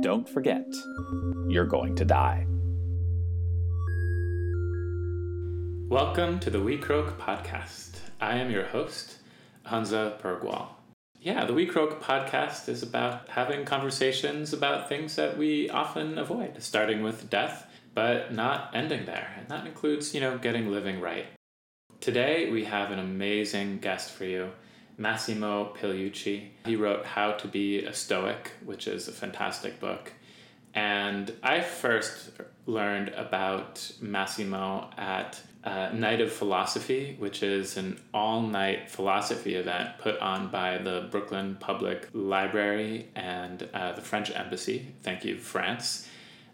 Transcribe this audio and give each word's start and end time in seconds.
Don't 0.00 0.28
forget, 0.28 0.66
you're 1.48 1.66
going 1.66 1.94
to 1.96 2.04
die. 2.04 2.46
Welcome 5.88 6.38
to 6.40 6.50
the 6.50 6.60
We 6.60 6.78
Croak 6.78 7.18
podcast. 7.18 7.98
I 8.20 8.36
am 8.36 8.50
your 8.50 8.64
host, 8.64 9.18
Hansa 9.64 10.18
Bergwall. 10.22 10.68
Yeah, 11.20 11.44
the 11.44 11.54
We 11.54 11.66
Croak 11.66 12.02
podcast 12.02 12.68
is 12.68 12.82
about 12.82 13.28
having 13.28 13.64
conversations 13.64 14.52
about 14.52 14.88
things 14.88 15.16
that 15.16 15.36
we 15.36 15.68
often 15.70 16.18
avoid, 16.18 16.62
starting 16.62 17.02
with 17.02 17.30
death, 17.30 17.70
but 17.94 18.32
not 18.32 18.70
ending 18.74 19.06
there. 19.06 19.34
And 19.38 19.48
that 19.48 19.66
includes, 19.66 20.14
you 20.14 20.20
know, 20.20 20.38
getting 20.38 20.70
living 20.70 21.00
right. 21.00 21.26
Today, 22.00 22.50
we 22.50 22.64
have 22.64 22.90
an 22.90 22.98
amazing 22.98 23.78
guest 23.78 24.12
for 24.12 24.24
you. 24.24 24.50
Massimo 24.98 25.74
Pigliucci. 25.74 26.48
He 26.64 26.76
wrote 26.76 27.04
How 27.04 27.32
to 27.32 27.48
Be 27.48 27.84
a 27.84 27.92
Stoic, 27.92 28.52
which 28.64 28.86
is 28.86 29.08
a 29.08 29.12
fantastic 29.12 29.78
book. 29.80 30.12
And 30.74 31.32
I 31.42 31.60
first 31.60 32.30
learned 32.66 33.08
about 33.10 33.92
Massimo 34.00 34.90
at 34.96 35.40
uh, 35.64 35.90
Night 35.92 36.20
of 36.20 36.32
Philosophy, 36.32 37.16
which 37.18 37.42
is 37.42 37.76
an 37.76 38.00
all 38.14 38.42
night 38.42 38.90
philosophy 38.90 39.54
event 39.54 39.98
put 39.98 40.18
on 40.20 40.48
by 40.48 40.78
the 40.78 41.08
Brooklyn 41.10 41.56
Public 41.58 42.08
Library 42.12 43.08
and 43.16 43.68
uh, 43.74 43.92
the 43.92 44.02
French 44.02 44.30
Embassy. 44.30 44.94
Thank 45.02 45.24
you, 45.24 45.38
France. 45.38 46.08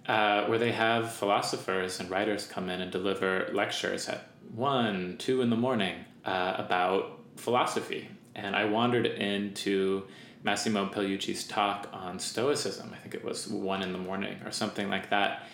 Uh, 0.07 0.47
where 0.47 0.59
they 0.59 0.73
have 0.73 1.13
philosophers 1.13 2.01
and 2.01 2.11
writers 2.11 2.47
come 2.47 2.69
in 2.69 2.81
and 2.81 2.91
deliver 2.91 3.49
lectures 3.53 4.09
at 4.09 4.29
1, 4.55 5.17
2 5.19 5.43
in 5.43 5.51
the 5.51 5.57
morning 5.57 5.97
uh, 6.25 6.55
about 6.59 7.21
philosophy 7.37 8.09
and 8.35 8.57
I 8.57 8.65
wandered 8.65 9.07
into 9.07 10.05
Massimo 10.43 10.89
Pigliucci's 10.89 11.45
talk 11.45 11.89
on 11.93 12.19
Stoicism. 12.19 12.91
I 12.93 12.97
think 12.97 13.15
it 13.15 13.25
was 13.25 13.47
one 13.49 13.83
in 13.83 13.93
the 13.93 13.99
morning 13.99 14.37
or 14.45 14.51
something 14.51 14.89
like 14.89 15.11
that. 15.11 15.47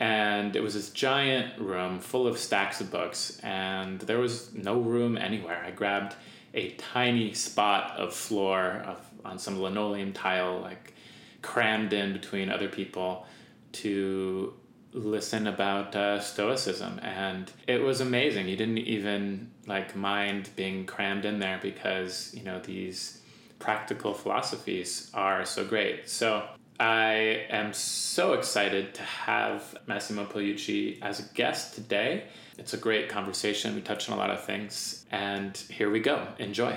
And 0.00 0.56
it 0.56 0.62
was 0.62 0.74
this 0.74 0.90
giant 0.90 1.60
room 1.60 2.00
full 2.00 2.26
of 2.26 2.36
stacks 2.36 2.80
of 2.80 2.90
books, 2.90 3.38
and 3.40 4.00
there 4.00 4.18
was 4.18 4.52
no 4.52 4.80
room 4.80 5.16
anywhere. 5.16 5.62
I 5.64 5.70
grabbed 5.70 6.16
a 6.54 6.70
tiny 6.72 7.34
spot 7.34 7.98
of 7.98 8.12
floor 8.12 8.82
of, 8.84 8.98
on 9.24 9.38
some 9.38 9.60
linoleum 9.60 10.12
tile, 10.12 10.60
like 10.60 10.94
crammed 11.40 11.92
in 11.92 12.12
between 12.12 12.50
other 12.50 12.68
people 12.68 13.26
to 13.72 14.54
listen 14.92 15.46
about 15.46 15.96
uh, 15.96 16.20
stoicism 16.20 16.98
and 17.02 17.50
it 17.66 17.82
was 17.82 18.00
amazing. 18.00 18.46
He 18.46 18.56
didn't 18.56 18.78
even 18.78 19.50
like 19.66 19.96
mind 19.96 20.50
being 20.56 20.86
crammed 20.86 21.24
in 21.24 21.38
there 21.38 21.58
because 21.62 22.32
you 22.34 22.42
know 22.42 22.60
these 22.60 23.20
practical 23.58 24.12
philosophies 24.12 25.10
are 25.14 25.44
so 25.44 25.64
great. 25.64 26.08
So 26.08 26.44
i 26.80 27.46
am 27.50 27.72
so 27.72 28.32
excited 28.32 28.92
to 28.94 29.02
have 29.02 29.76
massimo 29.86 30.24
Pigliucci 30.24 30.98
as 31.00 31.20
a 31.20 31.34
guest 31.34 31.74
today. 31.74 32.24
It's 32.58 32.74
a 32.74 32.76
great 32.76 33.08
conversation. 33.08 33.74
We 33.74 33.82
touched 33.82 34.10
on 34.10 34.16
a 34.16 34.20
lot 34.20 34.30
of 34.30 34.44
things 34.44 35.06
and 35.10 35.56
here 35.56 35.90
we 35.90 36.00
go. 36.00 36.26
Enjoy. 36.38 36.76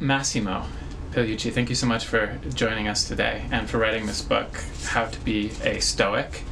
Massimo 0.00 0.64
Pigliucci, 1.12 1.52
thank 1.52 1.68
you 1.68 1.74
so 1.74 1.86
much 1.86 2.06
for 2.06 2.38
joining 2.54 2.88
us 2.88 3.06
today 3.06 3.46
and 3.52 3.68
for 3.68 3.78
writing 3.78 4.06
this 4.06 4.22
book, 4.22 4.56
How 4.84 5.06
to 5.06 5.20
Be 5.20 5.52
a 5.62 5.78
Stoic. 5.80 6.42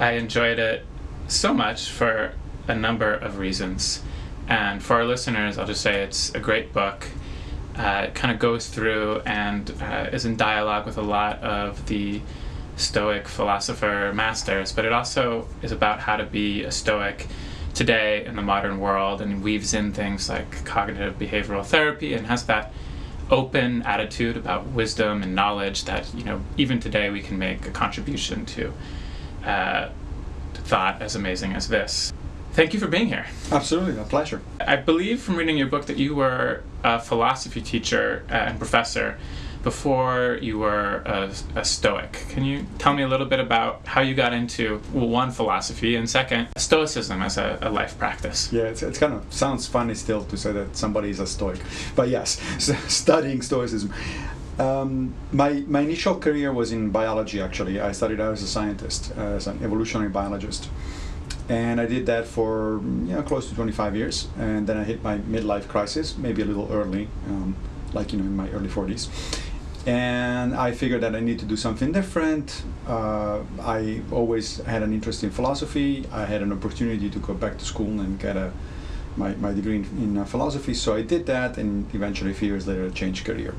I 0.00 0.12
enjoyed 0.12 0.58
it 0.58 0.86
so 1.28 1.52
much 1.52 1.90
for 1.90 2.32
a 2.66 2.74
number 2.74 3.12
of 3.12 3.36
reasons. 3.36 4.02
And 4.48 4.82
for 4.82 4.96
our 4.96 5.04
listeners, 5.04 5.58
I'll 5.58 5.66
just 5.66 5.82
say 5.82 6.02
it's 6.02 6.34
a 6.34 6.40
great 6.40 6.72
book. 6.72 7.06
Uh, 7.76 8.06
it 8.08 8.14
kind 8.14 8.32
of 8.32 8.40
goes 8.40 8.66
through 8.68 9.20
and 9.26 9.70
uh, 9.82 10.08
is 10.10 10.24
in 10.24 10.36
dialogue 10.36 10.86
with 10.86 10.96
a 10.96 11.02
lot 11.02 11.38
of 11.42 11.86
the 11.86 12.22
Stoic 12.76 13.28
philosopher 13.28 14.10
masters, 14.14 14.72
but 14.72 14.86
it 14.86 14.92
also 14.92 15.46
is 15.60 15.70
about 15.70 16.00
how 16.00 16.16
to 16.16 16.24
be 16.24 16.64
a 16.64 16.72
Stoic 16.72 17.26
today 17.74 18.24
in 18.24 18.36
the 18.36 18.42
modern 18.42 18.80
world 18.80 19.20
and 19.20 19.42
weaves 19.42 19.74
in 19.74 19.92
things 19.92 20.30
like 20.30 20.64
cognitive 20.64 21.18
behavioral 21.18 21.64
therapy 21.64 22.14
and 22.14 22.26
has 22.26 22.46
that 22.46 22.72
open 23.30 23.82
attitude 23.82 24.36
about 24.36 24.66
wisdom 24.68 25.22
and 25.22 25.34
knowledge 25.34 25.84
that 25.84 26.12
you 26.14 26.24
know 26.24 26.40
even 26.56 26.80
today 26.80 27.10
we 27.10 27.20
can 27.22 27.38
make 27.38 27.64
a 27.64 27.70
contribution 27.70 28.44
to 28.44 28.72
uh, 29.44 29.90
thought 30.54 31.02
as 31.02 31.16
amazing 31.16 31.52
as 31.52 31.68
this. 31.68 32.12
Thank 32.52 32.74
you 32.74 32.80
for 32.80 32.88
being 32.88 33.06
here. 33.06 33.26
Absolutely, 33.52 34.00
a 34.00 34.04
pleasure. 34.04 34.40
I 34.60 34.76
believe 34.76 35.20
from 35.20 35.36
reading 35.36 35.56
your 35.56 35.68
book 35.68 35.86
that 35.86 35.98
you 35.98 36.14
were 36.14 36.62
a 36.82 36.98
philosophy 36.98 37.60
teacher 37.60 38.24
and 38.28 38.58
professor 38.58 39.18
before 39.62 40.38
you 40.40 40.58
were 40.58 41.02
a, 41.04 41.30
a, 41.54 41.64
Stoic. 41.64 42.24
Can 42.30 42.44
you 42.44 42.66
tell 42.78 42.94
me 42.94 43.02
a 43.02 43.08
little 43.08 43.26
bit 43.26 43.40
about 43.40 43.86
how 43.86 44.00
you 44.00 44.14
got 44.14 44.32
into, 44.32 44.80
well, 44.92 45.06
one, 45.06 45.30
philosophy, 45.30 45.96
and 45.96 46.08
second, 46.08 46.48
Stoicism 46.56 47.20
as 47.22 47.36
a, 47.36 47.58
a 47.60 47.70
life 47.70 47.98
practice? 47.98 48.52
Yeah, 48.52 48.62
it's, 48.62 48.82
it's, 48.82 48.98
kind 48.98 49.12
of 49.12 49.30
sounds 49.32 49.66
funny 49.66 49.94
still 49.94 50.24
to 50.24 50.36
say 50.36 50.52
that 50.52 50.76
somebody 50.76 51.10
is 51.10 51.20
a 51.20 51.26
Stoic. 51.26 51.60
But 51.94 52.08
yes, 52.08 52.40
studying 52.88 53.42
Stoicism. 53.42 53.92
Um, 54.60 55.14
my, 55.32 55.64
my 55.66 55.80
initial 55.80 56.16
career 56.16 56.52
was 56.52 56.70
in 56.70 56.90
biology, 56.90 57.40
actually. 57.40 57.80
I 57.80 57.92
started 57.92 58.20
out 58.20 58.34
as 58.34 58.42
a 58.42 58.46
scientist, 58.46 59.10
uh, 59.16 59.38
as 59.38 59.46
an 59.46 59.64
evolutionary 59.64 60.10
biologist. 60.10 60.68
And 61.48 61.80
I 61.80 61.86
did 61.86 62.04
that 62.06 62.26
for 62.26 62.80
you 62.82 63.14
know, 63.14 63.22
close 63.22 63.48
to 63.48 63.54
25 63.54 63.96
years. 63.96 64.28
And 64.38 64.66
then 64.66 64.76
I 64.76 64.84
hit 64.84 65.02
my 65.02 65.16
midlife 65.18 65.66
crisis, 65.66 66.18
maybe 66.18 66.42
a 66.42 66.44
little 66.44 66.70
early, 66.70 67.08
um, 67.26 67.56
like 67.94 68.12
you 68.12 68.18
know, 68.18 68.24
in 68.24 68.36
my 68.36 68.50
early 68.50 68.68
40s. 68.68 69.08
And 69.86 70.54
I 70.54 70.72
figured 70.72 71.00
that 71.00 71.16
I 71.16 71.20
need 71.20 71.38
to 71.38 71.46
do 71.46 71.56
something 71.56 71.90
different. 71.90 72.62
Uh, 72.86 73.40
I 73.62 74.02
always 74.12 74.58
had 74.58 74.82
an 74.82 74.92
interest 74.92 75.24
in 75.24 75.30
philosophy. 75.30 76.04
I 76.12 76.26
had 76.26 76.42
an 76.42 76.52
opportunity 76.52 77.08
to 77.08 77.18
go 77.18 77.32
back 77.32 77.56
to 77.56 77.64
school 77.64 77.98
and 78.00 78.20
get 78.20 78.36
a, 78.36 78.52
my, 79.16 79.34
my 79.36 79.54
degree 79.54 79.76
in, 79.76 79.84
in 79.98 80.18
uh, 80.18 80.26
philosophy. 80.26 80.74
So 80.74 80.94
I 80.94 81.00
did 81.00 81.24
that, 81.26 81.56
and 81.56 81.92
eventually, 81.94 82.32
a 82.32 82.34
few 82.34 82.48
years 82.48 82.66
later, 82.66 82.84
I 82.84 82.90
changed 82.90 83.24
career. 83.24 83.54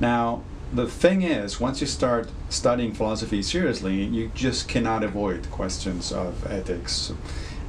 Now, 0.00 0.42
the 0.72 0.86
thing 0.86 1.22
is, 1.22 1.60
once 1.60 1.80
you 1.80 1.86
start 1.86 2.28
studying 2.48 2.92
philosophy 2.92 3.42
seriously, 3.42 4.02
you 4.04 4.30
just 4.34 4.68
cannot 4.68 5.04
avoid 5.04 5.50
questions 5.50 6.10
of 6.12 6.44
ethics, 6.50 7.12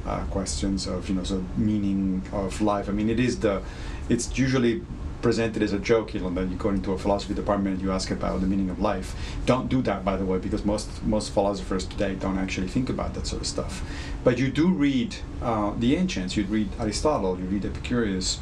uh, 0.04 0.24
questions 0.24 0.86
of 0.86 1.08
you 1.08 1.14
know 1.14 1.22
the 1.22 1.42
meaning 1.56 2.22
of 2.32 2.60
life. 2.60 2.88
I 2.88 2.92
mean, 2.92 3.08
it 3.08 3.20
is 3.20 3.40
the, 3.40 3.62
it's 4.08 4.36
usually 4.36 4.82
presented 5.22 5.62
as 5.62 5.72
a 5.72 5.78
joke, 5.78 6.14
you 6.14 6.20
know, 6.20 6.30
that 6.30 6.48
you 6.48 6.56
go 6.56 6.70
into 6.70 6.92
a 6.92 6.98
philosophy 6.98 7.34
department 7.34 7.76
and 7.76 7.82
you 7.82 7.92
ask 7.92 8.10
about 8.10 8.40
the 8.40 8.46
meaning 8.46 8.70
of 8.70 8.78
life. 8.80 9.14
Don't 9.46 9.68
do 9.68 9.82
that, 9.82 10.04
by 10.04 10.16
the 10.16 10.24
way, 10.24 10.38
because 10.38 10.64
most 10.64 10.88
most 11.04 11.32
philosophers 11.32 11.86
today 11.86 12.14
don't 12.14 12.38
actually 12.38 12.68
think 12.68 12.88
about 12.88 13.14
that 13.14 13.26
sort 13.26 13.42
of 13.42 13.48
stuff. 13.48 13.82
But 14.24 14.38
you 14.38 14.50
do 14.50 14.68
read 14.68 15.16
uh, 15.42 15.72
the 15.78 15.96
ancients. 15.96 16.36
You 16.36 16.44
read 16.44 16.68
Aristotle. 16.78 17.38
You 17.38 17.46
read 17.46 17.64
Epicurus 17.64 18.40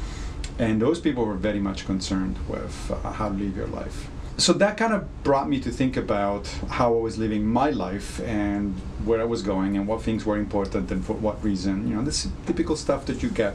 and 0.57 0.81
those 0.81 0.99
people 0.99 1.25
were 1.25 1.35
very 1.35 1.59
much 1.59 1.85
concerned 1.85 2.37
with 2.47 2.91
uh, 2.91 3.11
how 3.11 3.29
to 3.29 3.35
live 3.35 3.55
your 3.55 3.67
life. 3.67 4.09
So 4.37 4.51
that 4.53 4.75
kind 4.75 4.93
of 4.93 5.23
brought 5.23 5.47
me 5.47 5.61
to 5.61 5.71
think 5.71 5.95
about 5.95 6.47
how 6.69 6.93
I 6.93 6.99
was 6.99 7.17
living 7.17 7.45
my 7.45 7.69
life 7.69 8.19
and 8.21 8.73
where 9.05 9.21
I 9.21 9.23
was 9.23 9.41
going 9.41 9.77
and 9.77 9.87
what 9.87 10.01
things 10.01 10.25
were 10.25 10.37
important 10.37 10.91
and 10.91 11.05
for 11.05 11.13
what 11.13 11.41
reason. 11.41 11.87
You 11.87 11.95
know, 11.95 12.01
this 12.01 12.27
typical 12.45 12.75
stuff 12.75 13.05
that 13.05 13.23
you 13.23 13.29
get 13.29 13.53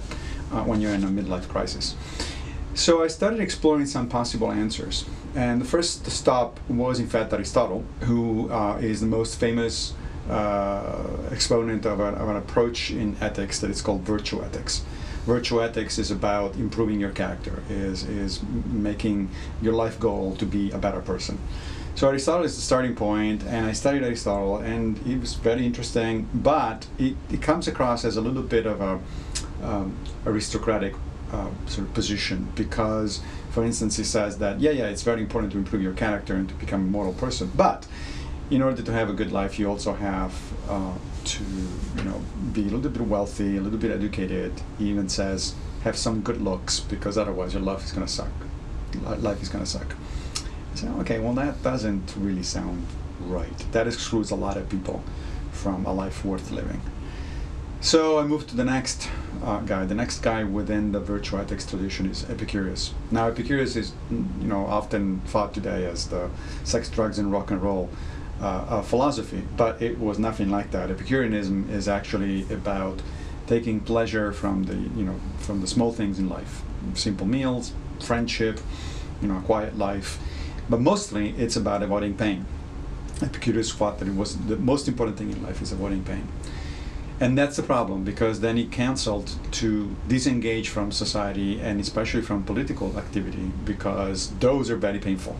uh, 0.53 0.63
when 0.63 0.81
you're 0.81 0.95
in 0.95 1.05
a 1.05 1.09
midlife 1.09 1.49
crisis. 1.49 1.97
So 2.73 3.05
I 3.05 3.09
started 3.09 3.41
exploring 3.41 3.87
some 3.87 4.09
possible 4.09 4.51
answers. 4.51 5.05
And 5.35 5.61
the 5.61 5.67
first 5.67 6.11
stop 6.11 6.59
was, 6.69 6.99
in 6.99 7.09
fact, 7.09 7.33
Aristotle, 7.33 7.85
who 8.01 8.51
uh, 8.51 8.79
is 8.81 9.01
the 9.01 9.07
most 9.07 9.39
famous 9.39 9.93
uh, 10.31 11.07
exponent 11.31 11.85
of, 11.85 12.01
a, 12.01 12.05
of 12.05 12.29
an 12.29 12.37
approach 12.37 12.91
in 12.91 13.17
ethics 13.21 13.59
that 13.61 13.71
is 13.71 13.83
called 13.83 14.01
virtue 14.03 14.43
ethics 14.43 14.83
virtue 15.27 15.63
ethics 15.63 15.99
is 15.99 16.11
about 16.11 16.55
improving 16.57 17.01
your 17.01 17.11
character, 17.11 17.63
is 17.69 18.05
is 18.05 18.43
making 18.73 19.31
your 19.63 19.75
life 19.75 19.99
goal 20.01 20.37
to 20.37 20.47
be 20.47 20.71
a 20.71 20.79
better 20.79 21.01
person. 21.01 21.39
So 21.95 22.09
Aristotle 22.09 22.45
is 22.45 22.57
the 22.57 22.63
starting 22.63 22.95
point, 22.95 23.43
and 23.43 23.67
I 23.67 23.73
studied 23.73 24.03
Aristotle, 24.03 24.59
and 24.59 24.99
it 25.07 25.21
was 25.21 25.35
very 25.35 25.67
interesting. 25.67 26.29
But 26.33 26.87
it, 26.99 27.17
it 27.31 27.43
comes 27.43 27.69
across 27.69 28.05
as 28.05 28.17
a 28.17 28.21
little 28.21 28.43
bit 28.43 28.65
of 28.67 28.81
a 28.81 29.01
um, 29.63 29.97
aristocratic 30.25 30.95
uh, 31.33 31.49
sort 31.67 31.87
of 31.87 31.95
position 31.95 32.49
because, 32.55 33.21
for 33.51 33.65
instance, 33.65 33.97
he 33.97 34.05
says 34.05 34.39
that 34.39 34.61
yeah, 34.61 34.71
yeah, 34.71 34.87
it's 34.87 35.03
very 35.03 35.21
important 35.21 35.53
to 35.53 35.59
improve 35.59 35.83
your 35.83 35.93
character 35.93 36.35
and 36.35 36.49
to 36.49 36.55
become 36.55 36.81
a 36.81 36.91
moral 36.91 37.13
person, 37.13 37.51
but 37.55 37.87
in 38.51 38.63
order 38.63 38.83
to 38.83 38.93
have 38.93 39.09
a 39.09 39.13
good 39.13 39.31
life, 39.31 39.59
you 39.59 39.69
also 39.69 39.93
have 39.95 40.35
uh, 40.69 40.95
to 41.25 41.45
you 41.97 42.05
know 42.05 42.21
be 42.53 42.63
a 42.63 42.65
little 42.65 42.91
bit 42.91 43.03
wealthy, 43.03 43.57
a 43.57 43.61
little 43.61 43.79
bit 43.79 43.93
educated. 43.93 44.53
He 44.79 44.91
even 44.91 45.09
says 45.09 45.55
have 45.85 45.97
some 45.97 46.21
good 46.21 46.43
looks 46.43 46.81
because 46.81 47.17
otherwise 47.17 47.55
your 47.55 47.63
life 47.63 47.85
is 47.85 47.93
gonna 47.93 48.09
suck. 48.09 48.33
Life 49.19 49.41
is 49.41 49.49
gonna 49.49 49.67
suck. 49.67 49.95
Say, 50.75 50.89
okay, 50.89 51.19
well 51.19 51.35
that 51.35 51.63
doesn't 51.63 52.15
really 52.17 52.43
sound 52.43 52.87
right. 53.21 53.59
That 53.73 53.87
excludes 53.87 54.31
a 54.31 54.37
lot 54.37 54.57
of 54.57 54.69
people 54.69 55.03
from 55.53 55.87
a 55.87 55.93
life 55.93 56.25
worth 56.25 56.51
living. 56.51 56.81
So 57.83 58.19
I 58.19 58.25
moved 58.25 58.51
to 58.51 58.57
the 58.57 58.65
next 58.65 59.09
uh, 59.43 59.61
guy. 59.61 59.87
The 59.87 59.95
next 59.95 60.21
guy 60.21 60.45
within 60.45 60.93
the 60.93 61.01
virtue 61.01 61.39
ethics 61.39 61.65
tradition 61.65 62.11
is 62.11 62.29
Epicurus. 62.29 62.93
Now, 63.11 63.29
Epicurus 63.29 63.75
is, 63.75 63.93
you 64.11 64.27
know, 64.41 64.67
often 64.67 65.21
thought 65.21 65.55
today 65.55 65.87
as 65.87 66.09
the 66.09 66.29
sex, 66.63 66.91
drugs, 66.91 67.19
and 67.19 67.33
rock 67.33 67.51
and 67.51 67.63
roll 67.63 67.89
uh, 68.41 68.83
philosophy, 68.83 69.43
but 69.57 69.81
it 69.83 69.99
was 69.99 70.19
nothing 70.19 70.51
like 70.51 70.71
that. 70.71 70.91
Epicureanism 70.91 71.69
is 71.71 71.89
actually 71.89 72.51
about 72.53 73.03
taking 73.47 73.81
pleasure 73.81 74.33
from 74.33 74.65
the, 74.65 74.75
you 74.75 75.05
know, 75.05 75.21
from 75.39 75.61
the 75.61 75.67
small 75.67 75.93
things 75.93 76.19
in 76.19 76.29
life, 76.29 76.63
simple 76.95 77.27
meals, 77.27 77.73
friendship, 78.01 78.61
you 79.21 79.29
know, 79.29 79.39
a 79.39 79.43
quiet 79.43 79.77
life, 79.77 80.19
but 80.69 80.81
mostly 80.81 81.31
it's 81.31 81.57
about 81.57 81.83
avoiding 81.83 82.17
pain. 82.17 82.47
Epicurus 83.23 83.73
thought 83.73 83.99
that 83.99 84.09
it 84.09 84.15
was 84.15 84.37
the 84.47 84.57
most 84.57 84.89
important 84.89 85.19
thing 85.19 85.31
in 85.31 85.43
life 85.43 85.61
is 85.61 85.73
avoiding 85.73 86.03
pain. 86.05 86.27
And 87.19 87.37
that's 87.37 87.57
the 87.57 87.63
problem 87.63 88.03
because 88.03 88.41
then 88.41 88.57
he 88.57 88.65
canceled 88.65 89.35
to 89.53 89.95
disengage 90.09 90.71
from 90.71 90.91
society 90.91 91.61
and 91.61 91.79
especially 91.79 92.23
from 92.23 92.45
political 92.45 92.97
activity 92.97 93.51
because 93.67 94.31
those 94.41 94.71
are 94.71 94.77
very 94.77 94.99
painful. 94.99 95.37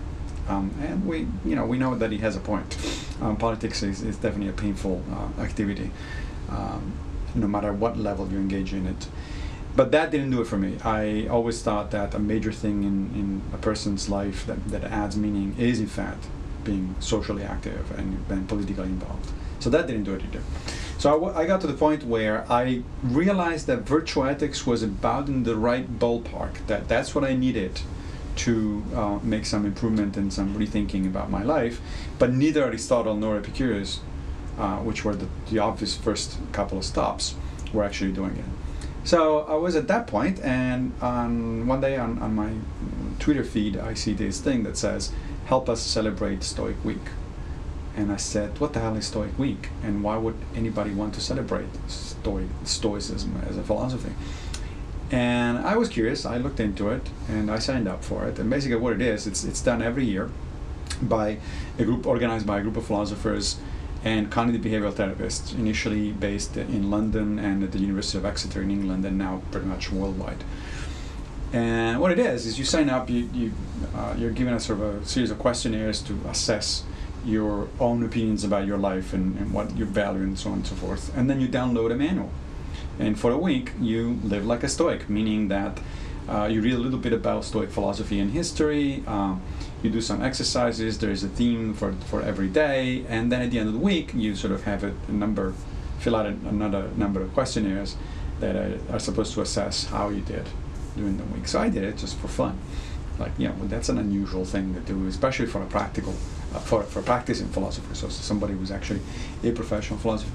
Um, 0.51 0.75
and 0.83 1.07
we, 1.07 1.29
you 1.45 1.55
know, 1.55 1.65
we 1.65 1.79
know 1.79 1.95
that 1.95 2.11
he 2.11 2.19
has 2.19 2.35
a 2.35 2.41
point. 2.41 2.77
Um, 3.21 3.37
politics 3.37 3.83
is, 3.83 4.03
is, 4.03 4.17
definitely 4.17 4.49
a 4.49 4.53
painful 4.53 5.03
uh, 5.13 5.41
activity, 5.41 5.91
um, 6.49 6.93
no 7.35 7.47
matter 7.47 7.73
what 7.73 7.97
level 7.97 8.29
you 8.29 8.39
engage 8.39 8.73
in 8.73 8.87
it. 8.87 9.07
But 9.77 9.93
that 9.93 10.11
didn't 10.11 10.31
do 10.31 10.41
it 10.41 10.47
for 10.47 10.59
me. 10.59 10.79
I 10.83 11.29
always 11.29 11.63
thought 11.63 11.93
that 11.93 12.15
a 12.15 12.19
major 12.19 12.51
thing 12.51 12.83
in, 12.83 12.97
in 13.15 13.43
a 13.55 13.59
person's 13.59 14.09
life 14.09 14.45
that, 14.47 14.69
that 14.71 14.83
adds 14.85 15.17
meaning 15.17 15.55
is, 15.57 15.79
in 15.79 15.87
fact, 15.87 16.25
being 16.65 16.97
socially 16.99 17.45
active 17.45 17.97
and, 17.97 18.25
and 18.29 18.49
politically 18.49 18.85
involved. 18.85 19.31
So 19.61 19.71
that 19.71 19.87
didn't 19.87 20.05
do 20.05 20.15
it 20.15 20.23
either. 20.25 20.43
So 20.99 21.11
I, 21.11 21.13
w- 21.13 21.35
I 21.35 21.47
got 21.47 21.61
to 21.61 21.69
the 21.69 21.75
point 21.75 22.03
where 22.03 22.51
I 22.51 22.83
realized 23.05 23.69
that 23.69 23.83
virtue 23.83 24.27
ethics 24.27 24.67
was 24.67 24.83
about 24.83 25.29
in 25.29 25.45
the 25.45 25.55
right 25.55 25.87
ballpark, 25.99 26.67
that 26.67 26.89
that's 26.89 27.15
what 27.15 27.23
I 27.23 27.35
needed 27.35 27.81
to 28.41 28.83
uh, 28.95 29.19
make 29.23 29.45
some 29.45 29.67
improvement 29.67 30.17
and 30.17 30.33
some 30.33 30.55
rethinking 30.57 31.07
about 31.07 31.31
my 31.31 31.43
life. 31.43 31.81
But 32.19 32.33
neither 32.33 32.65
Aristotle 32.65 33.15
nor 33.15 33.37
Epicurus, 33.37 34.01
uh, 34.59 34.79
which 34.79 35.05
were 35.05 35.15
the, 35.15 35.29
the 35.51 35.59
obvious 35.59 35.97
first 35.97 36.39
couple 36.53 36.79
of 36.79 36.85
stops, 36.85 37.35
were 37.73 37.85
actually 37.85 38.13
doing 38.13 38.37
it. 38.37 38.45
So 39.05 39.41
I 39.41 39.55
was 39.55 39.77
at 39.77 39.89
that 39.89 40.07
point, 40.07 40.41
and 40.41 40.93
on 41.03 41.67
one 41.67 41.81
day 41.81 41.97
on, 41.99 42.19
on 42.19 42.35
my 42.35 42.53
Twitter 43.19 43.45
feed, 43.45 43.77
I 43.77 43.95
see 43.95 44.15
this 44.15 44.41
thing 44.41 44.63
that 44.65 44.77
says, 44.77 45.13
Help 45.47 45.69
us 45.69 45.81
celebrate 45.81 46.43
Stoic 46.43 46.83
Week. 46.85 47.07
And 47.97 48.11
I 48.13 48.17
said, 48.17 48.59
What 48.59 48.73
the 48.73 48.81
hell 48.81 48.97
is 48.97 49.07
Stoic 49.07 49.39
Week? 49.39 49.69
And 49.83 50.03
why 50.03 50.17
would 50.17 50.37
anybody 50.55 50.93
want 50.93 51.13
to 51.15 51.21
celebrate 51.21 51.69
Stoic, 51.89 52.49
Stoicism 52.65 53.43
as 53.49 53.59
a 53.59 53.63
philosophy? 53.63 54.13
And 55.11 55.59
I 55.59 55.77
was 55.77 55.89
curious, 55.89 56.25
I 56.25 56.37
looked 56.37 56.61
into 56.61 56.89
it, 56.91 57.03
and 57.29 57.51
I 57.51 57.59
signed 57.59 57.89
up 57.89 58.05
for 58.05 58.27
it. 58.27 58.39
And 58.39 58.49
basically, 58.49 58.77
what 58.77 58.93
it 58.93 59.03
is, 59.03 59.27
it's, 59.27 59.43
it's 59.43 59.61
done 59.61 59.83
every 59.83 60.05
year 60.05 60.31
by 61.03 61.39
a 61.79 61.85
group 61.85 62.07
organized 62.07 62.47
by 62.47 62.59
a 62.59 62.63
group 62.63 62.77
of 62.77 62.87
philosophers 62.87 63.59
and 64.05 64.31
cognitive 64.31 64.63
behavioral 64.63 64.93
therapists, 64.93 65.53
initially 65.55 66.13
based 66.13 66.57
in 66.57 66.91
London 66.91 67.39
and 67.39 67.63
at 67.63 67.73
the 67.73 67.79
University 67.79 68.19
of 68.19 68.25
Exeter 68.25 68.63
in 68.63 68.71
England, 68.71 69.05
and 69.05 69.19
now 69.19 69.43
pretty 69.51 69.67
much 69.67 69.91
worldwide. 69.91 70.43
And 71.53 72.01
what 72.01 72.13
it 72.13 72.19
is 72.19 72.47
is 72.47 72.59
you 72.59 72.65
sign 72.65 72.89
up, 72.89 73.11
you, 73.11 73.29
you 73.35 73.53
uh, 73.97 74.15
you're 74.17 74.31
given 74.31 74.55
a 74.55 74.61
sort 74.61 74.81
of 74.81 75.03
a 75.03 75.05
series 75.05 75.33
of 75.33 75.39
questionnaires 75.39 76.01
to 76.03 76.19
assess 76.29 76.85
your 77.25 77.69
own 77.81 78.03
opinions 78.05 78.45
about 78.45 78.67
your 78.67 78.79
life 78.79 79.13
and, 79.13 79.37
and 79.37 79.53
what 79.53 79.77
you 79.77 79.85
value 79.85 80.23
and 80.23 80.39
so 80.39 80.51
on 80.51 80.57
and 80.59 80.67
so 80.67 80.77
forth, 80.77 81.15
and 81.17 81.29
then 81.29 81.41
you 81.41 81.49
download 81.49 81.91
a 81.93 81.97
manual. 81.97 82.31
And 83.01 83.19
for 83.19 83.31
a 83.31 83.39
week, 83.39 83.73
you 83.81 84.21
live 84.23 84.45
like 84.45 84.63
a 84.63 84.69
Stoic, 84.69 85.09
meaning 85.09 85.49
that 85.49 85.81
uh, 86.29 86.45
you 86.45 86.61
read 86.61 86.75
a 86.75 86.79
little 86.79 86.99
bit 86.99 87.15
about 87.15 87.47
Stoic 87.47 87.71
philosophy 87.71 88.21
and 88.21 88.31
history. 88.31 89.03
Uh, 89.07 89.37
you 89.83 89.89
do 89.89 90.03
some 90.03 90.23
exercises. 90.23 90.99
There 90.99 91.11
is 91.11 91.25
a 91.25 91.29
theme 91.29 91.73
for 91.73 91.95
for 92.11 92.21
every 92.21 92.49
day, 92.49 93.07
and 93.09 93.33
then 93.33 93.41
at 93.41 93.51
the 93.51 93.59
end 93.59 93.69
of 93.69 93.75
the 93.75 93.81
week, 93.81 94.13
you 94.15 94.37
sort 94.37 94.53
of 94.53 94.65
have 94.65 94.85
a, 94.85 94.93
a 95.09 95.13
number, 95.13 95.55
fill 95.99 96.15
out 96.15 96.27
a, 96.27 96.37
another 96.47 96.91
number 96.95 97.23
of 97.23 97.33
questionnaires 97.33 97.97
that 98.41 98.55
are, 98.55 98.79
are, 98.93 99.01
supposed 99.01 99.33
to 99.35 99.41
assess 99.41 99.85
how 99.85 100.11
you 100.11 100.21
did 100.21 100.47
during 100.95 101.17
the 101.17 101.25
week. 101.25 101.49
So 101.49 101.59
I 101.59 101.71
did 101.71 101.85
it 101.85 101.97
just 101.97 102.19
for 102.19 102.29
fun. 102.29 102.59
Like 103.19 103.33
you 103.39 103.49
know, 103.49 103.55
that's 103.63 103.89
an 103.89 103.97
unusual 103.97 104.45
thing 104.45 104.75
to 104.75 104.81
do, 104.81 105.07
especially 105.07 105.47
for 105.47 105.63
a 105.63 105.67
practical, 105.67 106.13
uh, 106.55 106.59
for 106.59 106.83
for 106.83 107.01
practicing 107.01 107.49
philosopher. 107.49 107.95
So 107.95 108.11
somebody 108.11 108.53
who's 108.53 108.71
actually 108.71 109.01
a 109.43 109.53
professional 109.53 109.99
philosopher 109.99 110.33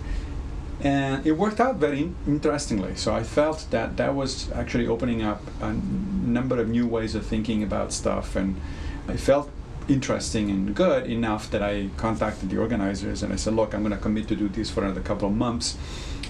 and 0.86 1.26
it 1.26 1.32
worked 1.32 1.60
out 1.60 1.78
very 1.78 2.12
interestingly. 2.28 2.96
So 2.96 3.14
I 3.14 3.24
felt 3.24 3.66
that 3.72 3.98
that 3.98 4.14
was 4.14 4.52
actually 4.52 4.86
opening 4.86 5.24
up 5.24 5.42
a 5.60 5.74
number 5.74 6.62
of 6.62 6.70
new 6.70 6.86
ways 6.86 7.16
of 7.16 7.26
thinking 7.26 7.64
about 7.64 7.92
stuff, 7.92 8.36
and 8.36 8.62
I 9.08 9.18
felt 9.18 9.50
interesting 9.88 10.52
and 10.52 10.76
good 10.76 11.08
enough 11.08 11.50
that 11.50 11.64
I 11.64 11.90
contacted 11.98 12.52
the 12.52 12.58
organizers 12.58 13.24
and 13.24 13.34
I 13.34 13.36
said, 13.36 13.56
"Look, 13.56 13.74
I'm 13.74 13.82
going 13.82 13.98
to 13.98 13.98
commit 13.98 14.28
to 14.28 14.36
do 14.36 14.48
this 14.48 14.70
for 14.70 14.84
another 14.84 15.02
couple 15.02 15.28
of 15.28 15.36
months 15.36 15.76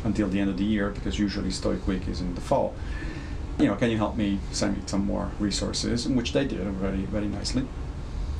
until 0.05 0.29
the 0.29 0.39
end 0.39 0.49
of 0.49 0.57
the 0.57 0.63
year 0.63 0.89
because 0.89 1.19
usually 1.19 1.51
Stoic 1.51 1.85
Week 1.85 2.07
is 2.07 2.21
in 2.21 2.33
the 2.35 2.41
fall. 2.41 2.73
You 3.59 3.67
know, 3.67 3.75
can 3.75 3.89
you 3.91 3.97
help 3.97 4.15
me 4.15 4.39
send 4.51 4.77
me 4.77 4.83
some 4.85 5.05
more 5.05 5.31
resources?" 5.37 6.05
And 6.05 6.15
which 6.15 6.31
they 6.31 6.45
did 6.45 6.65
very, 6.85 7.03
very 7.15 7.27
nicely. 7.27 7.67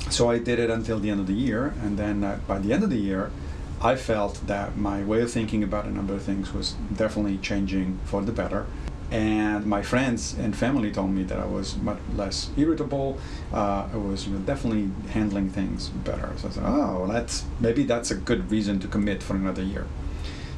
So 0.10 0.30
I 0.30 0.40
did 0.40 0.60
it 0.60 0.70
until 0.70 1.00
the 1.00 1.10
end 1.10 1.20
of 1.20 1.28
the 1.28 1.34
year, 1.34 1.74
and 1.84 1.98
then 1.98 2.24
uh, 2.24 2.40
by 2.48 2.60
the 2.60 2.72
end 2.72 2.84
of 2.86 2.90
the 2.90 3.04
year. 3.10 3.32
I 3.82 3.96
felt 3.96 4.48
that 4.48 4.78
my 4.78 5.04
way 5.04 5.22
of 5.22 5.32
thinking 5.32 5.64
about 5.64 5.86
a 5.86 5.92
number 5.92 6.14
of 6.14 6.24
things 6.24 6.54
was 6.54 6.74
definitely 6.96 7.38
changing 7.38 8.00
for 8.06 8.22
the 8.22 8.32
better. 8.32 8.66
And 9.12 9.66
my 9.66 9.84
friends 9.84 10.36
and 10.38 10.56
family 10.56 10.92
told 10.92 11.12
me 11.12 11.24
that 11.24 11.40
I 11.40 11.46
was 11.46 11.78
much 11.78 12.00
less 12.16 12.50
irritable. 12.58 13.20
Uh, 13.54 13.88
I 13.94 13.98
was 13.98 14.28
you 14.28 14.34
know, 14.34 14.40
definitely 14.40 14.90
handling 15.12 15.50
things 15.50 15.90
better. 15.90 16.32
So 16.38 16.48
I 16.48 16.52
said, 16.52 16.64
oh, 16.66 17.08
that's 17.08 17.46
maybe 17.60 17.84
that's 17.84 18.10
a 18.10 18.16
good 18.16 18.50
reason 18.50 18.80
to 18.80 18.88
commit 18.88 19.22
for 19.22 19.36
another 19.36 19.62
year, 19.62 19.86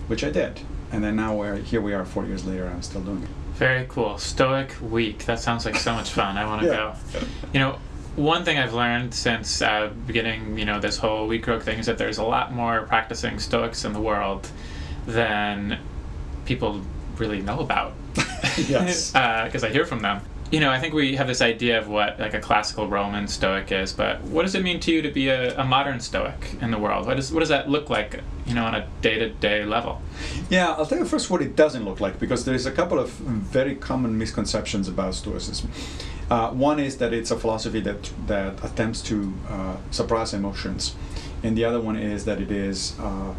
which 0.07 0.23
I 0.23 0.29
did. 0.29 0.61
And 0.91 1.03
then 1.03 1.17
now 1.17 1.35
we're 1.35 1.57
here. 1.57 1.81
We 1.81 1.93
are 1.93 2.05
four 2.05 2.25
years 2.25 2.45
later. 2.45 2.67
I'm 2.67 2.81
still 2.81 3.01
doing 3.01 3.23
it. 3.23 3.29
Very 3.55 3.85
cool. 3.89 4.17
Stoic 4.17 4.75
week. 4.81 5.25
That 5.25 5.39
sounds 5.39 5.65
like 5.65 5.75
so 5.75 5.91
much 5.93 6.11
fun. 6.11 6.37
I 6.37 6.45
want 6.45 6.61
to 6.61 6.67
yeah. 6.67 6.95
go. 7.13 7.25
You 7.53 7.59
know, 7.59 7.79
one 8.17 8.43
thing 8.43 8.57
I've 8.57 8.73
learned 8.73 9.13
since 9.13 9.61
uh, 9.61 9.91
beginning, 10.07 10.57
you 10.57 10.65
know, 10.65 10.79
this 10.79 10.97
whole 10.97 11.29
WeCroak 11.29 11.61
thing 11.61 11.77
is 11.77 11.85
that 11.85 11.99
there's 11.99 12.17
a 12.17 12.23
lot 12.23 12.51
more 12.51 12.81
practicing 12.81 13.37
Stoics 13.37 13.85
in 13.85 13.93
the 13.93 14.01
world 14.01 14.49
than 15.05 15.79
people 16.45 16.81
really 17.17 17.43
know 17.43 17.59
about. 17.59 17.93
yes. 18.57 19.11
Because 19.11 19.63
uh, 19.63 19.67
I 19.67 19.69
hear 19.69 19.85
from 19.85 19.99
them. 19.99 20.21
You 20.49 20.61
know, 20.61 20.71
I 20.71 20.79
think 20.79 20.93
we 20.93 21.15
have 21.17 21.27
this 21.27 21.41
idea 21.41 21.77
of 21.77 21.89
what 21.89 22.19
like 22.19 22.33
a 22.33 22.39
classical 22.39 22.87
Roman 22.87 23.27
Stoic 23.27 23.71
is, 23.71 23.93
but 23.93 24.21
what 24.21 24.43
does 24.43 24.55
it 24.55 24.63
mean 24.63 24.79
to 24.79 24.91
you 24.91 25.01
to 25.01 25.11
be 25.11 25.27
a, 25.27 25.59
a 25.59 25.63
modern 25.63 25.99
Stoic 25.99 26.55
in 26.61 26.71
the 26.71 26.77
world? 26.79 27.05
What 27.05 27.17
does 27.17 27.31
what 27.31 27.41
does 27.41 27.49
that 27.49 27.69
look 27.69 27.89
like, 27.89 28.21
you 28.45 28.55
know, 28.55 28.65
on 28.65 28.73
a 28.73 28.87
day 29.01 29.19
to 29.19 29.29
day 29.29 29.65
level? 29.65 30.01
Yeah, 30.49 30.71
I'll 30.71 30.85
tell 30.85 30.97
you 30.97 31.05
first 31.05 31.29
what 31.29 31.41
it 31.41 31.57
doesn't 31.57 31.83
look 31.83 31.99
like 31.99 32.17
because 32.17 32.45
there's 32.45 32.65
a 32.65 32.71
couple 32.71 32.97
of 32.97 33.09
very 33.09 33.75
common 33.75 34.17
misconceptions 34.17 34.87
about 34.87 35.15
Stoicism. 35.15 35.69
Uh, 36.29 36.51
one 36.51 36.79
is 36.79 36.97
that 36.97 37.13
it's 37.13 37.31
a 37.31 37.37
philosophy 37.37 37.79
that 37.79 38.11
that 38.27 38.63
attempts 38.63 39.01
to 39.01 39.33
uh, 39.49 39.77
suppress 39.91 40.33
emotions, 40.33 40.95
and 41.43 41.57
the 41.57 41.63
other 41.63 41.79
one 41.79 41.95
is 41.95 42.25
that 42.25 42.41
it 42.41 42.51
is 42.51 42.99
uh, 42.99 43.33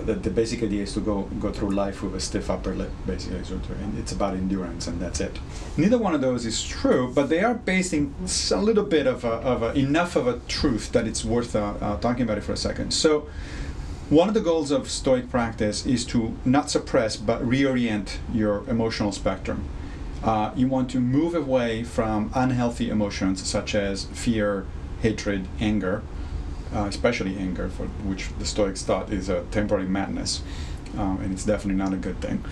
that 0.00 0.24
the 0.24 0.30
basic 0.30 0.60
idea 0.62 0.82
is 0.82 0.92
to 0.92 1.00
go 1.00 1.22
go 1.38 1.52
through 1.52 1.70
life 1.70 2.02
with 2.02 2.16
a 2.16 2.20
stiff 2.20 2.50
upper 2.50 2.74
lip, 2.74 2.90
basically. 3.06 3.42
To, 3.42 3.58
it's 3.96 4.10
about 4.10 4.34
endurance, 4.34 4.88
and 4.88 5.00
that's 5.00 5.20
it. 5.20 5.38
Neither 5.76 5.98
one 5.98 6.14
of 6.14 6.20
those 6.20 6.44
is 6.44 6.64
true, 6.64 7.12
but 7.14 7.28
they 7.28 7.44
are 7.44 7.54
based 7.54 7.92
in 7.92 8.12
a 8.50 8.60
little 8.60 8.84
bit 8.84 9.06
of, 9.06 9.24
a, 9.24 9.34
of 9.34 9.62
a, 9.62 9.72
enough 9.74 10.16
of 10.16 10.26
a 10.26 10.40
truth 10.48 10.90
that 10.92 11.06
it's 11.06 11.24
worth 11.24 11.54
uh, 11.54 11.74
uh, 11.80 11.96
talking 11.98 12.22
about 12.22 12.38
it 12.38 12.44
for 12.44 12.52
a 12.52 12.56
second. 12.56 12.92
So. 12.92 13.28
One 14.10 14.28
of 14.28 14.34
the 14.34 14.42
goals 14.42 14.70
of 14.70 14.90
Stoic 14.90 15.30
practice 15.30 15.86
is 15.86 16.04
to 16.06 16.36
not 16.44 16.68
suppress 16.68 17.16
but 17.16 17.40
reorient 17.40 18.18
your 18.30 18.62
emotional 18.68 19.10
spectrum 19.10 19.64
uh, 20.22 20.52
you 20.54 20.68
want 20.68 20.90
to 20.90 21.00
move 21.00 21.34
away 21.34 21.82
from 21.82 22.30
unhealthy 22.34 22.90
emotions 22.90 23.46
such 23.46 23.74
as 23.74 24.04
fear, 24.06 24.66
hatred, 25.00 25.48
anger, 25.60 26.02
uh, 26.74 26.84
especially 26.84 27.36
anger, 27.36 27.68
for 27.68 27.86
which 27.86 28.28
the 28.38 28.44
Stoics 28.44 28.82
thought 28.82 29.12
is 29.12 29.28
a 29.28 29.42
temporary 29.50 29.86
madness, 29.86 30.42
um, 30.96 31.20
and 31.20 31.32
it's 31.32 31.44
definitely 31.44 31.82
not 31.82 31.92
a 31.92 31.96
good 31.96 32.20
thing. 32.20 32.44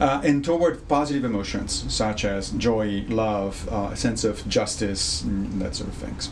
Uh, 0.00 0.22
and 0.24 0.42
toward 0.42 0.88
positive 0.88 1.24
emotions 1.24 1.84
such 1.92 2.24
as 2.24 2.50
joy, 2.52 3.04
love, 3.08 3.68
uh, 3.70 3.90
a 3.92 3.96
sense 3.96 4.24
of 4.24 4.48
justice, 4.48 5.24
that 5.26 5.74
sort 5.74 5.90
of 5.90 5.94
things. 5.94 6.30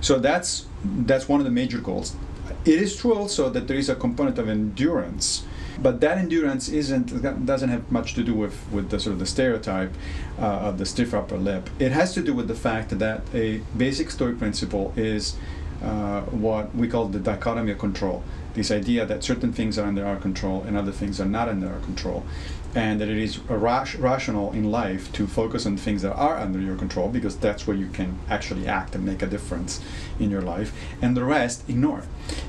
So 0.00 0.18
that's 0.18 0.66
that's 0.84 1.28
one 1.28 1.40
of 1.40 1.44
the 1.44 1.50
major 1.50 1.78
goals. 1.78 2.14
It 2.64 2.80
is 2.80 2.96
true 2.96 3.14
also 3.14 3.48
that 3.50 3.66
there 3.66 3.78
is 3.78 3.88
a 3.88 3.94
component 3.94 4.38
of 4.38 4.48
endurance 4.48 5.44
but 5.82 6.00
that 6.00 6.18
endurance 6.18 6.68
isn't 6.68 7.22
doesn't 7.46 7.68
have 7.68 7.90
much 7.90 8.14
to 8.14 8.22
do 8.24 8.34
with, 8.34 8.56
with 8.72 8.90
the 8.90 8.98
sort 8.98 9.12
of 9.12 9.18
the 9.18 9.26
stereotype 9.26 9.92
uh, 10.38 10.68
of 10.68 10.78
the 10.78 10.86
stiff 10.86 11.14
upper 11.14 11.36
lip. 11.36 11.70
It 11.78 11.92
has 11.92 12.14
to 12.14 12.22
do 12.22 12.34
with 12.34 12.48
the 12.48 12.54
fact 12.54 12.98
that 12.98 13.22
a 13.34 13.58
basic 13.76 14.10
Stoic 14.10 14.38
principle 14.38 14.92
is 14.96 15.36
uh, 15.82 16.22
what 16.22 16.74
we 16.74 16.88
call 16.88 17.06
the 17.06 17.20
dichotomy 17.20 17.72
of 17.72 17.78
control. 17.78 18.22
This 18.54 18.70
idea 18.72 19.06
that 19.06 19.22
certain 19.22 19.52
things 19.52 19.78
are 19.78 19.86
under 19.86 20.04
our 20.04 20.16
control 20.16 20.64
and 20.66 20.76
other 20.76 20.90
things 20.90 21.20
are 21.20 21.26
not 21.26 21.48
under 21.48 21.68
our 21.68 21.80
control, 21.80 22.24
and 22.74 23.00
that 23.00 23.08
it 23.08 23.18
is 23.18 23.38
rational 23.38 24.52
in 24.52 24.70
life 24.70 25.12
to 25.12 25.26
focus 25.26 25.64
on 25.64 25.76
things 25.76 26.02
that 26.02 26.12
are 26.12 26.36
under 26.36 26.60
your 26.60 26.76
control 26.76 27.08
because 27.08 27.36
that's 27.36 27.66
where 27.66 27.76
you 27.76 27.88
can 27.88 28.18
actually 28.28 28.66
act 28.66 28.94
and 28.94 29.04
make 29.04 29.22
a 29.22 29.26
difference 29.26 29.80
in 30.18 30.30
your 30.30 30.42
life, 30.42 30.72
and 31.00 31.16
the 31.16 31.24
rest 31.24 31.68
ignore. 31.68 32.02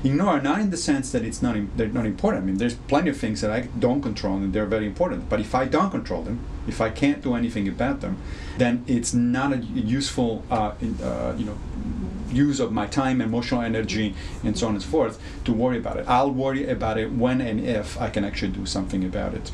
Ignore 0.04 0.42
not 0.42 0.60
in 0.60 0.70
the 0.70 0.76
sense 0.76 1.10
that 1.12 1.24
it's 1.24 1.40
not 1.40 1.56
they're 1.76 1.88
not 1.88 2.06
important. 2.06 2.42
I 2.42 2.46
mean, 2.46 2.58
there's 2.58 2.74
plenty 2.74 3.10
of 3.10 3.16
things 3.16 3.40
that 3.40 3.50
I 3.50 3.62
don't 3.78 4.02
control 4.02 4.36
and 4.36 4.52
they're 4.52 4.66
very 4.66 4.86
important. 4.86 5.28
But 5.28 5.40
if 5.40 5.54
I 5.54 5.64
don't 5.64 5.90
control 5.90 6.22
them, 6.22 6.40
if 6.66 6.80
I 6.80 6.90
can't 6.90 7.22
do 7.22 7.34
anything 7.34 7.66
about 7.68 8.00
them, 8.00 8.18
then 8.58 8.84
it's 8.86 9.14
not 9.14 9.52
a 9.52 9.56
useful, 9.56 10.44
uh, 10.50 10.72
uh, 11.02 11.34
you 11.36 11.46
know, 11.46 11.56
use 12.30 12.60
of 12.60 12.72
my 12.72 12.86
time, 12.86 13.20
emotional 13.20 13.62
energy, 13.62 14.14
and 14.44 14.56
so 14.56 14.68
on 14.68 14.74
and 14.74 14.82
so 14.82 14.88
forth 14.88 15.20
to 15.44 15.52
worry 15.52 15.78
about 15.78 15.96
it. 15.96 16.04
I'll 16.06 16.30
worry 16.30 16.68
about 16.68 16.98
it 16.98 17.12
when 17.12 17.40
and 17.40 17.60
if 17.60 18.00
I 18.00 18.10
can 18.10 18.24
actually 18.24 18.52
do 18.52 18.66
something 18.66 19.04
about 19.04 19.34
it. 19.34 19.50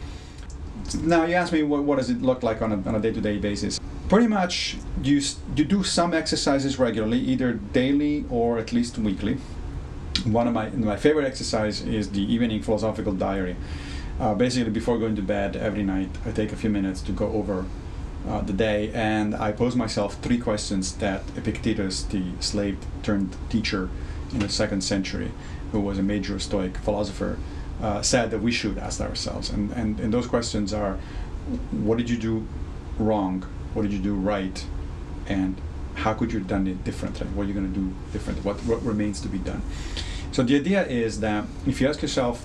Now 1.03 1.25
you 1.25 1.35
ask 1.35 1.53
me 1.53 1.63
what, 1.63 1.85
what 1.85 1.99
does 1.99 2.11
it 2.11 2.23
look 2.23 2.43
like 2.43 2.63
on 2.63 2.73
a, 2.73 2.89
on 2.89 2.95
a 2.95 3.01
day-to-day 3.01 3.39
basis. 3.39 3.81
Pretty 4.09 4.27
much 4.27 4.77
you, 5.03 5.21
you 5.57 5.65
do 5.65 5.83
some 5.83 6.15
exercises 6.15 6.79
regularly, 6.79 7.19
either 7.19 7.55
daily 7.55 8.25
or 8.31 8.59
at 8.59 8.73
least 8.73 8.99
weekly. 8.99 9.39
One 10.25 10.47
of 10.49 10.55
my, 10.55 10.71
my 10.71 10.97
favorite 10.97 11.27
exercise 11.27 11.83
is 11.83 12.11
the 12.11 12.23
evening 12.33 12.63
philosophical 12.63 13.13
diary. 13.13 13.57
Uh, 14.19 14.35
basically, 14.35 14.71
before 14.71 14.99
going 14.99 15.17
to 15.17 15.23
bed 15.23 15.57
every 15.57 15.83
night, 15.83 16.09
I 16.25 16.31
take 16.31 16.53
a 16.53 16.57
few 16.57 16.71
minutes 16.71 17.03
to 17.03 17.13
go 17.13 17.31
over 17.33 17.67
uh, 18.27 18.41
the 18.41 18.53
day 18.53 18.91
and 18.93 19.35
I 19.35 19.53
pose 19.53 19.77
myself 19.77 20.17
three 20.23 20.39
questions 20.39 20.95
that 20.97 21.23
Epictetus, 21.37 22.03
the 22.05 22.25
slave 22.41 22.79
turned 23.03 23.37
teacher 23.51 23.89
in 24.33 24.41
the 24.41 24.49
second 24.49 24.83
century, 24.83 25.31
who 25.73 25.81
was 25.81 25.99
a 25.99 26.03
major 26.03 26.39
Stoic 26.39 26.77
philosopher, 26.79 27.39
uh, 27.83 28.03
said 28.03 28.31
that 28.31 28.41
we 28.41 28.53
should 28.53 28.79
ask 28.79 29.01
ourselves. 29.01 29.51
And, 29.51 29.71
and, 29.73 30.01
and 30.01 30.13
those 30.13 30.27
questions 30.27 30.73
are 30.73 30.99
what 31.71 31.99
did 31.99 32.11
you 32.11 32.17
do 32.17 32.47
wrong? 32.99 33.43
What 33.75 33.83
did 33.83 33.93
you 33.93 33.99
do 33.99 34.15
right? 34.15 34.65
And 35.27 35.61
how 35.95 36.15
could 36.15 36.33
you 36.33 36.39
have 36.39 36.49
done 36.49 36.67
it 36.67 36.85
differently? 36.85 37.27
What 37.29 37.45
are 37.45 37.47
you 37.47 37.55
going 37.55 37.73
to 37.73 37.79
do 37.79 37.95
differently? 38.13 38.43
What, 38.45 38.57
what 38.65 38.83
remains 38.83 39.21
to 39.23 39.29
be 39.29 39.39
done? 39.39 39.63
So 40.33 40.43
the 40.43 40.57
idea 40.57 40.87
is 40.87 41.21
that 41.21 41.47
if 41.67 41.81
you 41.81 41.89
ask 41.89 42.03
yourself 42.03 42.45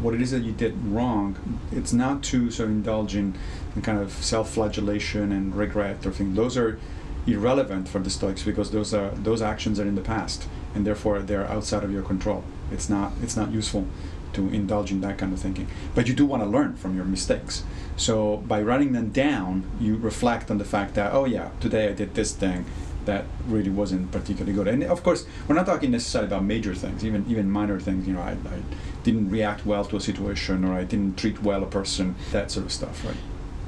what 0.00 0.14
it 0.14 0.22
is 0.22 0.30
that 0.30 0.42
you 0.42 0.52
did 0.52 0.76
wrong, 0.84 1.60
it's 1.72 1.92
not 1.92 2.22
to 2.24 2.50
sort 2.50 2.68
of 2.68 2.74
indulge 2.74 3.14
in, 3.14 3.36
in 3.74 3.82
kind 3.82 3.98
of 3.98 4.12
self-flagellation 4.12 5.32
and 5.32 5.54
regret 5.54 6.04
or 6.06 6.12
things. 6.12 6.36
Those 6.36 6.56
are 6.56 6.78
irrelevant 7.26 7.88
for 7.88 7.98
the 7.98 8.10
Stoics 8.10 8.42
because 8.42 8.70
those 8.70 8.94
are 8.94 9.10
those 9.10 9.42
actions 9.42 9.78
are 9.78 9.86
in 9.86 9.94
the 9.94 10.00
past 10.00 10.48
and 10.74 10.86
therefore 10.86 11.20
they're 11.20 11.46
outside 11.46 11.84
of 11.84 11.92
your 11.92 12.02
control. 12.02 12.42
It's 12.72 12.88
not 12.88 13.12
it's 13.22 13.36
not 13.36 13.50
useful 13.50 13.86
to 14.34 14.48
indulge 14.48 14.90
in 14.90 15.00
that 15.02 15.18
kind 15.18 15.32
of 15.32 15.40
thinking. 15.40 15.68
But 15.94 16.08
you 16.08 16.14
do 16.14 16.26
want 16.26 16.42
to 16.42 16.48
learn 16.48 16.76
from 16.76 16.94
your 16.96 17.04
mistakes. 17.04 17.64
So 17.96 18.38
by 18.38 18.62
writing 18.62 18.92
them 18.92 19.10
down, 19.10 19.64
you 19.80 19.96
reflect 19.96 20.50
on 20.50 20.58
the 20.58 20.64
fact 20.64 20.94
that 20.94 21.12
oh 21.12 21.24
yeah, 21.24 21.50
today 21.60 21.88
I 21.88 21.92
did 21.92 22.14
this 22.14 22.32
thing 22.32 22.64
that 23.04 23.24
really 23.46 23.70
wasn't 23.70 24.12
particularly 24.12 24.52
good. 24.52 24.68
And 24.68 24.82
of 24.84 25.02
course, 25.02 25.26
we're 25.46 25.54
not 25.54 25.66
talking 25.66 25.90
necessarily 25.90 26.28
about 26.28 26.44
major 26.44 26.74
things, 26.74 27.04
even 27.04 27.24
even 27.28 27.50
minor 27.50 27.80
things. 27.80 28.06
You 28.06 28.14
know, 28.14 28.20
I, 28.20 28.32
I 28.32 28.60
didn't 29.02 29.30
react 29.30 29.64
well 29.64 29.84
to 29.86 29.96
a 29.96 30.00
situation, 30.00 30.64
or 30.64 30.74
I 30.74 30.84
didn't 30.84 31.16
treat 31.16 31.42
well 31.42 31.62
a 31.62 31.66
person, 31.66 32.14
that 32.32 32.50
sort 32.50 32.66
of 32.66 32.72
stuff, 32.72 33.04
right? 33.04 33.16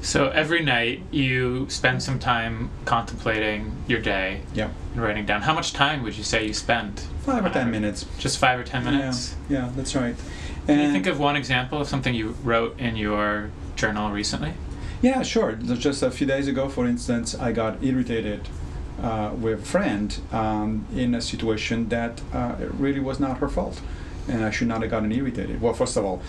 So 0.02 0.28
every 0.30 0.62
night 0.62 1.02
you 1.10 1.68
spend 1.68 2.02
some 2.02 2.18
time 2.18 2.70
contemplating 2.86 3.72
your 3.86 4.00
day 4.00 4.40
Yeah, 4.54 4.70
and 4.94 5.02
writing 5.02 5.26
down. 5.26 5.42
How 5.42 5.52
much 5.52 5.74
time 5.74 6.02
would 6.02 6.16
you 6.16 6.24
say 6.24 6.46
you 6.46 6.54
spend? 6.54 7.00
five 7.20 7.44
or 7.44 7.50
ten 7.50 7.70
minutes. 7.70 8.06
Just 8.18 8.38
five 8.38 8.58
or 8.58 8.64
ten 8.64 8.84
minutes. 8.84 9.36
Yeah, 9.48 9.66
yeah, 9.66 9.72
that's 9.76 9.94
right. 9.94 10.16
Can 10.70 10.80
you 10.86 10.92
think 10.92 11.06
of 11.08 11.18
one 11.18 11.34
example 11.34 11.80
of 11.80 11.88
something 11.88 12.14
you 12.14 12.36
wrote 12.44 12.78
in 12.78 12.94
your 12.94 13.50
journal 13.74 14.12
recently? 14.12 14.54
Yeah, 15.02 15.22
sure. 15.22 15.52
Just 15.54 16.02
a 16.02 16.12
few 16.12 16.28
days 16.28 16.46
ago, 16.46 16.68
for 16.68 16.86
instance, 16.86 17.34
I 17.34 17.50
got 17.50 17.82
irritated 17.82 18.48
uh, 19.02 19.32
with 19.36 19.62
a 19.62 19.64
friend 19.64 20.16
um, 20.30 20.86
in 20.94 21.14
a 21.14 21.20
situation 21.20 21.88
that 21.88 22.20
uh, 22.32 22.54
it 22.60 22.72
really 22.74 23.00
was 23.00 23.18
not 23.18 23.38
her 23.38 23.48
fault, 23.48 23.80
and 24.28 24.44
I 24.44 24.50
should 24.52 24.68
not 24.68 24.82
have 24.82 24.92
gotten 24.92 25.10
irritated. 25.10 25.60
Well, 25.60 25.72
first 25.72 25.96
of 25.96 26.04
all, 26.04 26.22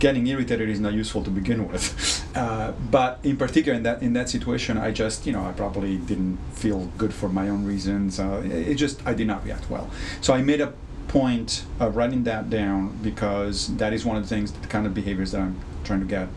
getting 0.00 0.26
irritated 0.26 0.68
is 0.68 0.80
not 0.80 0.92
useful 0.92 1.24
to 1.24 1.30
begin 1.30 1.66
with, 1.72 2.30
uh, 2.36 2.72
but 2.90 3.20
in 3.22 3.38
particular 3.38 3.74
in 3.74 3.84
that 3.84 4.02
in 4.02 4.12
that 4.12 4.28
situation, 4.28 4.76
I 4.76 4.90
just 4.90 5.24
you 5.24 5.32
know 5.32 5.46
I 5.46 5.52
probably 5.52 5.96
didn't 5.96 6.38
feel 6.52 6.90
good 6.98 7.14
for 7.14 7.30
my 7.30 7.48
own 7.48 7.64
reasons. 7.64 8.20
Uh, 8.20 8.42
it 8.44 8.74
just 8.74 9.00
I 9.06 9.14
did 9.14 9.28
not 9.28 9.44
react 9.46 9.70
well, 9.70 9.88
so 10.20 10.34
I 10.34 10.42
made 10.42 10.60
a 10.60 10.74
point 11.12 11.66
of 11.78 11.94
writing 11.94 12.24
that 12.24 12.48
down 12.48 12.96
because 13.02 13.76
that 13.76 13.92
is 13.92 14.02
one 14.02 14.16
of 14.16 14.22
the 14.22 14.28
things, 14.34 14.50
the 14.50 14.66
kind 14.66 14.86
of 14.86 14.94
behaviors 14.94 15.32
that 15.32 15.42
I'm 15.42 15.60
trying 15.84 16.00
to 16.00 16.06
get 16.06 16.28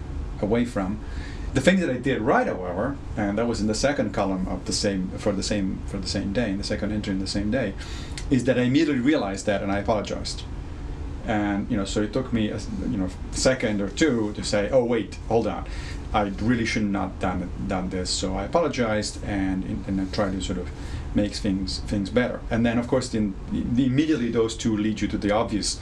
away 0.41 0.65
from. 0.65 0.99
The 1.53 1.61
thing 1.61 1.79
that 1.79 1.89
I 1.89 1.93
did 1.93 2.21
right, 2.21 2.45
however, 2.45 2.97
and 3.15 3.37
that 3.37 3.47
was 3.47 3.61
in 3.61 3.67
the 3.67 3.73
second 3.73 4.13
column 4.13 4.45
of 4.49 4.65
the 4.65 4.73
same 4.73 5.11
for 5.17 5.31
the 5.31 5.43
same 5.43 5.79
for 5.85 5.97
the 5.97 6.09
same 6.09 6.33
day, 6.33 6.49
in 6.49 6.57
the 6.57 6.65
second 6.65 6.91
entry 6.91 7.13
in 7.13 7.19
the 7.19 7.27
same 7.27 7.49
day, 7.51 7.73
is 8.29 8.43
that 8.43 8.59
I 8.59 8.63
immediately 8.63 8.99
realized 9.01 9.45
that 9.45 9.63
and 9.63 9.71
I 9.71 9.79
apologized. 9.79 10.43
And 11.25 11.71
you 11.71 11.77
know, 11.77 11.85
so 11.85 12.01
it 12.01 12.11
took 12.11 12.33
me 12.33 12.49
a 12.49 12.59
you 12.89 12.97
know 12.97 13.07
second 13.31 13.81
or 13.81 13.87
two 13.87 14.33
to 14.33 14.43
say, 14.43 14.69
oh 14.71 14.83
wait, 14.83 15.17
hold 15.29 15.47
on, 15.47 15.65
I 16.13 16.23
really 16.41 16.65
should 16.65 16.83
not 16.83 17.21
done 17.21 17.49
done 17.65 17.91
this. 17.91 18.09
So 18.09 18.35
I 18.35 18.43
apologized 18.43 19.23
and 19.23 19.63
and 19.87 20.01
I 20.01 20.05
tried 20.13 20.33
to 20.33 20.41
sort 20.41 20.59
of 20.59 20.69
make 21.15 21.33
things 21.33 21.79
things 21.79 22.09
better. 22.09 22.41
And 22.49 22.65
then 22.65 22.77
of 22.77 22.87
course, 22.87 23.09
then 23.09 23.35
the, 23.51 23.85
immediately 23.85 24.29
those 24.31 24.55
two 24.55 24.75
lead 24.75 25.01
you 25.01 25.07
to 25.07 25.17
the 25.17 25.31
obvious 25.31 25.79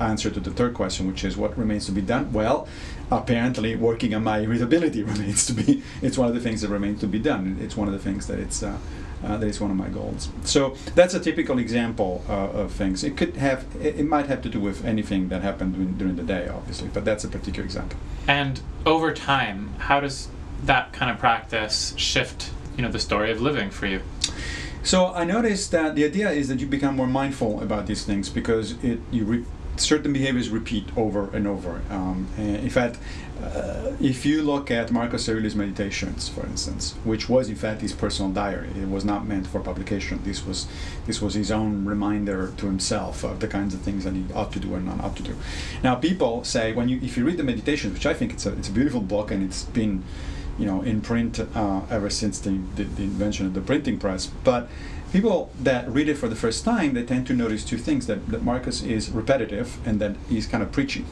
answer 0.00 0.30
to 0.30 0.40
the 0.40 0.50
third 0.50 0.74
question, 0.74 1.06
which 1.06 1.24
is 1.24 1.36
what 1.36 1.56
remains 1.56 1.86
to 1.86 1.92
be 1.92 2.00
done. 2.00 2.32
Well, 2.32 2.66
apparently, 3.10 3.76
working 3.76 4.14
on 4.14 4.24
my 4.24 4.42
readability 4.42 5.02
remains 5.14 5.46
to 5.46 5.52
be. 5.52 5.82
It's 6.00 6.18
one 6.18 6.28
of 6.28 6.34
the 6.34 6.40
things 6.40 6.62
that 6.62 6.68
remains 6.68 7.00
to 7.00 7.06
be 7.06 7.18
done. 7.18 7.58
It's 7.60 7.76
one 7.76 7.88
of 7.88 7.94
the 7.94 8.00
things 8.00 8.26
that 8.26 8.38
it's. 8.38 8.62
Uh, 8.62 8.78
uh, 9.24 9.36
that 9.36 9.46
is 9.46 9.60
one 9.60 9.70
of 9.70 9.76
my 9.76 9.88
goals. 9.88 10.30
So 10.42 10.76
that's 10.96 11.14
a 11.14 11.20
typical 11.20 11.60
example 11.60 12.24
uh, 12.28 12.32
of 12.32 12.72
things. 12.72 13.04
It 13.04 13.16
could 13.16 13.36
have, 13.36 13.64
it, 13.80 14.00
it 14.00 14.04
might 14.04 14.26
have 14.26 14.42
to 14.42 14.48
do 14.48 14.58
with 14.58 14.84
anything 14.84 15.28
that 15.28 15.42
happened 15.42 15.74
during, 15.74 15.92
during 15.96 16.16
the 16.16 16.24
day, 16.24 16.48
obviously, 16.48 16.88
but 16.88 17.04
that's 17.04 17.22
a 17.22 17.28
particular 17.28 17.64
example. 17.64 17.96
And 18.26 18.60
over 18.84 19.12
time, 19.14 19.74
how 19.78 20.00
does 20.00 20.26
that 20.64 20.92
kind 20.92 21.08
of 21.08 21.18
practice 21.18 21.94
shift, 21.96 22.50
you 22.76 22.82
know, 22.82 22.90
the 22.90 22.98
story 22.98 23.30
of 23.30 23.40
living 23.40 23.70
for 23.70 23.86
you? 23.86 24.00
So 24.82 25.12
I 25.14 25.24
noticed 25.24 25.70
that 25.70 25.94
the 25.94 26.04
idea 26.04 26.30
is 26.30 26.48
that 26.48 26.58
you 26.60 26.66
become 26.66 26.96
more 26.96 27.06
mindful 27.06 27.62
about 27.62 27.86
these 27.86 28.04
things 28.04 28.28
because 28.28 28.72
it 28.82 28.98
you 29.10 29.24
re- 29.24 29.44
certain 29.76 30.12
behaviors 30.12 30.50
repeat 30.50 30.86
over 30.96 31.34
and 31.34 31.46
over. 31.46 31.82
Um, 31.88 32.28
and 32.36 32.56
in 32.56 32.70
fact, 32.70 32.98
uh, 33.42 33.92
if 34.00 34.26
you 34.26 34.42
look 34.42 34.70
at 34.70 34.92
Marcus 34.92 35.28
Aurelius' 35.28 35.54
Meditations, 35.54 36.28
for 36.28 36.44
instance, 36.46 36.94
which 37.04 37.28
was 37.28 37.48
in 37.48 37.56
fact 37.56 37.80
his 37.80 37.92
personal 37.92 38.30
diary, 38.30 38.70
it 38.76 38.88
was 38.88 39.04
not 39.04 39.26
meant 39.26 39.46
for 39.46 39.60
publication. 39.60 40.20
This 40.24 40.44
was 40.44 40.66
this 41.06 41.22
was 41.22 41.34
his 41.34 41.50
own 41.50 41.84
reminder 41.84 42.52
to 42.56 42.66
himself 42.66 43.24
of 43.24 43.40
the 43.40 43.48
kinds 43.48 43.74
of 43.74 43.80
things 43.80 44.04
that 44.04 44.14
he 44.14 44.24
ought 44.34 44.52
to 44.52 44.60
do 44.60 44.74
and 44.74 44.86
not 44.86 45.00
ought 45.00 45.16
to 45.16 45.22
do. 45.22 45.36
Now, 45.82 45.94
people 45.94 46.44
say 46.44 46.72
when 46.72 46.88
you 46.88 46.98
if 47.02 47.16
you 47.16 47.24
read 47.24 47.36
the 47.36 47.44
Meditations, 47.44 47.94
which 47.94 48.06
I 48.06 48.14
think 48.14 48.32
it's 48.32 48.46
a 48.46 48.52
it's 48.52 48.68
a 48.68 48.72
beautiful 48.72 49.00
book 49.00 49.30
and 49.30 49.42
it's 49.42 49.64
been 49.64 50.02
you 50.58 50.66
know, 50.66 50.82
in 50.82 51.00
print 51.00 51.40
uh, 51.40 51.80
ever 51.90 52.10
since 52.10 52.38
the, 52.38 52.60
the, 52.76 52.84
the 52.84 53.04
invention 53.04 53.46
of 53.46 53.54
the 53.54 53.60
printing 53.60 53.98
press. 53.98 54.26
But 54.26 54.68
people 55.12 55.50
that 55.60 55.88
read 55.88 56.08
it 56.08 56.16
for 56.16 56.28
the 56.28 56.36
first 56.36 56.64
time, 56.64 56.94
they 56.94 57.04
tend 57.04 57.26
to 57.28 57.34
notice 57.34 57.64
two 57.64 57.78
things: 57.78 58.06
that, 58.06 58.28
that 58.28 58.42
Marcus 58.42 58.82
is 58.82 59.10
repetitive 59.10 59.78
and 59.86 60.00
that 60.00 60.16
he's 60.28 60.46
kind 60.46 60.62
of 60.62 60.72
preachy. 60.72 61.04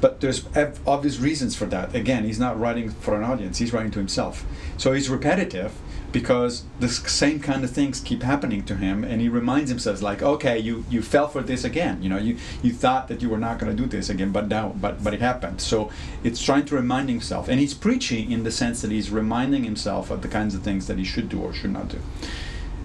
But 0.00 0.20
there's 0.20 0.44
obvious 0.86 1.18
reasons 1.20 1.54
for 1.54 1.66
that. 1.66 1.94
Again, 1.94 2.24
he's 2.24 2.40
not 2.40 2.58
writing 2.58 2.90
for 2.90 3.16
an 3.16 3.22
audience; 3.22 3.58
he's 3.58 3.72
writing 3.72 3.92
to 3.92 3.98
himself. 3.98 4.44
So 4.76 4.92
he's 4.92 5.08
repetitive 5.08 5.72
because 6.12 6.64
the 6.78 6.88
same 6.88 7.40
kind 7.40 7.64
of 7.64 7.70
things 7.70 8.00
keep 8.00 8.22
happening 8.22 8.62
to 8.64 8.76
him, 8.76 9.02
and 9.02 9.20
he 9.20 9.28
reminds 9.28 9.70
himself, 9.70 10.02
like, 10.02 10.22
"Okay, 10.22 10.58
you 10.58 10.84
you 10.90 11.02
fell 11.02 11.28
for 11.28 11.42
this 11.42 11.64
again. 11.64 12.02
You 12.02 12.10
know, 12.10 12.18
you 12.18 12.36
you 12.62 12.72
thought 12.72 13.08
that 13.08 13.22
you 13.22 13.28
were 13.30 13.38
not 13.38 13.58
going 13.58 13.74
to 13.74 13.82
do 13.82 13.88
this 13.88 14.10
again, 14.10 14.30
but 14.30 14.48
now, 14.48 14.74
but 14.80 15.02
but 15.02 15.14
it 15.14 15.20
happened." 15.20 15.60
So 15.60 15.90
it's 16.22 16.42
trying 16.42 16.66
to 16.66 16.74
remind 16.76 17.08
himself, 17.08 17.48
and 17.48 17.58
he's 17.58 17.74
preaching 17.74 18.30
in 18.30 18.44
the 18.44 18.50
sense 18.50 18.82
that 18.82 18.90
he's 18.90 19.10
reminding 19.10 19.64
himself 19.64 20.10
of 20.10 20.22
the 20.22 20.28
kinds 20.28 20.54
of 20.54 20.62
things 20.62 20.86
that 20.86 20.98
he 20.98 21.04
should 21.04 21.28
do 21.28 21.40
or 21.40 21.52
should 21.52 21.72
not 21.72 21.88
do. 21.88 21.98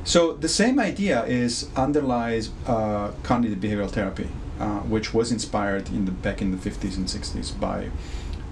So 0.04 0.32
the 0.32 0.48
same 0.48 0.80
idea 0.80 1.26
is 1.26 1.70
underlies 1.76 2.50
uh, 2.66 3.12
cognitive 3.24 3.60
behavioral 3.60 3.92
therapy, 3.92 4.30
uh, 4.58 4.80
which 4.80 5.14
was 5.14 5.34
inspired 5.34 5.90
in 5.90 6.06
the 6.06 6.12
back 6.12 6.42
in 6.42 6.52
the 6.52 6.58
50s 6.58 6.96
and 6.96 7.08
60s 7.08 7.60
by 7.60 7.90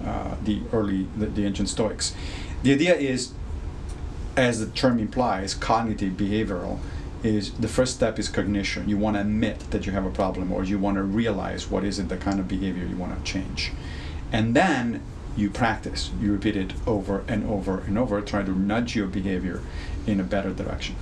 uh, 0.04 0.34
the 0.44 0.60
early 0.72 1.06
the, 1.16 1.26
the 1.26 1.46
ancient 1.46 1.70
Stoics. 1.70 2.14
The 2.62 2.74
idea 2.74 2.94
is, 2.94 3.32
as 4.36 4.60
the 4.60 4.66
term 4.66 4.98
implies, 4.98 5.54
cognitive 5.54 6.12
behavioral 6.14 6.78
is 7.22 7.52
the 7.52 7.68
first 7.68 7.94
step 7.96 8.18
is 8.18 8.28
cognition. 8.28 8.88
You 8.88 8.98
want 8.98 9.16
to 9.16 9.20
admit 9.20 9.70
that 9.70 9.86
you 9.86 9.92
have 9.92 10.04
a 10.04 10.10
problem, 10.10 10.52
or 10.52 10.62
you 10.64 10.78
want 10.78 10.96
to 10.96 11.02
realize 11.02 11.68
what 11.70 11.84
is 11.84 11.98
it 11.98 12.08
the 12.08 12.16
kind 12.16 12.38
of 12.38 12.46
behavior 12.46 12.84
you 12.84 12.96
want 12.96 13.16
to 13.16 13.32
change, 13.32 13.72
and 14.30 14.54
then 14.54 15.02
you 15.36 15.50
practice. 15.50 16.10
You 16.20 16.32
repeat 16.32 16.56
it 16.56 16.72
over 16.86 17.24
and 17.28 17.48
over 17.48 17.80
and 17.80 17.98
over, 17.98 18.20
try 18.20 18.42
to 18.42 18.52
nudge 18.52 18.94
your 18.96 19.06
behavior 19.06 19.60
in 20.06 20.20
a 20.20 20.24
better 20.24 20.50
direction. 20.52 20.96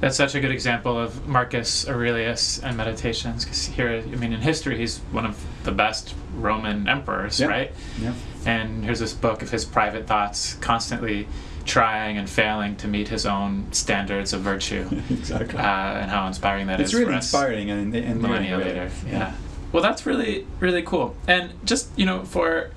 that's 0.00 0.16
such 0.16 0.34
a 0.34 0.40
good 0.40 0.50
example 0.50 0.98
of 0.98 1.28
Marcus 1.28 1.86
Aurelius 1.88 2.58
and 2.58 2.76
meditations 2.76 3.44
because 3.44 3.66
here, 3.66 3.88
I 4.04 4.16
mean, 4.16 4.32
in 4.32 4.40
history, 4.40 4.76
he's 4.76 4.98
one 5.12 5.24
of 5.24 5.40
the 5.62 5.70
best 5.70 6.14
Roman 6.34 6.88
emperors, 6.88 7.38
Yeah. 7.38 7.46
right? 7.46 7.72
Yeah. 8.00 8.12
And 8.44 8.84
here's 8.84 8.98
this 8.98 9.12
book 9.12 9.42
of 9.42 9.50
his 9.50 9.64
private 9.64 10.08
thoughts, 10.08 10.54
constantly 10.54 11.28
trying 11.64 12.18
and 12.18 12.28
failing 12.28 12.76
to 12.76 12.88
meet 12.88 13.08
his 13.08 13.26
own 13.26 13.72
standards 13.72 14.32
of 14.32 14.40
virtue, 14.40 14.88
exactly. 15.10 15.58
uh, 15.58 15.62
and 15.62 16.10
how 16.10 16.26
inspiring 16.26 16.66
that 16.66 16.80
is 16.80 16.90
it's 16.92 16.94
really 16.94 17.14
inspiring 17.14 17.70
and, 17.70 17.94
and 17.94 18.20
millennia 18.20 18.56
really, 18.58 18.70
later. 18.70 18.90
Yeah. 19.06 19.34
Well, 19.72 19.82
that's 19.82 20.04
really 20.06 20.46
really 20.60 20.82
cool. 20.82 21.16
And 21.26 21.52
just 21.64 21.88
you 21.96 22.06
know, 22.06 22.24
for 22.24 22.70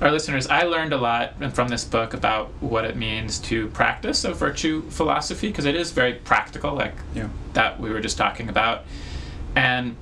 our 0.00 0.10
listeners, 0.10 0.46
I 0.46 0.62
learned 0.62 0.92
a 0.92 0.98
lot 0.98 1.54
from 1.54 1.68
this 1.68 1.84
book 1.84 2.12
about 2.14 2.50
what 2.60 2.84
it 2.84 2.96
means 2.96 3.38
to 3.40 3.68
practice 3.68 4.24
a 4.24 4.32
virtue 4.32 4.82
philosophy 4.90 5.48
because 5.48 5.64
it 5.64 5.74
is 5.74 5.90
very 5.92 6.14
practical, 6.14 6.74
like 6.74 6.94
Yeah. 7.14 7.28
that 7.54 7.80
we 7.80 7.90
were 7.90 8.00
just 8.00 8.18
talking 8.18 8.48
about, 8.48 8.84
and 9.54 9.96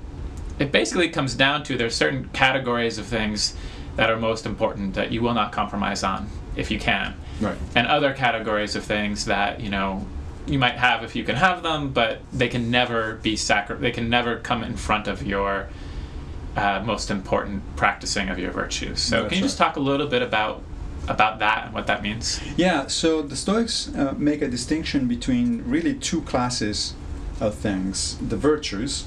it 0.59 0.71
basically 0.71 1.09
comes 1.09 1.35
down 1.35 1.63
to 1.63 1.77
there's 1.77 1.95
certain 1.95 2.29
categories 2.33 2.97
of 2.97 3.05
things 3.05 3.55
that 3.95 4.09
are 4.09 4.17
most 4.17 4.45
important 4.45 4.93
that 4.95 5.11
you 5.11 5.21
will 5.21 5.33
not 5.33 5.51
compromise 5.51 6.03
on 6.03 6.29
if 6.55 6.69
you 6.71 6.79
can 6.79 7.13
Right. 7.41 7.57
and 7.75 7.87
other 7.87 8.13
categories 8.13 8.75
of 8.75 8.83
things 8.85 9.25
that 9.25 9.59
you 9.59 9.69
know 9.69 10.05
you 10.47 10.59
might 10.59 10.75
have 10.75 11.03
if 11.03 11.15
you 11.15 11.23
can 11.23 11.35
have 11.35 11.63
them, 11.63 11.91
but 11.91 12.19
they 12.31 12.47
can 12.47 12.69
never 12.69 13.15
be 13.15 13.35
sacri- 13.35 13.77
They 13.77 13.91
can 13.91 14.09
never 14.09 14.37
come 14.37 14.63
in 14.63 14.77
front 14.77 15.07
of 15.07 15.23
your 15.23 15.69
uh, 16.55 16.81
most 16.85 17.11
important 17.11 17.63
practicing 17.75 18.29
of 18.29 18.39
your 18.39 18.51
virtues. 18.51 19.01
So, 19.01 19.23
That's 19.23 19.29
can 19.29 19.37
you 19.39 19.43
just 19.43 19.57
talk 19.57 19.75
a 19.75 19.79
little 19.79 20.07
bit 20.07 20.21
about 20.21 20.61
about 21.07 21.39
that 21.39 21.65
and 21.65 21.73
what 21.73 21.87
that 21.87 22.01
means? 22.01 22.39
Yeah, 22.57 22.87
so 22.87 23.21
the 23.21 23.35
Stoics 23.35 23.93
uh, 23.95 24.13
make 24.17 24.41
a 24.41 24.47
distinction 24.47 25.07
between 25.07 25.63
really 25.69 25.93
two 25.93 26.21
classes 26.21 26.95
of 27.39 27.53
things 27.55 28.17
the 28.17 28.37
virtues, 28.37 29.05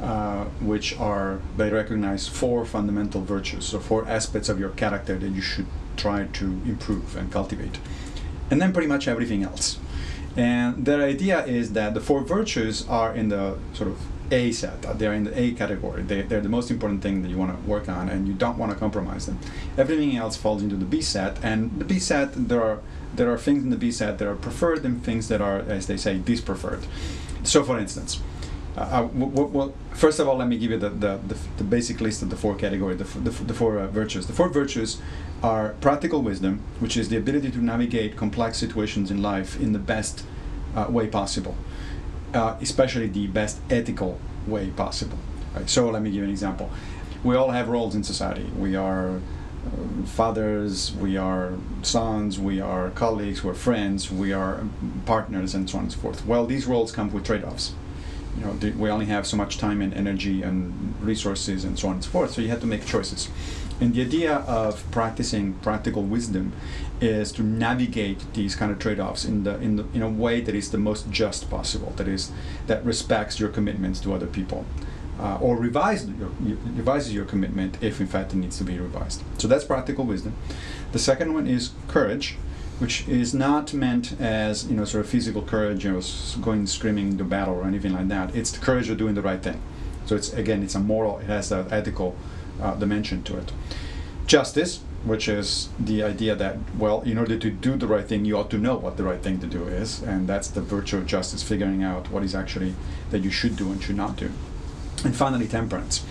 uh, 0.00 0.44
which 0.60 0.98
are, 0.98 1.40
they 1.56 1.70
recognize 1.70 2.26
four 2.26 2.64
fundamental 2.64 3.22
virtues, 3.22 3.66
so 3.66 3.78
four 3.78 4.08
aspects 4.08 4.48
of 4.48 4.58
your 4.58 4.70
character 4.70 5.16
that 5.16 5.30
you 5.30 5.42
should 5.42 5.66
try 5.98 6.24
to 6.24 6.44
improve 6.64 7.16
and 7.16 7.30
cultivate, 7.30 7.78
and 8.50 8.60
then 8.60 8.72
pretty 8.72 8.88
much 8.88 9.08
everything 9.08 9.42
else. 9.42 9.78
And 10.36 10.84
their 10.86 11.02
idea 11.02 11.44
is 11.44 11.72
that 11.72 11.94
the 11.94 12.00
four 12.00 12.22
virtues 12.22 12.86
are 12.88 13.12
in 13.14 13.28
the 13.28 13.58
sort 13.72 13.90
of 13.90 13.98
A 14.30 14.52
set, 14.52 14.82
they're 14.98 15.12
in 15.12 15.24
the 15.24 15.38
A 15.38 15.52
category. 15.52 16.02
They, 16.02 16.22
they're 16.22 16.40
the 16.40 16.48
most 16.48 16.70
important 16.70 17.02
thing 17.02 17.22
that 17.22 17.28
you 17.28 17.36
want 17.36 17.52
to 17.52 17.68
work 17.68 17.88
on, 17.88 18.08
and 18.08 18.28
you 18.28 18.34
don't 18.34 18.56
want 18.56 18.70
to 18.72 18.78
compromise 18.78 19.26
them. 19.26 19.38
Everything 19.76 20.16
else 20.16 20.36
falls 20.36 20.62
into 20.62 20.76
the 20.76 20.84
B 20.84 21.00
set, 21.00 21.42
and 21.42 21.78
the 21.80 21.84
B 21.84 21.98
set, 21.98 22.48
there 22.48 22.62
are 22.62 22.78
there 23.14 23.32
are 23.32 23.38
things 23.38 23.64
in 23.64 23.70
the 23.70 23.76
B 23.76 23.90
set 23.90 24.18
that 24.18 24.28
are 24.28 24.36
preferred 24.36 24.84
and 24.84 25.02
things 25.02 25.28
that 25.28 25.40
are, 25.40 25.60
as 25.60 25.86
they 25.86 25.96
say, 25.96 26.18
dispreferred. 26.18 26.86
So, 27.42 27.64
for 27.64 27.78
instance, 27.78 28.20
uh, 28.78 29.02
uh, 29.02 29.08
well, 29.12 29.74
first 29.92 30.20
of 30.20 30.28
all, 30.28 30.36
let 30.36 30.46
me 30.46 30.56
give 30.56 30.70
you 30.70 30.78
the, 30.78 30.90
the, 30.90 31.18
the, 31.26 31.36
the 31.56 31.64
basic 31.64 32.00
list 32.00 32.22
of 32.22 32.30
the 32.30 32.36
four 32.36 32.54
categories, 32.54 32.98
the, 32.98 33.18
the, 33.18 33.30
the 33.30 33.54
four 33.54 33.78
uh, 33.78 33.88
virtues. 33.88 34.26
The 34.28 34.32
four 34.32 34.48
virtues 34.48 35.00
are 35.42 35.70
practical 35.80 36.22
wisdom, 36.22 36.62
which 36.78 36.96
is 36.96 37.08
the 37.08 37.16
ability 37.16 37.50
to 37.50 37.58
navigate 37.58 38.16
complex 38.16 38.56
situations 38.56 39.10
in 39.10 39.20
life 39.20 39.60
in 39.60 39.72
the 39.72 39.80
best 39.80 40.24
uh, 40.76 40.86
way 40.88 41.08
possible, 41.08 41.56
uh, 42.34 42.56
especially 42.60 43.08
the 43.08 43.26
best 43.26 43.58
ethical 43.68 44.20
way 44.46 44.70
possible. 44.70 45.18
Right? 45.54 45.68
So, 45.68 45.90
let 45.90 46.02
me 46.02 46.10
give 46.10 46.18
you 46.18 46.24
an 46.24 46.30
example. 46.30 46.70
We 47.24 47.34
all 47.34 47.50
have 47.50 47.68
roles 47.68 47.96
in 47.96 48.04
society. 48.04 48.44
We 48.56 48.76
are 48.76 49.16
uh, 49.16 50.06
fathers, 50.06 50.92
we 50.92 51.16
are 51.16 51.54
sons, 51.82 52.38
we 52.38 52.60
are 52.60 52.90
colleagues, 52.90 53.42
we're 53.42 53.54
friends, 53.54 54.08
we 54.08 54.32
are 54.32 54.60
um, 54.60 55.02
partners, 55.04 55.52
and 55.52 55.68
so 55.68 55.78
on 55.78 55.84
and 55.84 55.92
so 55.92 55.98
forth. 55.98 56.24
Well, 56.24 56.46
these 56.46 56.66
roles 56.66 56.92
come 56.92 57.12
with 57.12 57.24
trade 57.24 57.42
offs 57.42 57.72
you 58.38 58.44
know 58.44 58.78
we 58.78 58.90
only 58.90 59.06
have 59.06 59.26
so 59.26 59.36
much 59.36 59.58
time 59.58 59.80
and 59.80 59.92
energy 59.94 60.42
and 60.42 60.94
resources 61.00 61.64
and 61.64 61.78
so 61.78 61.88
on 61.88 61.94
and 61.94 62.04
so 62.04 62.10
forth 62.10 62.32
so 62.32 62.40
you 62.40 62.48
have 62.48 62.60
to 62.60 62.66
make 62.66 62.84
choices. 62.86 63.28
And 63.80 63.94
the 63.94 64.02
idea 64.02 64.34
of 64.38 64.88
practicing 64.90 65.54
practical 65.54 66.02
wisdom 66.02 66.52
is 67.00 67.30
to 67.32 67.42
navigate 67.44 68.20
these 68.34 68.56
kind 68.56 68.72
of 68.72 68.78
trade-offs 68.80 69.24
in 69.24 69.44
the 69.44 69.54
in 69.60 69.76
the 69.76 69.84
in 69.94 70.02
a 70.02 70.08
way 70.08 70.40
that 70.40 70.54
is 70.54 70.70
the 70.70 70.78
most 70.78 71.10
just 71.10 71.48
possible 71.48 71.92
that 71.96 72.08
is 72.08 72.32
that 72.66 72.84
respects 72.84 73.38
your 73.38 73.48
commitments 73.50 74.00
to 74.00 74.12
other 74.12 74.26
people 74.26 74.64
uh, 75.20 75.38
or 75.40 75.56
revise 75.56 76.08
your, 76.08 76.30
you- 76.44 76.58
revises 76.74 77.12
your 77.14 77.24
commitment 77.24 77.76
if 77.80 78.00
in 78.00 78.06
fact 78.06 78.32
it 78.32 78.36
needs 78.36 78.58
to 78.58 78.64
be 78.64 78.78
revised. 78.78 79.22
So 79.38 79.46
that's 79.48 79.64
practical 79.64 80.04
wisdom. 80.04 80.34
The 80.92 80.98
second 80.98 81.34
one 81.34 81.46
is 81.46 81.70
courage 81.86 82.36
which 82.78 83.08
is 83.08 83.34
not 83.34 83.74
meant 83.74 84.18
as 84.20 84.66
you 84.66 84.76
know 84.76 84.84
sort 84.84 85.04
of 85.04 85.10
physical 85.10 85.42
courage, 85.42 85.84
you 85.84 85.92
know, 85.92 86.02
going 86.40 86.66
screaming 86.66 87.08
into 87.08 87.24
battle 87.24 87.54
or 87.54 87.64
anything 87.64 87.92
like 87.92 88.08
that. 88.08 88.34
It's 88.34 88.50
the 88.50 88.60
courage 88.60 88.88
of 88.88 88.98
doing 88.98 89.14
the 89.14 89.22
right 89.22 89.42
thing. 89.42 89.60
So 90.06 90.16
it's 90.16 90.32
again, 90.32 90.62
it's 90.62 90.74
a 90.74 90.80
moral, 90.80 91.18
it 91.18 91.26
has 91.26 91.48
that 91.48 91.72
ethical 91.72 92.16
uh, 92.62 92.74
dimension 92.74 93.22
to 93.24 93.38
it. 93.38 93.52
Justice, 94.26 94.80
which 95.04 95.28
is 95.28 95.70
the 95.78 96.02
idea 96.02 96.34
that 96.36 96.56
well, 96.76 97.00
in 97.02 97.18
order 97.18 97.38
to 97.38 97.50
do 97.50 97.76
the 97.76 97.86
right 97.86 98.06
thing, 98.06 98.24
you 98.24 98.36
ought 98.38 98.50
to 98.50 98.58
know 98.58 98.76
what 98.76 98.96
the 98.96 99.04
right 99.04 99.22
thing 99.22 99.40
to 99.40 99.46
do 99.46 99.64
is, 99.64 100.02
and 100.02 100.28
that's 100.28 100.48
the 100.48 100.60
virtue 100.60 100.98
of 100.98 101.06
justice, 101.06 101.42
figuring 101.42 101.82
out 101.82 102.10
what 102.10 102.22
is 102.22 102.34
actually 102.34 102.74
that 103.10 103.20
you 103.20 103.30
should 103.30 103.56
do 103.56 103.70
and 103.72 103.82
should 103.82 103.96
not 103.96 104.16
do. 104.16 104.30
And 105.04 105.14
finally, 105.14 105.46
temperance, 105.46 106.04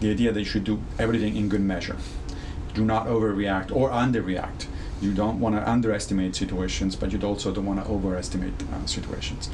the 0.00 0.10
idea 0.10 0.32
that 0.32 0.40
you 0.40 0.46
should 0.46 0.64
do 0.64 0.82
everything 0.98 1.36
in 1.36 1.48
good 1.48 1.60
measure. 1.60 1.96
Do 2.74 2.84
not 2.84 3.06
overreact 3.06 3.74
or 3.74 3.90
underreact. 3.90 4.66
You 5.04 5.12
don't 5.12 5.38
want 5.38 5.54
to 5.56 5.70
underestimate 5.70 6.34
situations, 6.34 6.96
but 6.96 7.12
you 7.12 7.20
also 7.20 7.52
don't 7.52 7.66
want 7.66 7.84
to 7.84 7.90
overestimate 7.90 8.54
uh, 8.62 8.86
situations. 8.86 9.50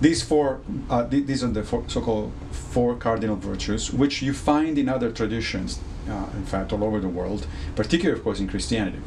These 0.00 0.22
four, 0.22 0.60
uh, 0.88 1.06
th- 1.06 1.26
these 1.26 1.44
are 1.44 1.48
the 1.48 1.64
so-called 1.64 2.32
four 2.50 2.96
cardinal 2.96 3.36
virtues, 3.36 3.92
which 3.92 4.22
you 4.22 4.32
find 4.32 4.78
in 4.78 4.88
other 4.88 5.10
traditions, 5.10 5.80
uh, 6.08 6.26
in 6.34 6.46
fact, 6.46 6.72
all 6.72 6.82
over 6.82 6.98
the 7.00 7.08
world, 7.08 7.46
particularly, 7.76 8.18
of 8.18 8.24
course, 8.24 8.40
in 8.40 8.48
Christianity. 8.48 9.00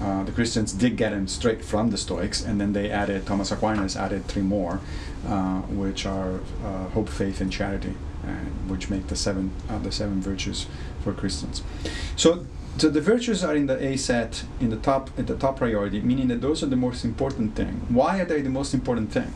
Uh, 0.00 0.24
the 0.24 0.32
Christians 0.32 0.72
did 0.72 0.96
get 0.96 1.10
them 1.10 1.28
straight 1.28 1.64
from 1.64 1.90
the 1.90 1.96
Stoics, 1.96 2.44
and 2.44 2.60
then 2.60 2.72
they 2.72 2.90
added, 2.90 3.26
Thomas 3.26 3.52
Aquinas 3.52 3.96
added 3.96 4.26
three 4.26 4.42
more, 4.42 4.80
uh, 5.28 5.60
which 5.82 6.04
are 6.04 6.40
uh, 6.64 6.88
hope, 6.94 7.08
faith, 7.08 7.40
and 7.40 7.52
charity, 7.52 7.94
which 8.66 8.90
make 8.90 9.06
the 9.06 9.16
seven, 9.16 9.52
the 9.82 9.92
seven 9.92 10.20
virtues 10.20 10.66
for 11.02 11.12
Christians. 11.12 11.62
So, 12.16 12.44
so 12.76 12.88
the 12.88 13.00
virtues 13.00 13.44
are 13.44 13.54
in 13.54 13.66
the 13.66 13.82
A 13.82 13.96
set, 13.96 14.44
in 14.60 14.70
the 14.70 14.76
top, 14.76 15.10
at 15.18 15.26
the 15.26 15.36
top 15.36 15.58
priority, 15.58 16.00
meaning 16.00 16.28
that 16.28 16.40
those 16.40 16.62
are 16.62 16.66
the 16.66 16.76
most 16.76 17.04
important 17.04 17.54
thing. 17.54 17.86
Why 17.88 18.20
are 18.20 18.24
they 18.24 18.40
the 18.40 18.50
most 18.50 18.74
important 18.74 19.12
thing? 19.12 19.32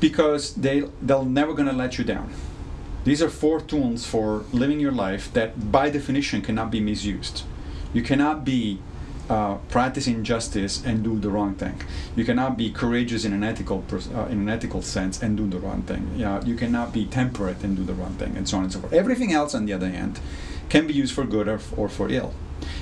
Because 0.00 0.54
they 0.54 0.84
they're 1.02 1.24
never 1.24 1.54
gonna 1.54 1.72
let 1.72 1.98
you 1.98 2.04
down. 2.04 2.32
These 3.04 3.20
are 3.22 3.28
four 3.28 3.60
tools 3.60 4.06
for 4.06 4.44
living 4.52 4.80
your 4.80 4.92
life 4.92 5.32
that, 5.34 5.70
by 5.70 5.90
definition, 5.90 6.40
cannot 6.40 6.70
be 6.70 6.80
misused. 6.80 7.42
You 7.92 8.02
cannot 8.02 8.44
be 8.44 8.80
uh, 9.28 9.56
practicing 9.68 10.24
justice 10.24 10.82
and 10.84 11.02
do 11.02 11.18
the 11.18 11.30
wrong 11.30 11.54
thing. 11.54 11.80
You 12.16 12.24
cannot 12.24 12.56
be 12.56 12.70
courageous 12.70 13.24
in 13.24 13.32
an 13.32 13.42
ethical 13.42 13.84
uh, 13.92 14.26
in 14.26 14.40
an 14.40 14.48
ethical 14.48 14.82
sense 14.82 15.22
and 15.22 15.36
do 15.36 15.46
the 15.48 15.58
wrong 15.58 15.82
thing. 15.82 16.12
Yeah, 16.16 16.42
you 16.44 16.56
cannot 16.56 16.92
be 16.92 17.06
temperate 17.06 17.62
and 17.62 17.76
do 17.76 17.84
the 17.84 17.94
wrong 17.94 18.14
thing, 18.14 18.36
and 18.36 18.48
so 18.48 18.58
on 18.58 18.64
and 18.64 18.72
so 18.72 18.80
forth. 18.80 18.92
Everything 18.92 19.32
else, 19.32 19.54
on 19.54 19.66
the 19.66 19.72
other 19.72 19.90
hand, 19.90 20.20
can 20.68 20.86
be 20.86 20.94
used 20.94 21.14
for 21.14 21.24
good 21.24 21.48
or, 21.48 21.60
or 21.76 21.88
for 21.88 22.08
ill. 22.08 22.34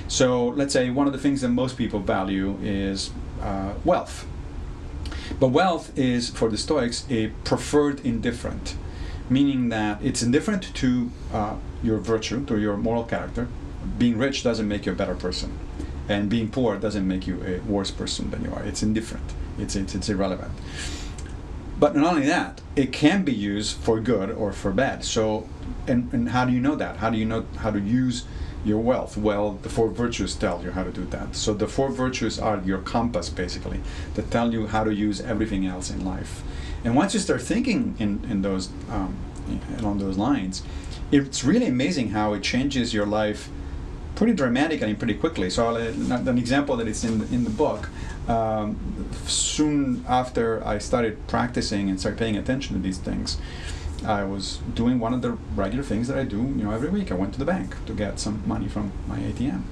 So 0.07 0.47
let's 0.47 0.73
say 0.73 0.89
one 0.89 1.07
of 1.07 1.13
the 1.13 1.19
things 1.19 1.41
that 1.41 1.49
most 1.49 1.77
people 1.77 1.99
value 1.99 2.57
is 2.61 3.11
uh, 3.41 3.73
wealth. 3.83 4.25
But 5.39 5.47
wealth 5.47 5.97
is, 5.97 6.29
for 6.29 6.49
the 6.49 6.57
Stoics, 6.57 7.05
a 7.09 7.27
preferred 7.43 8.05
indifferent, 8.05 8.75
meaning 9.29 9.69
that 9.69 10.01
it's 10.03 10.21
indifferent 10.21 10.73
to 10.75 11.11
uh, 11.33 11.55
your 11.81 11.97
virtue, 11.97 12.45
to 12.45 12.59
your 12.59 12.77
moral 12.77 13.03
character. 13.03 13.47
Being 13.97 14.17
rich 14.17 14.43
doesn't 14.43 14.67
make 14.67 14.85
you 14.85 14.91
a 14.91 14.95
better 14.95 15.15
person, 15.15 15.57
and 16.07 16.29
being 16.29 16.49
poor 16.49 16.77
doesn't 16.77 17.07
make 17.07 17.27
you 17.27 17.43
a 17.43 17.59
worse 17.69 17.91
person 17.91 18.31
than 18.31 18.43
you 18.45 18.53
are. 18.53 18.63
It's 18.63 18.83
indifferent. 18.83 19.33
It's 19.57 19.75
it's, 19.75 19.95
it's 19.95 20.09
irrelevant. 20.09 20.51
But 21.79 21.95
not 21.95 22.13
only 22.13 22.27
that, 22.27 22.61
it 22.75 22.91
can 22.93 23.23
be 23.23 23.33
used 23.33 23.77
for 23.77 23.99
good 23.99 24.29
or 24.31 24.53
for 24.53 24.71
bad. 24.71 25.03
So, 25.03 25.49
and, 25.87 26.11
and 26.13 26.29
how 26.29 26.45
do 26.45 26.53
you 26.53 26.61
know 26.61 26.75
that? 26.75 26.97
How 26.97 27.09
do 27.09 27.17
you 27.17 27.25
know 27.25 27.45
how 27.57 27.71
to 27.71 27.79
use 27.79 28.25
your 28.63 28.79
wealth? 28.79 29.17
Well, 29.17 29.53
the 29.61 29.69
four 29.69 29.89
virtues 29.89 30.35
tell 30.35 30.63
you 30.63 30.71
how 30.71 30.83
to 30.83 30.91
do 30.91 31.05
that. 31.05 31.35
So 31.35 31.53
the 31.53 31.67
four 31.67 31.89
virtues 31.89 32.39
are 32.39 32.61
your 32.63 32.79
compass, 32.79 33.29
basically, 33.29 33.81
that 34.13 34.31
tell 34.31 34.53
you 34.53 34.67
how 34.67 34.83
to 34.83 34.93
use 34.93 35.19
everything 35.19 35.65
else 35.65 35.89
in 35.89 36.05
life. 36.05 36.43
And 36.83 36.95
once 36.95 37.13
you 37.13 37.19
start 37.19 37.41
thinking 37.41 37.95
in, 37.99 38.23
in 38.29 38.41
those 38.41 38.69
um, 38.89 39.17
along 39.79 39.99
those 39.99 40.17
lines, 40.17 40.63
it's 41.11 41.43
really 41.43 41.67
amazing 41.67 42.09
how 42.11 42.33
it 42.33 42.43
changes 42.43 42.93
your 42.93 43.05
life 43.05 43.49
pretty 44.15 44.33
dramatically 44.33 44.89
and 44.89 44.97
pretty 44.97 45.15
quickly. 45.15 45.49
So 45.49 45.75
an 45.75 46.37
example 46.37 46.77
that 46.77 46.87
is 46.87 47.03
in 47.03 47.21
in 47.33 47.43
the 47.43 47.49
book. 47.49 47.89
Um, 48.27 49.09
soon 49.25 50.05
after 50.07 50.65
I 50.65 50.77
started 50.77 51.27
practicing 51.27 51.89
and 51.89 51.99
started 51.99 52.17
paying 52.17 52.37
attention 52.37 52.75
to 52.75 52.81
these 52.81 52.97
things, 52.97 53.37
I 54.05 54.23
was 54.23 54.59
doing 54.73 54.99
one 54.99 55.13
of 55.13 55.21
the 55.21 55.31
regular 55.55 55.83
things 55.83 56.07
that 56.07 56.17
I 56.17 56.23
do, 56.23 56.37
you 56.37 56.63
know, 56.63 56.71
every 56.71 56.89
week. 56.89 57.11
I 57.11 57.15
went 57.15 57.33
to 57.33 57.39
the 57.39 57.45
bank 57.45 57.75
to 57.85 57.93
get 57.93 58.19
some 58.19 58.43
money 58.45 58.67
from 58.67 58.91
my 59.07 59.19
ATM, 59.19 59.63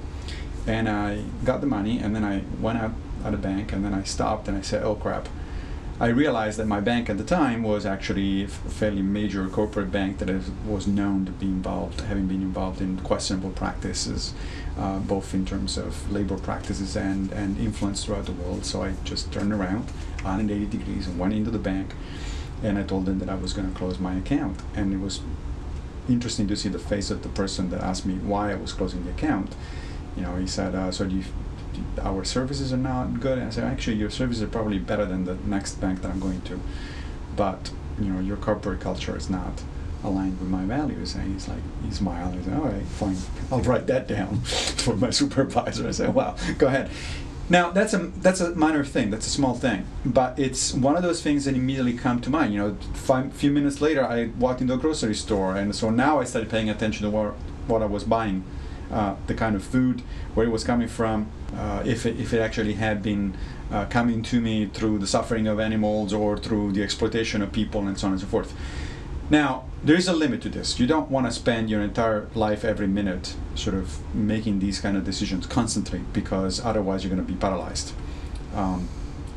and 0.66 0.88
I 0.88 1.24
got 1.44 1.60
the 1.60 1.66
money, 1.66 1.98
and 1.98 2.14
then 2.14 2.24
I 2.24 2.44
went 2.60 2.78
out 2.78 2.92
at 3.24 3.32
the 3.32 3.38
bank, 3.38 3.72
and 3.72 3.84
then 3.84 3.94
I 3.94 4.02
stopped 4.04 4.48
and 4.48 4.56
I 4.56 4.62
said, 4.62 4.82
"Oh 4.82 4.94
crap." 4.94 5.28
I 6.02 6.08
realized 6.08 6.58
that 6.58 6.66
my 6.66 6.80
bank 6.80 7.08
at 7.08 7.16
the 7.16 7.22
time 7.22 7.62
was 7.62 7.86
actually 7.86 8.42
a 8.42 8.48
fairly 8.48 9.02
major 9.02 9.46
corporate 9.46 9.92
bank 9.92 10.18
that 10.18 10.28
is, 10.28 10.50
was 10.66 10.88
known 10.88 11.26
to 11.26 11.30
be 11.30 11.46
involved, 11.46 12.00
having 12.00 12.26
been 12.26 12.42
involved 12.42 12.80
in 12.80 12.98
questionable 12.98 13.50
practices, 13.50 14.34
uh, 14.76 14.98
both 14.98 15.32
in 15.32 15.46
terms 15.46 15.78
of 15.78 16.10
labor 16.10 16.36
practices 16.36 16.96
and, 16.96 17.30
and 17.30 17.56
influence 17.56 18.04
throughout 18.04 18.26
the 18.26 18.32
world. 18.32 18.64
So 18.64 18.82
I 18.82 18.94
just 19.04 19.32
turned 19.32 19.52
around 19.52 19.90
180 20.22 20.76
degrees 20.76 21.06
and 21.06 21.20
went 21.20 21.34
into 21.34 21.52
the 21.52 21.60
bank 21.60 21.92
and 22.64 22.78
I 22.78 22.82
told 22.82 23.06
them 23.06 23.20
that 23.20 23.28
I 23.28 23.36
was 23.36 23.52
going 23.52 23.72
to 23.72 23.78
close 23.78 24.00
my 24.00 24.16
account. 24.16 24.58
And 24.74 24.92
it 24.92 24.98
was 24.98 25.20
interesting 26.08 26.48
to 26.48 26.56
see 26.56 26.68
the 26.68 26.80
face 26.80 27.12
of 27.12 27.22
the 27.22 27.28
person 27.28 27.70
that 27.70 27.80
asked 27.80 28.06
me 28.06 28.14
why 28.14 28.50
I 28.50 28.56
was 28.56 28.72
closing 28.72 29.04
the 29.04 29.10
account. 29.10 29.54
You 30.16 30.22
know, 30.22 30.34
he 30.34 30.48
said, 30.48 30.74
uh, 30.74 30.90
"So 30.90 31.06
do 31.06 31.14
you, 31.14 31.24
our 32.00 32.24
services 32.24 32.72
are 32.72 32.78
not 32.78 33.20
good?" 33.20 33.38
And 33.38 33.48
I 33.48 33.50
said, 33.50 33.64
"Actually, 33.64 33.96
your 33.96 34.10
services 34.10 34.42
are 34.42 34.48
probably 34.48 34.78
better 34.78 35.04
than 35.04 35.24
the 35.24 35.36
next 35.46 35.80
bank 35.80 36.02
that 36.02 36.10
I'm 36.10 36.20
going 36.20 36.42
to, 36.42 36.60
but 37.36 37.70
you 37.98 38.06
know, 38.06 38.20
your 38.20 38.36
corporate 38.36 38.80
culture 38.80 39.16
is 39.16 39.30
not." 39.30 39.62
aligned 40.04 40.38
with 40.40 40.48
my 40.48 40.64
values. 40.64 41.14
And 41.14 41.32
he's 41.32 41.48
like, 41.48 41.62
he 41.84 41.90
smiled. 41.90 42.34
He 42.34 42.42
said, 42.42 42.54
all 42.54 42.64
right, 42.64 42.82
fine. 42.82 43.16
I'll 43.50 43.60
write 43.60 43.86
that 43.86 44.08
down 44.08 44.40
for 44.40 44.96
my 44.96 45.10
supervisor. 45.10 45.86
I 45.86 45.92
said, 45.92 46.14
wow, 46.14 46.36
go 46.58 46.66
ahead. 46.66 46.90
Now 47.48 47.70
that's 47.70 47.92
a 47.92 47.98
that's 47.98 48.40
a 48.40 48.54
minor 48.54 48.84
thing. 48.84 49.10
That's 49.10 49.26
a 49.26 49.30
small 49.30 49.54
thing, 49.54 49.84
but 50.06 50.38
it's 50.38 50.72
one 50.72 50.96
of 50.96 51.02
those 51.02 51.22
things 51.22 51.44
that 51.44 51.54
immediately 51.54 51.92
come 51.92 52.20
to 52.20 52.30
mind. 52.30 52.54
You 52.54 52.58
know, 52.60 52.76
five 52.94 53.32
few 53.34 53.50
minutes 53.50 53.80
later, 53.80 54.06
I 54.06 54.26
walked 54.38 54.60
into 54.60 54.74
a 54.74 54.78
grocery 54.78 55.14
store, 55.14 55.56
and 55.56 55.74
so 55.74 55.90
now 55.90 56.20
I 56.20 56.24
started 56.24 56.48
paying 56.48 56.70
attention 56.70 57.04
to 57.04 57.10
what 57.10 57.34
what 57.66 57.82
I 57.82 57.86
was 57.86 58.04
buying, 58.04 58.44
uh, 58.92 59.16
the 59.26 59.34
kind 59.34 59.56
of 59.56 59.64
food, 59.64 60.02
where 60.34 60.46
it 60.46 60.50
was 60.50 60.64
coming 60.64 60.88
from, 60.88 61.28
uh, 61.56 61.82
if 61.84 62.06
it, 62.06 62.18
if 62.20 62.32
it 62.32 62.40
actually 62.40 62.74
had 62.74 63.02
been 63.02 63.36
uh, 63.70 63.86
coming 63.86 64.22
to 64.22 64.40
me 64.40 64.66
through 64.66 64.98
the 64.98 65.06
suffering 65.06 65.46
of 65.46 65.58
animals 65.58 66.12
or 66.12 66.36
through 66.36 66.72
the 66.72 66.82
exploitation 66.82 67.42
of 67.42 67.52
people, 67.52 67.86
and 67.86 67.98
so 67.98 68.06
on 68.06 68.12
and 68.12 68.20
so 68.20 68.26
forth. 68.26 68.54
Now, 69.30 69.64
there 69.82 69.96
is 69.96 70.08
a 70.08 70.12
limit 70.12 70.42
to 70.42 70.48
this. 70.48 70.78
You 70.78 70.86
don't 70.86 71.10
want 71.10 71.26
to 71.26 71.32
spend 71.32 71.70
your 71.70 71.80
entire 71.80 72.28
life 72.34 72.64
every 72.64 72.86
minute 72.86 73.34
sort 73.54 73.74
of 73.74 73.98
making 74.14 74.58
these 74.58 74.80
kind 74.80 74.96
of 74.96 75.04
decisions 75.04 75.46
constantly 75.46 76.00
because 76.12 76.64
otherwise 76.64 77.02
you're 77.02 77.14
going 77.14 77.26
to 77.26 77.32
be 77.32 77.38
paralyzed. 77.38 77.92
Um, 78.54 78.88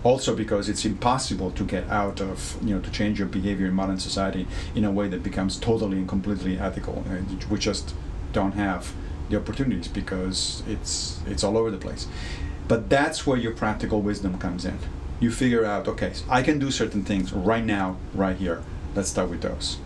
also 0.06 0.36
because 0.36 0.70
it's 0.70 0.86
impossible 0.86 1.50
to 1.52 1.64
get 1.64 1.90
out 1.90 2.22
of 2.22 2.58
you 2.62 2.76
know 2.76 2.82
to 2.82 2.92
change 2.92 3.18
your 3.18 3.28
behavior 3.28 3.66
in 3.66 3.74
modern 3.74 4.00
society 4.00 4.46
in 4.76 4.86
a 4.86 4.92
way 4.92 5.08
that 5.08 5.24
becomes 5.24 5.58
totally 5.58 5.98
and 5.98 6.08
completely 6.08 6.60
ethical 6.60 7.04
we 7.50 7.58
just 7.58 7.96
don't 8.32 8.52
have 8.52 8.94
the 9.30 9.38
opportunities 9.38 9.88
because 9.88 10.64
it's 10.68 11.20
it's 11.26 11.44
all 11.44 11.58
over 11.58 11.72
the 11.72 11.78
place 11.78 12.08
but 12.68 12.90
that's 12.90 13.26
where 13.26 13.38
your 13.38 13.54
practical 13.54 14.02
wisdom 14.02 14.38
comes 14.38 14.66
in 14.66 14.78
you 15.20 15.32
figure 15.32 15.66
out 15.66 15.88
okay 15.88 16.14
i 16.30 16.42
can 16.42 16.60
do 16.60 16.72
certain 16.72 17.04
things 17.04 17.32
right 17.34 17.66
now 17.66 17.98
right 18.14 18.38
here 18.38 18.64
let's 18.96 19.10
start 19.10 19.30
with 19.30 19.42
those 19.42 19.78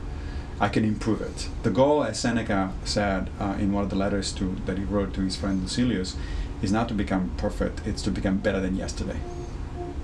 I 0.62 0.68
can 0.68 0.84
improve 0.84 1.22
it. 1.22 1.48
The 1.64 1.70
goal, 1.70 2.04
as 2.04 2.20
Seneca 2.20 2.74
said 2.84 3.30
uh, 3.40 3.56
in 3.58 3.72
one 3.72 3.84
of 3.84 3.90
the 3.90 3.96
letters 3.96 4.34
to, 4.34 4.58
that 4.66 4.78
he 4.78 4.84
wrote 4.84 5.14
to 5.14 5.22
his 5.22 5.38
friend 5.38 5.62
Lucilius, 5.62 6.18
is 6.62 6.72
not 6.72 6.90
to 6.90 6.94
become 6.94 7.32
perfect, 7.38 7.88
it's 7.88 8.02
to 8.04 8.12
become 8.12 8.38
better 8.40 8.60
than 8.60 8.76
yesterday. 8.76 9.20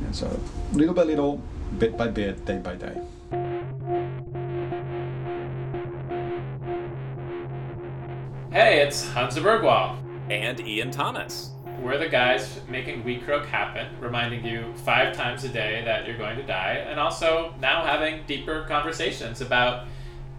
And 0.05 0.15
so, 0.15 0.39
little 0.71 0.93
by 0.93 1.03
little, 1.03 1.41
bit 1.77 1.97
by 1.97 2.07
bit, 2.07 2.45
day 2.45 2.59
by 2.59 2.75
day. 2.75 3.01
Hey, 8.65 8.81
it's 8.81 9.07
Hansa 9.09 9.41
Bergwall. 9.41 9.95
And 10.31 10.59
Ian 10.59 10.89
Thomas. 10.89 11.51
We're 11.79 11.99
the 11.99 12.09
guys 12.09 12.59
making 12.67 13.03
We 13.03 13.19
Croak 13.19 13.45
happen, 13.45 13.85
reminding 13.99 14.43
you 14.43 14.73
five 14.77 15.15
times 15.15 15.43
a 15.43 15.49
day 15.49 15.83
that 15.85 16.07
you're 16.07 16.17
going 16.17 16.35
to 16.37 16.41
die, 16.41 16.83
and 16.89 16.99
also 16.99 17.53
now 17.61 17.85
having 17.85 18.25
deeper 18.25 18.65
conversations 18.67 19.39
about 19.39 19.85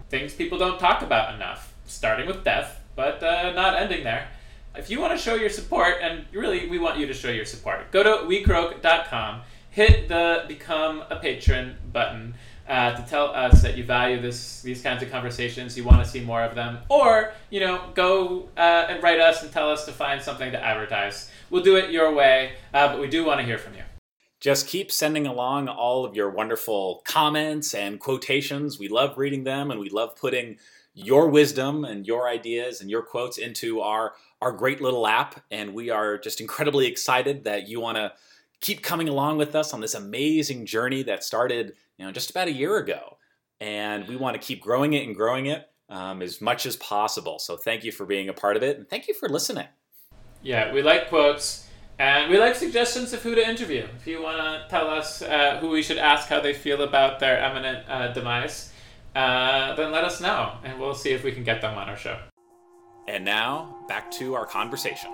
things 0.09 0.35
people 0.35 0.59
don't 0.59 0.81
talk 0.81 1.03
about 1.03 1.37
enough, 1.37 1.73
starting 1.85 2.27
with 2.27 2.43
death, 2.43 2.83
but 2.97 3.23
uh, 3.23 3.53
not 3.53 3.81
ending 3.81 4.03
there. 4.03 4.27
If 4.75 4.91
you 4.91 5.01
want 5.01 5.13
to 5.13 5.19
show 5.19 5.37
your 5.37 5.49
support, 5.49 5.99
and 6.03 6.25
really 6.33 6.69
we 6.69 6.81
want 6.81 6.99
you 6.99 7.07
to 7.07 7.15
show 7.15 7.31
your 7.31 7.45
support, 7.45 7.93
go 7.93 8.03
to 8.03 8.27
wecroak.com, 8.27 9.43
hit 9.71 10.09
the 10.09 10.47
become 10.49 11.05
a 11.11 11.17
patron 11.21 11.77
button 11.93 12.35
uh, 12.69 12.97
to 12.97 13.03
tell 13.09 13.27
us 13.27 13.63
that 13.63 13.77
you 13.77 13.85
value 13.85 14.21
this 14.21 14.63
these 14.63 14.83
kinds 14.83 15.03
of 15.03 15.11
conversations, 15.11 15.77
you 15.77 15.85
want 15.85 16.05
to 16.05 16.09
see 16.09 16.21
more 16.21 16.43
of 16.43 16.55
them, 16.55 16.79
or 16.89 17.33
you 17.51 17.61
know 17.61 17.91
go 17.95 18.49
uh, 18.57 18.87
and 18.89 19.03
write 19.03 19.21
us 19.21 19.43
and 19.43 19.53
tell 19.53 19.71
us 19.71 19.85
to 19.87 19.93
find 19.93 20.21
something 20.21 20.51
to 20.53 20.63
advertise. 20.63 21.31
We'll 21.51 21.63
do 21.63 21.77
it 21.77 21.91
your 21.91 22.13
way, 22.13 22.53
uh, 22.75 22.89
but 22.89 23.01
we 23.01 23.09
do 23.09 23.25
want 23.25 23.41
to 23.41 23.47
hear 23.47 23.59
from 23.59 23.75
you. 23.75 23.83
Just 24.41 24.67
keep 24.69 24.93
sending 24.93 25.27
along 25.27 25.69
all 25.69 26.05
of 26.05 26.15
your 26.15 26.31
wonderful 26.31 27.03
comments 27.05 27.75
and 27.75 27.99
quotations. 27.99 28.79
We 28.79 28.89
love 28.89 29.17
reading 29.17 29.45
them 29.45 29.71
and 29.71 29.81
we 29.81 29.89
love 29.89 30.15
putting 30.15 30.59
your 30.95 31.29
wisdom 31.29 31.85
and 31.85 32.07
your 32.07 32.29
ideas 32.29 32.81
and 32.81 32.91
your 32.91 33.03
quotes 33.03 33.39
into 33.39 33.81
our 33.81 34.15
our 34.43 34.53
great 34.53 34.81
little 34.81 35.07
app 35.07 35.41
and 35.51 35.75
we 35.75 35.91
are 35.91 36.19
just 36.19 36.41
incredibly 36.41 36.87
excited 36.87 37.45
that 37.45 37.69
you 37.69 37.81
want 37.81 37.97
to 37.97 38.13
keep 38.61 38.83
coming 38.83 39.09
along 39.09 39.37
with 39.37 39.55
us 39.55 39.75
on 39.75 39.81
this 39.81 39.95
amazing 39.95 40.65
journey 40.65 41.03
that 41.03 41.23
started 41.23 41.75
you 41.99 42.05
know 42.05 42.13
just 42.13 42.31
about 42.31 42.49
a 42.49 42.53
year 42.53 42.77
ago 42.79 43.19
and 43.61 44.07
we 44.09 44.17
want 44.17 44.41
to 44.41 44.47
keep 44.47 44.61
growing 44.61 44.93
it 44.93 45.07
and 45.07 45.15
growing 45.17 45.47
it 45.47 45.69
um, 45.89 46.23
as 46.23 46.41
much 46.41 46.67
as 46.67 46.77
possible 46.77 47.39
so 47.39 47.57
thank 47.57 47.85
you 47.85 47.93
for 47.93 48.07
being 48.07 48.29
a 48.29 48.33
part 48.33 48.57
of 48.57 48.63
it 48.63 48.77
and 48.77 48.89
thank 48.89 49.09
you 49.09 49.15
for 49.15 49.29
listening 49.29 49.67
yeah 50.43 50.73
we 50.73 50.83
like 50.83 51.09
quotes 51.09 51.67
and 51.99 52.31
we 52.31 52.39
like 52.39 52.55
suggestions 52.55 53.15
of 53.15 53.23
who 53.23 53.35
to 53.35 53.49
interview. 53.49 53.87
If 53.97 54.07
you 54.07 54.23
want 54.23 54.37
to 54.37 54.67
tell 54.69 54.91
us 54.91 55.23
uh, 55.23 55.59
who 55.61 55.71
we 55.71 55.83
should 55.83 55.97
ask 55.97 56.29
how 56.29 56.41
they 56.41 56.53
feel 56.53 56.83
about 56.83 57.21
their 57.21 57.39
eminent 57.39 57.89
uh, 57.89 58.13
demise, 58.13 58.71
uh, 59.15 59.75
then 59.77 59.93
let 59.93 60.05
us 60.05 60.21
know, 60.21 60.53
and 60.63 60.79
we'll 60.79 60.95
see 60.95 61.13
if 61.13 61.25
we 61.25 61.33
can 61.33 61.43
get 61.43 61.63
them 61.63 61.79
on 61.79 61.89
our 61.89 61.97
show. 61.97 62.19
And 63.09 63.25
now, 63.25 63.79
back 63.89 64.11
to 64.13 64.35
our 64.35 64.45
conversation. 64.45 65.11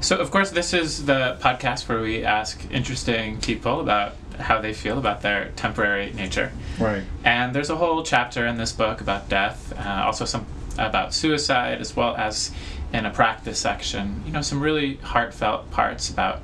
So, 0.00 0.18
of 0.18 0.30
course, 0.30 0.50
this 0.50 0.72
is 0.72 1.06
the 1.06 1.36
podcast 1.40 1.88
where 1.88 2.00
we 2.00 2.24
ask 2.24 2.60
interesting 2.70 3.40
people 3.40 3.80
about 3.80 4.14
how 4.38 4.60
they 4.60 4.72
feel 4.72 4.98
about 4.98 5.22
their 5.22 5.50
temporary 5.56 6.12
nature. 6.12 6.52
Right. 6.78 7.02
And 7.24 7.54
there's 7.54 7.70
a 7.70 7.76
whole 7.76 8.02
chapter 8.02 8.46
in 8.46 8.56
this 8.58 8.72
book 8.72 9.00
about 9.00 9.28
death, 9.28 9.72
uh, 9.78 10.02
also 10.04 10.24
some 10.24 10.46
about 10.78 11.14
suicide, 11.14 11.80
as 11.80 11.96
well 11.96 12.14
as 12.16 12.52
in 12.92 13.06
a 13.06 13.10
practice 13.10 13.58
section, 13.58 14.22
you 14.26 14.32
know, 14.32 14.42
some 14.42 14.60
really 14.60 14.96
heartfelt 14.96 15.70
parts 15.70 16.10
about 16.10 16.40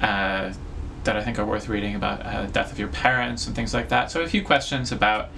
uh, 0.00 0.52
that 1.04 1.16
I 1.16 1.22
think 1.22 1.38
are 1.38 1.44
worth 1.44 1.68
reading 1.68 1.94
about 1.94 2.24
uh, 2.24 2.46
death 2.46 2.72
of 2.72 2.78
your 2.78 2.88
parents 2.88 3.46
and 3.46 3.54
things 3.54 3.74
like 3.74 3.90
that. 3.90 4.10
So 4.10 4.22
a 4.22 4.28
few 4.28 4.42
questions 4.42 4.92
about 4.92 5.28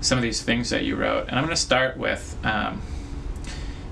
some 0.00 0.18
of 0.18 0.22
these 0.22 0.42
things 0.42 0.70
that 0.70 0.84
you 0.84 0.96
wrote, 0.96 1.28
and 1.28 1.38
I'm 1.38 1.44
going 1.44 1.54
to 1.54 1.60
start 1.60 1.96
with, 1.96 2.36
um, 2.44 2.82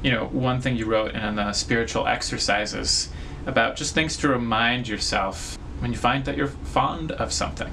you 0.05 0.13
know, 0.13 0.27
one 0.27 0.61
thing 0.61 0.77
you 0.77 0.87
wrote 0.87 1.15
in 1.15 1.35
the 1.35 1.53
spiritual 1.53 2.07
exercises 2.07 3.09
about 3.47 3.75
just 3.75 3.95
things 3.95 4.17
to 4.19 4.29
remind 4.29 4.87
yourself 4.87 5.59
when 5.81 5.91
you 5.91 5.99
find 5.99 6.25
that 6.27 6.37
you're 6.37 6.47
fond 6.47 7.11
of 7.11 7.33
something. 7.33 7.73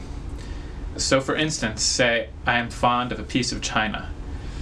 So, 0.97 1.21
for 1.21 1.35
instance, 1.35 1.83
say, 1.83 2.29
I 2.45 2.57
am 2.57 2.71
fond 2.71 3.11
of 3.11 3.19
a 3.19 3.23
piece 3.23 3.51
of 3.51 3.61
china 3.61 4.09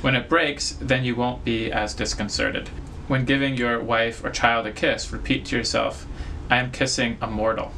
when 0.01 0.15
it 0.15 0.29
breaks, 0.29 0.77
then 0.79 1.03
you 1.03 1.15
won't 1.15 1.43
be 1.43 1.71
as 1.71 1.93
disconcerted. 1.93 2.69
When 3.07 3.25
giving 3.25 3.57
your 3.57 3.81
wife 3.81 4.23
or 4.23 4.29
child 4.29 4.65
a 4.65 4.71
kiss, 4.71 5.11
repeat 5.11 5.45
to 5.45 5.57
yourself, 5.57 6.05
I 6.49 6.57
am 6.57 6.71
kissing 6.71 7.17
a 7.21 7.27
mortal. 7.27 7.73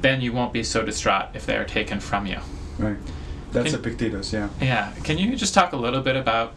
Then 0.00 0.20
you 0.20 0.32
won't 0.32 0.52
be 0.52 0.62
so 0.62 0.84
distraught 0.84 1.30
if 1.34 1.44
they 1.44 1.56
are 1.56 1.64
taken 1.64 1.98
from 1.98 2.26
you. 2.26 2.38
Right. 2.78 2.96
That's 3.52 3.70
Can- 3.70 3.80
Epictetus, 3.80 4.32
yeah. 4.32 4.48
Yeah. 4.60 4.92
Can 5.02 5.18
you 5.18 5.34
just 5.34 5.54
talk 5.54 5.72
a 5.72 5.76
little 5.76 6.02
bit 6.02 6.14
about 6.14 6.54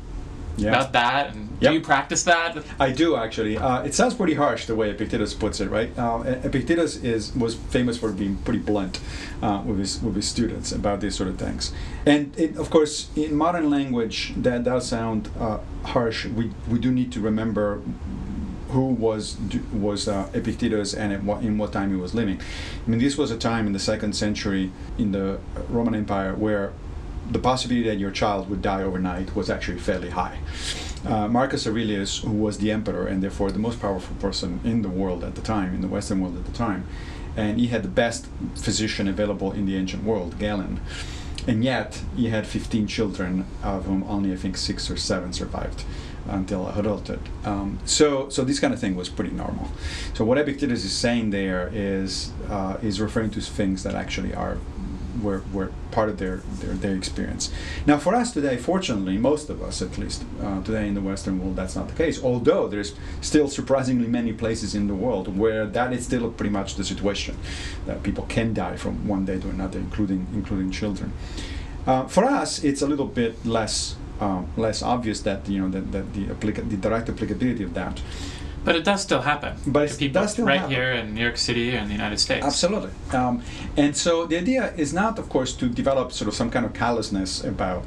Yeah. 0.58 0.70
about 0.70 0.94
that 0.94 1.34
and 1.34 1.48
Yep. 1.60 1.72
do 1.72 1.78
you 1.78 1.82
practice 1.84 2.24
that? 2.24 2.58
I 2.80 2.92
do 2.92 3.16
actually. 3.16 3.58
Uh, 3.58 3.82
it 3.82 3.96
sounds 3.96 4.14
pretty 4.14 4.36
harsh 4.36 4.66
the 4.68 4.76
way 4.76 4.92
Epictetus 4.92 5.34
puts 5.34 5.60
it, 5.60 5.70
right? 5.72 5.90
Uh, 5.98 6.22
Epictetus 6.44 6.98
is 6.98 7.36
was 7.36 7.56
famous 7.56 7.98
for 7.98 8.12
being 8.12 8.36
pretty 8.46 8.60
blunt 8.60 9.00
uh, 9.42 9.64
with 9.66 9.80
his 9.80 10.00
with 10.04 10.16
his 10.16 10.28
students 10.28 10.72
about 10.72 11.02
these 11.02 11.16
sort 11.16 11.30
of 11.30 11.38
things, 11.40 11.74
and 12.06 12.32
it, 12.38 12.58
of 12.58 12.70
course, 12.70 13.08
in 13.16 13.36
modern 13.36 13.72
language, 13.72 14.34
that 14.38 14.64
does 14.66 14.88
sound 14.88 15.30
uh, 15.40 15.58
harsh. 15.84 16.26
We 16.28 16.52
we 16.68 16.78
do 16.78 16.92
need 16.92 17.12
to 17.14 17.22
remember 17.22 17.82
who 18.70 18.86
was 18.86 19.38
was 19.74 20.08
uh, 20.08 20.30
Epictetus 20.34 20.94
and 20.94 21.12
at 21.14 21.24
what, 21.24 21.42
in 21.42 21.58
what 21.58 21.72
time 21.72 21.90
he 21.90 21.96
was 21.96 22.14
living. 22.14 22.40
I 22.86 22.90
mean, 22.90 23.00
this 23.00 23.18
was 23.18 23.32
a 23.32 23.38
time 23.38 23.66
in 23.66 23.74
the 23.74 23.80
second 23.80 24.14
century 24.14 24.72
in 24.98 25.12
the 25.12 25.40
Roman 25.70 25.96
Empire 25.96 26.36
where 26.36 26.72
the 27.32 27.40
possibility 27.40 27.88
that 27.90 27.98
your 27.98 28.12
child 28.12 28.50
would 28.50 28.62
die 28.62 28.84
overnight 28.84 29.36
was 29.36 29.50
actually 29.50 29.80
fairly 29.80 30.10
high. 30.10 30.38
Uh, 31.06 31.28
Marcus 31.28 31.68
Aurelius, 31.68 32.20
who 32.20 32.32
was 32.32 32.58
the 32.58 32.72
emperor 32.72 33.08
and 33.08 33.22
therefore 33.22 33.52
the 33.52 33.60
most 33.60 33.80
powerful 33.80 34.16
person 34.18 34.60
in 34.64 34.82
the 34.82 34.90
world 34.90 35.24
at 35.24 35.36
the 35.36 35.42
time, 35.42 35.74
in 35.76 35.82
the 35.82 35.88
Western 35.88 36.20
world 36.22 36.38
at 36.38 36.46
the 36.46 36.52
time, 36.52 36.86
and 37.36 37.60
he 37.60 37.68
had 37.68 37.84
the 37.84 37.90
best 37.90 38.28
physician 38.56 39.08
available 39.08 39.52
in 39.52 39.66
the 39.66 39.78
ancient 39.78 40.04
world, 40.04 40.40
Galen. 40.40 40.80
And 41.46 41.64
yet, 41.64 42.02
he 42.16 42.30
had 42.30 42.46
15 42.46 42.88
children, 42.88 43.46
of 43.64 43.86
whom 43.86 44.04
only 44.04 44.34
I 44.34 44.36
think 44.36 44.58
six 44.58 44.90
or 44.90 44.98
seven 44.98 45.32
survived. 45.34 45.84
until 46.30 46.68
adulthood. 46.68 47.22
Um, 47.46 47.80
so, 47.86 48.28
so 48.30 48.44
this 48.44 48.60
kind 48.60 48.74
of 48.74 48.80
thing 48.82 48.96
was 48.96 49.10
pretty 49.10 49.32
normal. 49.32 49.70
So 50.14 50.26
what 50.26 50.38
Epictetus 50.38 50.84
is 50.84 50.92
saying 50.92 51.30
there 51.30 51.70
is 51.74 52.32
uh, 52.50 52.78
is 52.82 53.00
referring 53.00 53.30
to 53.32 53.42
things 53.42 53.84
that 53.84 53.96
actually 53.96 54.34
are 54.34 54.58
were, 55.22 55.44
were 55.54 55.72
part 55.92 56.10
of 56.10 56.18
their, 56.18 56.38
their, 56.60 56.74
their 56.74 56.96
experience. 56.96 57.52
Now, 57.86 57.98
for 57.98 58.16
us 58.16 58.34
today, 58.34 58.58
fortunately, 58.58 59.18
most 59.18 59.50
of 59.50 59.62
us 59.62 59.82
at 59.82 59.98
least, 59.98 60.24
uh, 60.42 60.62
today 60.64 60.88
in 60.88 60.94
the 60.94 61.02
Western 61.02 61.40
world, 61.40 61.56
that's 61.56 61.76
not 61.76 61.88
the 61.88 61.96
case. 61.96 62.24
Although 62.24 62.68
there's 62.68 62.94
still 63.22 63.48
surprisingly 63.48 64.08
many 64.08 64.34
places 64.34 64.76
in 64.76 64.88
the 64.88 64.96
world 64.96 65.38
where 65.38 65.66
that 65.66 65.94
is 65.94 66.06
still 66.06 66.30
pretty 66.32 66.52
much 66.52 66.76
the 66.76 66.84
situation, 66.84 67.38
that 67.86 68.04
people 68.04 68.26
can 68.26 68.54
die 68.54 68.76
from 68.76 69.08
one 69.08 69.26
day 69.26 69.40
to 69.40 69.50
another, 69.50 69.80
including 69.80 70.28
including 70.34 70.72
children. 70.72 71.14
Uh, 71.86 72.06
for 72.06 72.26
us, 72.26 72.64
it's 72.64 72.82
a 72.82 72.88
little 72.88 73.06
bit 73.06 73.46
less 73.46 73.96
uh, 74.20 74.42
less 74.56 74.82
obvious 74.82 75.22
that 75.22 75.48
you 75.48 75.62
know 75.62 75.70
that, 75.70 75.92
that 75.92 76.14
the, 76.14 76.26
applica- 76.26 76.68
the 76.70 76.78
direct 76.78 77.10
applicability 77.10 77.64
of 77.64 77.74
that. 77.74 78.02
But 78.68 78.76
it 78.76 78.84
does 78.84 79.02
still 79.02 79.22
happen. 79.22 79.56
But 79.66 79.90
it 79.90 79.98
people 79.98 80.22
does 80.22 80.34
still 80.34 80.46
right 80.46 80.60
happen. 80.60 80.76
here 80.76 80.92
in 80.92 81.14
New 81.16 81.22
York 81.22 81.38
City 81.38 81.74
and 81.78 81.88
the 81.88 81.94
United 81.94 82.20
States. 82.20 82.46
Absolutely. 82.46 82.92
Um, 83.14 83.42
and 83.78 83.96
so 83.96 84.26
the 84.26 84.38
idea 84.38 84.74
is 84.76 84.94
not, 84.94 85.18
of 85.18 85.30
course, 85.30 85.54
to 85.54 85.70
develop 85.70 86.12
sort 86.12 86.28
of 86.28 86.34
some 86.34 86.50
kind 86.52 86.66
of 86.66 86.74
callousness 86.74 87.46
about 87.46 87.86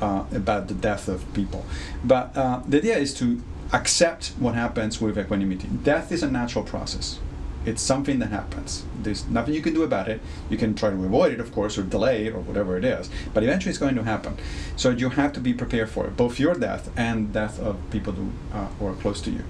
uh, 0.00 0.24
about 0.34 0.68
the 0.68 0.74
death 0.88 1.08
of 1.08 1.20
people, 1.34 1.66
but 2.02 2.34
uh, 2.34 2.62
the 2.66 2.78
idea 2.78 2.96
is 2.96 3.12
to 3.14 3.42
accept 3.74 4.32
what 4.38 4.54
happens 4.54 4.98
with 4.98 5.18
equanimity. 5.18 5.68
Death 5.68 6.10
is 6.10 6.22
a 6.22 6.30
natural 6.30 6.64
process. 6.64 7.20
It's 7.66 7.82
something 7.82 8.18
that 8.20 8.30
happens. 8.30 8.84
There's 9.02 9.26
nothing 9.28 9.52
you 9.54 9.62
can 9.62 9.74
do 9.74 9.82
about 9.82 10.08
it. 10.08 10.20
You 10.48 10.56
can 10.56 10.74
try 10.74 10.88
to 10.90 10.96
avoid 11.04 11.32
it, 11.34 11.40
of 11.40 11.52
course, 11.52 11.76
or 11.78 11.82
delay 11.82 12.26
it, 12.26 12.34
or 12.34 12.40
whatever 12.40 12.78
it 12.78 12.84
is. 12.84 13.10
But 13.34 13.42
eventually, 13.42 13.70
it's 13.70 13.78
going 13.78 13.94
to 13.94 14.04
happen. 14.04 14.38
So 14.76 14.88
you 14.88 15.10
have 15.10 15.32
to 15.34 15.40
be 15.40 15.52
prepared 15.52 15.90
for 15.90 16.06
it, 16.06 16.16
both 16.16 16.40
your 16.40 16.54
death 16.54 16.90
and 16.96 17.32
death 17.32 17.60
of 17.60 17.76
people 17.90 18.14
who, 18.14 18.30
uh, 18.54 18.68
who 18.78 18.86
are 18.86 18.94
close 18.94 19.20
to 19.22 19.30
you 19.30 19.44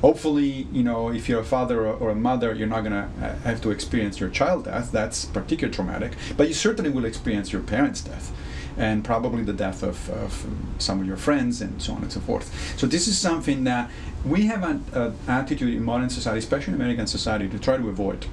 hopefully 0.00 0.66
you 0.72 0.82
know 0.82 1.10
if 1.10 1.28
you're 1.28 1.40
a 1.40 1.44
father 1.44 1.86
or, 1.86 2.10
a 2.10 2.14
mother 2.14 2.54
you're 2.54 2.68
not 2.68 2.80
going 2.80 2.92
to 2.92 3.08
uh, 3.24 3.36
have 3.40 3.60
to 3.62 3.70
experience 3.70 4.20
your 4.20 4.30
child 4.30 4.64
death. 4.64 4.92
That's 4.92 5.24
particularly 5.26 5.74
traumatic. 5.74 6.12
But 6.36 6.48
you 6.48 6.54
certainly 6.54 6.90
will 6.90 7.04
experience 7.04 7.52
your 7.52 7.62
parents 7.62 8.00
death 8.00 8.32
and 8.76 9.04
probably 9.04 9.44
the 9.44 9.52
death 9.52 9.82
of, 9.82 10.10
of 10.10 10.46
some 10.78 11.00
of 11.00 11.06
your 11.06 11.16
friends 11.16 11.60
and 11.60 11.80
so 11.80 11.92
on 11.92 12.02
and 12.02 12.12
so 12.12 12.20
forth. 12.20 12.76
So 12.76 12.86
this 12.86 13.06
is 13.06 13.16
something 13.16 13.64
that 13.64 13.90
we 14.24 14.46
have 14.46 14.64
an 14.64 14.84
uh, 14.92 15.12
attitude 15.28 15.74
in 15.74 15.84
modern 15.84 16.10
society 16.10 16.38
especially 16.38 16.72
in 16.74 16.80
american 16.80 17.06
society 17.06 17.48
to 17.48 17.58
try 17.58 17.76
to 17.76 17.88
avoid. 17.88 18.26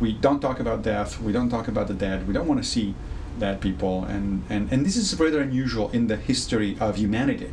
We 0.00 0.12
don't 0.12 0.40
talk 0.40 0.60
about 0.60 0.82
death. 0.82 1.20
We 1.20 1.32
don't 1.32 1.50
talk 1.50 1.66
about 1.68 1.88
the 1.88 1.94
dead. 1.94 2.28
We 2.28 2.32
don't 2.32 2.46
want 2.46 2.62
to 2.62 2.68
see 2.68 2.94
dead 3.38 3.60
people. 3.60 4.04
And, 4.04 4.44
and, 4.48 4.72
and 4.72 4.86
this 4.86 4.96
is 4.96 5.18
rather 5.18 5.40
unusual 5.40 5.90
in 5.90 6.06
the 6.06 6.16
history 6.16 6.76
of 6.80 6.96
humanity 6.96 7.50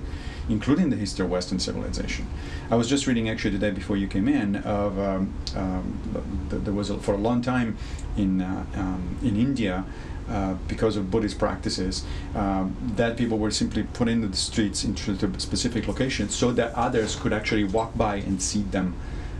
including 0.50 0.90
the 0.90 0.96
history 0.96 1.26
of 1.26 1.32
Western 1.32 1.60
civilization. 1.60 2.28
I 2.70 2.76
was 2.76 2.88
just 2.88 3.08
reading 3.08 3.30
actually 3.30 3.52
the 3.52 3.60
day 3.60 3.72
before 3.72 3.98
you 3.98 4.08
came 4.08 4.28
in 4.28 4.58
of 4.58 5.00
um, 5.00 5.34
um, 5.56 6.00
th- 6.50 6.64
there 6.64 6.74
was 6.74 6.90
a, 6.90 6.98
for 7.00 7.14
a 7.14 7.18
long 7.18 7.42
time 7.42 7.78
in 8.18 8.42
uh, 8.42 8.66
um, 8.76 9.18
in 9.22 9.36
India. 9.36 9.86
Uh, 10.28 10.56
because 10.68 10.98
of 10.98 11.12
Buddhist 11.12 11.38
practices, 11.38 12.04
um, 12.34 12.76
that 12.96 13.16
people 13.16 13.38
were 13.38 13.52
simply 13.52 13.84
put 13.84 14.08
into 14.08 14.28
the 14.28 14.36
streets 14.36 14.84
into 14.84 15.16
specific 15.40 15.88
locations 15.88 16.34
so 16.34 16.52
that 16.52 16.74
others 16.74 17.16
could 17.16 17.32
actually 17.32 17.64
walk 17.64 17.96
by 17.96 18.16
and 18.16 18.42
see 18.42 18.64
them, 18.64 18.96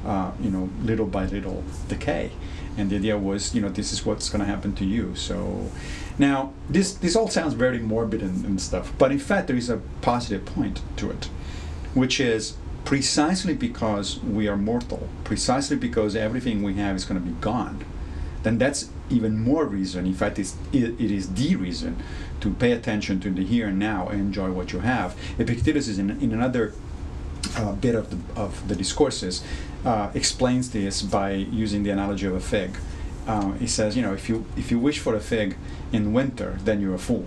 uh, 0.06 0.30
you 0.40 0.52
know, 0.52 0.70
little 0.84 1.08
by 1.08 1.26
little 1.26 1.64
decay. 1.88 2.30
And 2.78 2.92
the 2.92 2.98
idea 2.98 3.18
was, 3.18 3.56
you 3.56 3.62
know, 3.62 3.70
this 3.70 3.92
is 3.94 4.06
what's 4.06 4.30
going 4.30 4.42
to 4.42 4.46
happen 4.46 4.76
to 4.76 4.86
you. 4.86 5.16
So, 5.16 5.72
now 6.18 6.54
this 6.70 6.94
this 6.94 7.16
all 7.16 7.30
sounds 7.30 7.54
very 7.54 7.80
morbid 7.80 8.22
and, 8.22 8.46
and 8.46 8.62
stuff, 8.62 8.94
but 8.98 9.12
in 9.12 9.20
fact 9.20 9.48
there 9.48 9.58
is 9.58 9.70
a 9.70 9.78
positive 10.02 10.46
point 10.46 10.82
to 10.98 11.12
it, 11.12 11.26
which 11.94 12.20
is 12.20 12.58
precisely 12.86 13.54
because 13.54 14.20
we 14.20 14.48
are 14.48 14.56
mortal, 14.56 15.10
precisely 15.24 15.76
because 15.76 16.16
everything 16.16 16.62
we 16.62 16.76
have 16.76 16.96
is 16.96 17.04
going 17.04 17.20
to 17.20 17.28
be 17.28 17.36
gone, 17.42 17.84
then 18.44 18.58
that's 18.58 18.90
even 19.10 19.40
more 19.40 19.66
reason. 19.66 20.06
In 20.06 20.14
fact, 20.14 20.40
it's, 20.40 20.56
it, 20.72 21.00
it 21.00 21.12
is 21.12 21.34
the 21.34 21.56
reason 21.56 21.98
to 22.40 22.54
pay 22.54 22.72
attention 22.72 23.20
to 23.22 23.30
the 23.32 23.44
here 23.44 23.68
and 23.68 23.80
now 23.80 24.08
and 24.08 24.22
enjoy 24.22 24.52
what 24.52 24.72
you 24.72 24.80
have. 24.80 25.18
Epictetus 25.40 25.88
is 25.88 26.00
in, 26.00 26.12
in 26.22 26.32
another 26.32 26.74
uh, 27.58 27.74
bit 27.74 27.96
of 27.96 28.10
the, 28.12 28.40
of 28.40 28.68
the 28.68 28.76
discourses 28.76 29.44
uh, 29.84 30.12
explains 30.14 30.72
this 30.72 31.02
by 31.02 31.32
using 31.32 31.84
the 31.84 31.90
analogy 31.90 32.28
of 32.28 32.34
a 32.34 32.40
fig. 32.40 32.72
Uh, 33.28 33.54
he 33.54 33.68
says, 33.68 33.96
you 33.98 34.04
know, 34.04 34.14
if 34.14 34.30
you 34.30 34.46
if 34.56 34.72
you 34.72 34.80
wish 34.80 35.00
for 35.00 35.16
a 35.16 35.20
fig 35.20 35.58
in 35.92 36.14
winter, 36.14 36.58
then 36.64 36.80
you're 36.80 36.94
a 36.94 37.00
fool. 37.00 37.26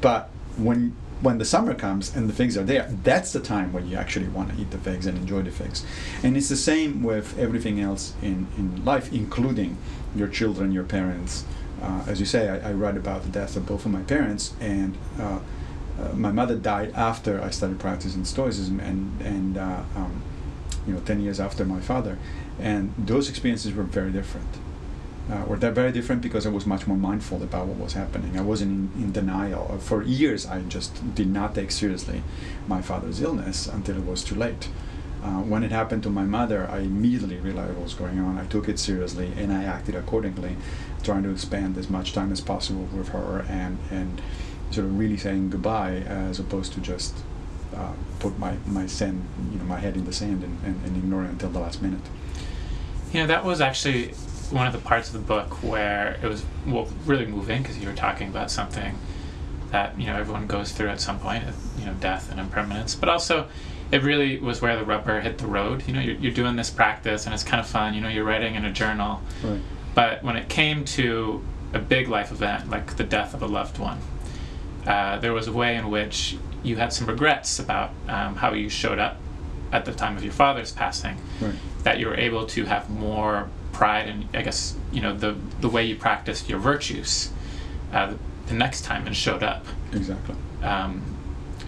But 0.00 0.28
when 0.56 0.94
when 1.20 1.38
the 1.38 1.44
summer 1.44 1.74
comes 1.74 2.14
and 2.14 2.28
the 2.28 2.34
figs 2.34 2.56
are 2.58 2.64
there, 2.64 2.90
that's 3.02 3.32
the 3.32 3.40
time 3.40 3.72
when 3.72 3.88
you 3.88 3.96
actually 3.96 4.28
want 4.28 4.54
to 4.54 4.60
eat 4.60 4.70
the 4.70 4.78
figs 4.78 5.06
and 5.06 5.16
enjoy 5.16 5.42
the 5.42 5.50
figs. 5.50 5.84
And 6.22 6.36
it's 6.36 6.50
the 6.50 6.56
same 6.56 7.02
with 7.02 7.38
everything 7.38 7.80
else 7.80 8.12
in, 8.20 8.46
in 8.58 8.84
life, 8.84 9.10
including 9.12 9.78
your 10.14 10.28
children, 10.28 10.72
your 10.72 10.84
parents. 10.84 11.44
Uh, 11.80 12.04
as 12.06 12.20
you 12.20 12.26
say, 12.26 12.48
I, 12.50 12.70
I 12.70 12.72
read 12.72 12.96
about 12.96 13.22
the 13.22 13.30
death 13.30 13.56
of 13.56 13.64
both 13.64 13.86
of 13.86 13.92
my 13.92 14.02
parents, 14.02 14.54
and 14.60 14.96
uh, 15.18 15.38
uh, 15.98 16.12
my 16.12 16.32
mother 16.32 16.56
died 16.56 16.92
after 16.94 17.40
I 17.42 17.50
started 17.50 17.78
practicing 17.78 18.24
Stoicism, 18.24 18.80
and 18.80 19.20
and 19.22 19.56
uh, 19.56 19.82
um, 19.96 20.22
you 20.86 20.92
know, 20.92 21.00
ten 21.00 21.20
years 21.20 21.40
after 21.40 21.64
my 21.64 21.80
father, 21.80 22.18
and 22.58 22.92
those 22.98 23.30
experiences 23.30 23.72
were 23.72 23.84
very 23.84 24.12
different 24.12 24.48
uh, 25.30 25.44
were 25.46 25.56
very 25.56 25.90
different 25.90 26.20
because 26.20 26.46
I 26.46 26.50
was 26.50 26.66
much 26.66 26.86
more 26.86 26.96
mindful 26.96 27.42
about 27.42 27.66
what 27.66 27.78
was 27.78 27.94
happening. 27.94 28.38
I 28.38 28.42
wasn't 28.42 28.94
in, 28.94 29.04
in 29.04 29.12
denial. 29.12 29.78
For 29.78 30.02
years, 30.02 30.46
I 30.46 30.60
just 30.62 31.14
did 31.14 31.28
not 31.28 31.54
take 31.54 31.70
seriously 31.70 32.22
my 32.68 32.82
father's 32.82 33.20
illness 33.20 33.66
until 33.66 33.96
it 33.96 34.04
was 34.04 34.22
too 34.22 34.34
late. 34.34 34.68
Uh, 35.22 35.40
when 35.40 35.62
it 35.62 35.70
happened 35.70 36.02
to 36.02 36.10
my 36.10 36.24
mother, 36.24 36.68
I 36.70 36.80
immediately 36.80 37.36
realized 37.36 37.72
what 37.74 37.84
was 37.84 37.94
going 37.94 38.18
on. 38.18 38.36
I 38.36 38.44
took 38.44 38.68
it 38.68 38.78
seriously 38.78 39.32
and 39.38 39.50
I 39.50 39.64
acted 39.64 39.94
accordingly, 39.94 40.56
trying 41.02 41.22
to 41.22 41.38
spend 41.38 41.78
as 41.78 41.88
much 41.88 42.12
time 42.12 42.30
as 42.30 42.42
possible 42.42 42.86
with 42.94 43.08
her 43.08 43.46
and, 43.48 43.78
and 43.90 44.20
sort 44.70 44.86
of 44.86 44.98
really 44.98 45.16
saying 45.16 45.48
goodbye 45.48 46.02
as 46.06 46.38
opposed 46.38 46.74
to 46.74 46.80
just 46.80 47.16
uh, 47.74 47.92
put 48.18 48.38
my, 48.38 48.56
my 48.66 48.86
sand, 48.86 49.26
you 49.50 49.58
know, 49.58 49.64
my 49.64 49.80
head 49.80 49.96
in 49.96 50.04
the 50.04 50.12
sand 50.12 50.44
and, 50.44 50.58
and, 50.62 50.84
and 50.84 50.96
ignore 50.98 51.24
it 51.24 51.30
until 51.30 51.48
the 51.48 51.58
last 51.58 51.80
minute. 51.80 52.02
Know, 53.14 53.26
that 53.28 53.44
was 53.44 53.60
actually 53.60 54.12
one 54.54 54.66
of 54.68 54.72
the 54.72 54.78
parts 54.78 55.08
of 55.08 55.14
the 55.14 55.18
book 55.34 55.62
where 55.62 56.16
it 56.22 56.26
was 56.28 56.44
well 56.66 56.86
really 57.06 57.26
moving 57.26 57.60
because 57.62 57.76
you 57.78 57.88
were 57.88 57.94
talking 57.94 58.28
about 58.28 58.50
something 58.50 58.96
that 59.72 59.98
you 59.98 60.06
know 60.06 60.16
everyone 60.16 60.46
goes 60.46 60.70
through 60.72 60.88
at 60.88 61.00
some 61.00 61.18
point, 61.18 61.42
you 61.78 61.84
know, 61.84 61.94
death 61.94 62.30
and 62.30 62.38
impermanence, 62.38 62.94
but 62.94 63.08
also 63.08 63.48
it 63.90 64.02
really 64.02 64.38
was 64.38 64.62
where 64.62 64.76
the 64.76 64.84
rubber 64.84 65.20
hit 65.20 65.38
the 65.38 65.46
road. 65.46 65.82
You 65.86 65.94
know, 65.94 66.00
you're, 66.00 66.14
you're 66.16 66.32
doing 66.32 66.54
this 66.56 66.70
practice 66.70 67.26
and 67.26 67.34
it's 67.34 67.42
kind 67.44 67.60
of 67.60 67.66
fun. 67.66 67.94
You 67.94 68.00
know, 68.00 68.08
you're 68.08 68.24
writing 68.24 68.54
in 68.54 68.64
a 68.64 68.72
journal, 68.72 69.20
Right. 69.42 69.60
but 69.94 70.22
when 70.22 70.36
it 70.36 70.48
came 70.48 70.84
to 70.98 71.44
a 71.72 71.78
big 71.80 72.08
life 72.08 72.30
event 72.30 72.70
like 72.70 72.96
the 72.96 73.04
death 73.04 73.34
of 73.34 73.42
a 73.42 73.46
loved 73.46 73.78
one, 73.78 73.98
uh, 74.86 75.18
there 75.18 75.32
was 75.32 75.48
a 75.48 75.52
way 75.52 75.74
in 75.76 75.90
which 75.90 76.36
you 76.62 76.76
had 76.76 76.92
some 76.92 77.08
regrets 77.08 77.58
about 77.58 77.90
um, 78.08 78.36
how 78.36 78.52
you 78.52 78.68
showed 78.68 78.98
up 79.00 79.16
at 79.72 79.84
the 79.84 79.92
time 79.92 80.16
of 80.16 80.22
your 80.22 80.32
father's 80.32 80.70
passing. 80.70 81.16
Right. 81.40 81.54
That 81.82 81.98
you 81.98 82.06
were 82.06 82.16
able 82.16 82.46
to 82.46 82.64
have 82.66 82.88
more 82.88 83.48
pride 83.74 84.08
and 84.08 84.28
I 84.32 84.42
guess 84.42 84.74
you 84.92 85.02
know 85.02 85.14
the 85.14 85.36
the 85.60 85.68
way 85.68 85.84
you 85.84 85.96
practiced 85.96 86.48
your 86.48 86.58
virtues 86.58 87.30
uh, 87.92 88.14
the, 88.46 88.54
next 88.54 88.82
time 88.82 89.06
and 89.06 89.16
showed 89.16 89.42
up. 89.42 89.66
Exactly. 89.92 90.34
Um, 90.62 91.02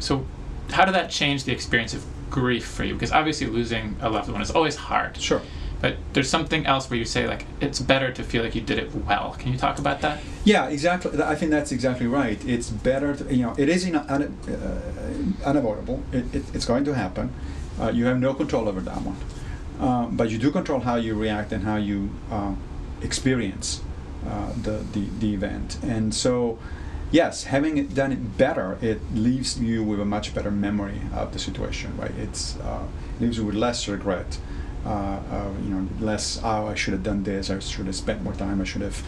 so, 0.01 0.27
how 0.71 0.85
did 0.85 0.95
that 0.95 1.11
change 1.11 1.45
the 1.45 1.53
experience 1.53 1.95
of 1.95 2.05
grief 2.31 2.67
for 2.67 2.85
you? 2.85 2.95
Because 2.95 3.13
obviously 3.13 3.47
losing 3.47 3.97
a 4.01 4.09
loved 4.09 4.31
one 4.31 4.43
is 4.43 4.51
always 4.51 4.77
hard. 4.77 5.17
Sure. 5.17 5.43
But 5.81 5.97
there's 6.15 6.31
something 6.31 6.65
else 6.65 6.89
where 6.89 6.99
you 6.99 7.05
say 7.05 7.29
like 7.29 7.45
it's 7.61 7.81
better 7.81 8.11
to 8.13 8.23
feel 8.23 8.43
like 8.43 8.55
you 8.55 8.63
did 8.63 8.79
it 8.79 8.95
well. 8.95 9.37
Can 9.39 9.53
you 9.53 9.59
talk 9.59 9.79
about 9.79 10.01
that? 10.01 10.23
Yeah, 10.45 10.69
exactly. 10.69 11.23
I 11.23 11.35
think 11.35 11.51
that's 11.51 11.71
exactly 11.71 12.07
right. 12.07 12.43
It's 12.47 12.71
better, 12.71 13.15
to, 13.15 13.35
you 13.35 13.43
know, 13.43 13.55
it 13.59 13.69
is 13.69 13.85
in, 13.85 13.95
un, 13.97 14.39
uh, 14.49 15.47
unavoidable. 15.47 16.03
It, 16.13 16.35
it, 16.35 16.45
it's 16.55 16.65
going 16.65 16.85
to 16.85 16.95
happen. 16.95 17.33
Uh, 17.79 17.91
you 17.91 18.07
have 18.07 18.19
no 18.19 18.33
control 18.33 18.69
over 18.69 18.81
that 18.81 19.03
one. 19.03 19.17
Um, 19.81 20.17
but 20.17 20.31
you 20.31 20.39
do 20.39 20.51
control 20.51 20.81
how 20.81 20.97
you 20.97 21.15
react 21.15 21.53
and 21.53 21.65
how 21.65 21.77
you 21.77 22.11
uh, 22.31 22.55
experience 23.03 23.83
uh, 24.27 24.53
the, 24.63 24.85
the, 24.93 25.07
the 25.19 25.35
event. 25.35 25.79
And 25.83 26.15
so, 26.15 26.59
yes, 27.11 27.45
having 27.45 27.77
it 27.77 27.95
done 27.95 28.13
it 28.13 28.39
better, 28.39 28.79
it 28.81 29.01
leaves 29.15 29.61
you 29.61 29.83
with 29.85 30.01
a 30.01 30.05
much 30.05 30.35
better 30.35 30.51
memory 30.51 31.01
of 31.15 31.33
the 31.33 31.39
situation, 31.39 31.97
right? 31.97 32.13
It's 32.19 32.57
uh, 32.61 32.87
leaves 33.21 33.37
you 33.39 33.45
with 33.45 33.55
less 33.55 33.87
regret. 33.89 34.39
Uh, 34.85 35.21
uh, 35.31 35.51
you 35.65 35.71
know, 35.71 35.89
less. 35.99 36.41
Oh, 36.45 36.69
I 36.69 36.75
should 36.77 36.93
have 36.93 37.03
done 37.03 37.25
this. 37.25 37.51
I 37.51 37.59
should 37.59 37.87
have 37.87 37.97
spent 37.97 38.23
more 38.23 38.35
time. 38.35 38.61
I 38.61 38.65
should 38.65 38.83
have 38.83 39.03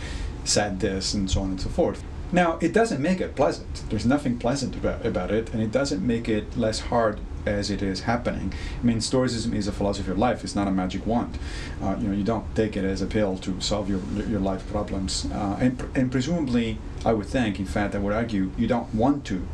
said 0.45 0.81
this, 0.81 1.15
and 1.15 1.31
so 1.31 1.43
on 1.43 1.51
and 1.51 1.61
so 1.61 1.69
forth. 1.69 2.03
Now, 2.33 2.59
it 2.61 2.73
doesn't 2.73 3.01
make 3.01 3.21
it 3.21 3.37
pleasant. 3.37 3.85
There's 3.89 4.05
nothing 4.05 4.39
pleasant 4.39 4.75
about, 4.75 5.07
about 5.07 5.31
it, 5.31 5.53
and 5.55 5.63
it 5.63 5.71
doesn't 5.71 6.05
make 6.05 6.29
it 6.29 6.57
less 6.59 6.81
hard 6.81 7.21
as 7.49 7.71
it 7.71 7.83
is 7.83 8.03
happening. 8.03 8.53
I 8.81 8.85
mean, 8.85 9.01
Stoicism 9.01 9.55
is 9.55 9.67
a 9.67 9.73
philosophy 9.73 10.11
of 10.11 10.19
life. 10.19 10.45
It's 10.45 10.55
not 10.55 10.69
a 10.69 10.71
magic 10.71 11.07
wand. 11.07 11.39
Uh, 11.83 11.97
you 12.01 12.09
know, 12.09 12.15
you 12.15 12.25
don't 12.25 12.55
take 12.55 12.77
it 12.77 12.85
as 12.85 13.03
a 13.03 13.07
pill 13.07 13.39
to 13.39 13.61
solve 13.61 13.89
your 13.89 14.01
your 14.29 14.41
life 14.41 14.67
problems. 14.71 15.27
Uh, 15.33 15.57
and 15.61 15.83
and 15.95 16.13
presumably, 16.13 16.79
I 17.05 17.13
would 17.13 17.27
think, 17.27 17.59
in 17.59 17.67
fact, 17.67 17.95
I 17.95 17.99
would 17.99 18.13
argue, 18.13 18.51
you 18.57 18.67
don't 18.67 18.95
want 18.95 19.25
to 19.27 19.47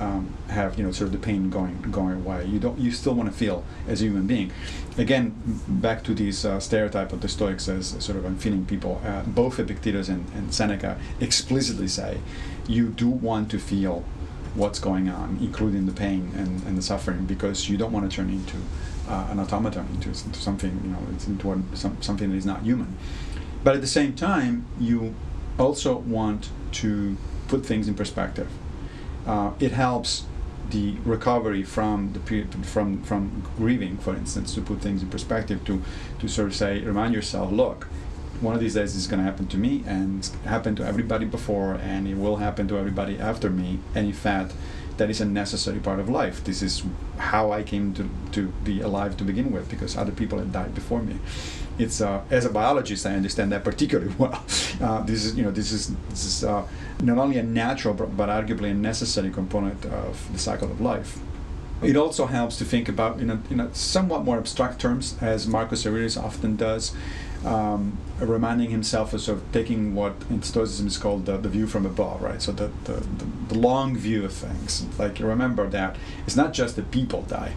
um, 0.00 0.34
have 0.48 0.78
you 0.78 0.84
know 0.84 0.92
sort 0.92 1.06
of 1.08 1.12
the 1.12 1.18
pain 1.18 1.50
going 1.50 1.80
going 1.90 2.16
away. 2.16 2.46
You 2.46 2.58
don't 2.58 2.78
you 2.78 2.90
still 2.90 3.14
want 3.14 3.30
to 3.30 3.36
feel 3.36 3.64
as 3.86 4.00
a 4.00 4.04
human 4.06 4.26
being. 4.26 4.50
Again, 4.98 5.34
back 5.68 6.02
to 6.04 6.14
this 6.14 6.44
uh, 6.44 6.58
stereotype 6.58 7.12
of 7.12 7.20
the 7.20 7.28
Stoics 7.28 7.68
as 7.68 7.88
sort 8.04 8.18
of 8.18 8.24
unfeeling 8.24 8.64
people. 8.64 9.00
Uh, 9.04 9.22
both 9.22 9.58
Epictetus 9.58 10.08
and, 10.08 10.26
and 10.34 10.52
Seneca 10.52 10.98
explicitly 11.20 11.88
say 11.88 12.18
you 12.66 12.88
do 12.88 13.08
want 13.08 13.50
to 13.50 13.58
feel 13.58 14.04
what's 14.54 14.78
going 14.78 15.08
on, 15.08 15.38
including 15.40 15.86
the 15.86 15.92
pain 15.92 16.32
and, 16.36 16.62
and 16.66 16.76
the 16.76 16.82
suffering, 16.82 17.24
because 17.24 17.68
you 17.68 17.76
don't 17.76 17.92
want 17.92 18.10
to 18.10 18.14
turn 18.14 18.30
into 18.30 18.56
uh, 19.08 19.28
an 19.30 19.38
automaton, 19.38 19.86
into, 19.94 20.08
into 20.08 20.40
something 20.40 20.80
you 20.84 20.90
know, 20.90 20.98
into 21.26 21.52
a, 21.52 21.76
some, 21.76 22.00
something 22.02 22.30
that 22.30 22.36
is 22.36 22.46
not 22.46 22.62
human. 22.62 22.96
But 23.62 23.74
at 23.74 23.80
the 23.80 23.86
same 23.86 24.14
time, 24.14 24.66
you 24.78 25.14
also 25.58 25.96
want 25.96 26.50
to 26.72 27.16
put 27.48 27.66
things 27.66 27.88
in 27.88 27.94
perspective. 27.94 28.48
Uh, 29.26 29.52
it 29.60 29.72
helps 29.72 30.24
the 30.70 30.94
recovery 31.04 31.62
from 31.62 32.12
the 32.12 32.20
period 32.20 32.54
from 32.64 33.02
from 33.02 33.42
grieving, 33.56 33.98
for 33.98 34.14
instance, 34.14 34.54
to 34.54 34.60
put 34.60 34.80
things 34.80 35.02
in 35.02 35.10
perspective, 35.10 35.64
to 35.64 35.82
to 36.20 36.28
sort 36.28 36.48
of 36.48 36.54
say, 36.54 36.80
remind 36.80 37.12
yourself, 37.12 37.50
look, 37.50 37.88
one 38.40 38.54
of 38.54 38.60
these 38.60 38.74
days 38.74 38.96
it's 38.96 39.06
going 39.06 39.18
to 39.18 39.24
happen 39.24 39.46
to 39.48 39.56
me, 39.56 39.84
and 39.86 40.20
it's 40.20 40.34
happened 40.44 40.76
to 40.78 40.84
everybody 40.84 41.26
before, 41.26 41.74
and 41.74 42.08
it 42.08 42.16
will 42.16 42.36
happen 42.36 42.68
to 42.68 42.78
everybody 42.78 43.18
after 43.18 43.50
me. 43.50 43.78
In 43.94 44.12
fact, 44.12 44.52
that 44.96 45.10
is 45.10 45.20
a 45.20 45.24
necessary 45.24 45.78
part 45.78 45.98
of 45.98 46.08
life. 46.08 46.44
This 46.44 46.62
is 46.62 46.82
how 47.18 47.52
I 47.52 47.62
came 47.62 47.94
to, 47.94 48.08
to 48.32 48.48
be 48.64 48.80
alive 48.80 49.16
to 49.18 49.24
begin 49.24 49.50
with, 49.50 49.70
because 49.70 49.96
other 49.96 50.12
people 50.12 50.38
had 50.38 50.52
died 50.52 50.74
before 50.74 51.02
me 51.02 51.16
it's 51.80 52.00
uh, 52.00 52.22
as 52.30 52.44
a 52.44 52.50
biologist 52.50 53.06
I 53.06 53.14
understand 53.14 53.52
that 53.52 53.64
particularly 53.64 54.14
well. 54.18 54.44
Uh, 54.80 55.02
this 55.02 55.24
is 55.24 55.36
you 55.36 55.42
know 55.42 55.50
this 55.50 55.72
is 55.72 55.94
this 56.10 56.24
is 56.24 56.44
uh, 56.44 56.66
not 57.02 57.18
only 57.18 57.38
a 57.38 57.42
natural 57.42 57.94
but, 57.94 58.16
but, 58.16 58.28
arguably 58.28 58.70
a 58.70 58.74
necessary 58.74 59.30
component 59.30 59.84
of 59.86 60.32
the 60.32 60.38
cycle 60.38 60.70
of 60.70 60.80
life. 60.80 61.18
It 61.82 61.96
also 61.96 62.26
helps 62.26 62.58
to 62.58 62.66
think 62.66 62.90
about 62.90 63.20
in 63.20 63.30
a, 63.30 63.40
in 63.48 63.58
a 63.58 63.74
somewhat 63.74 64.22
more 64.22 64.36
abstract 64.36 64.80
terms, 64.80 65.16
as 65.22 65.46
Marcus 65.46 65.86
Aurelius 65.86 66.18
often 66.18 66.56
does, 66.56 66.92
um, 67.44 67.96
reminding 68.18 68.70
himself 68.70 69.14
of 69.14 69.20
sort 69.20 69.38
of 69.38 69.52
taking 69.52 69.94
what 69.94 70.14
in 70.28 70.42
Stoicism 70.42 70.86
is 70.86 70.98
called 70.98 71.26
the, 71.26 71.38
the 71.38 71.48
view 71.48 71.66
from 71.66 71.86
above, 71.86 72.22
right? 72.22 72.40
So 72.40 72.52
the, 72.52 72.70
the, 72.84 73.02
the, 73.48 73.54
long 73.54 73.96
view 73.96 74.24
of 74.24 74.32
things. 74.32 74.86
Like 74.98 75.18
remember 75.20 75.68
that 75.68 75.96
it's 76.26 76.36
not 76.36 76.52
just 76.52 76.76
the 76.76 76.82
people 76.82 77.22
die, 77.22 77.52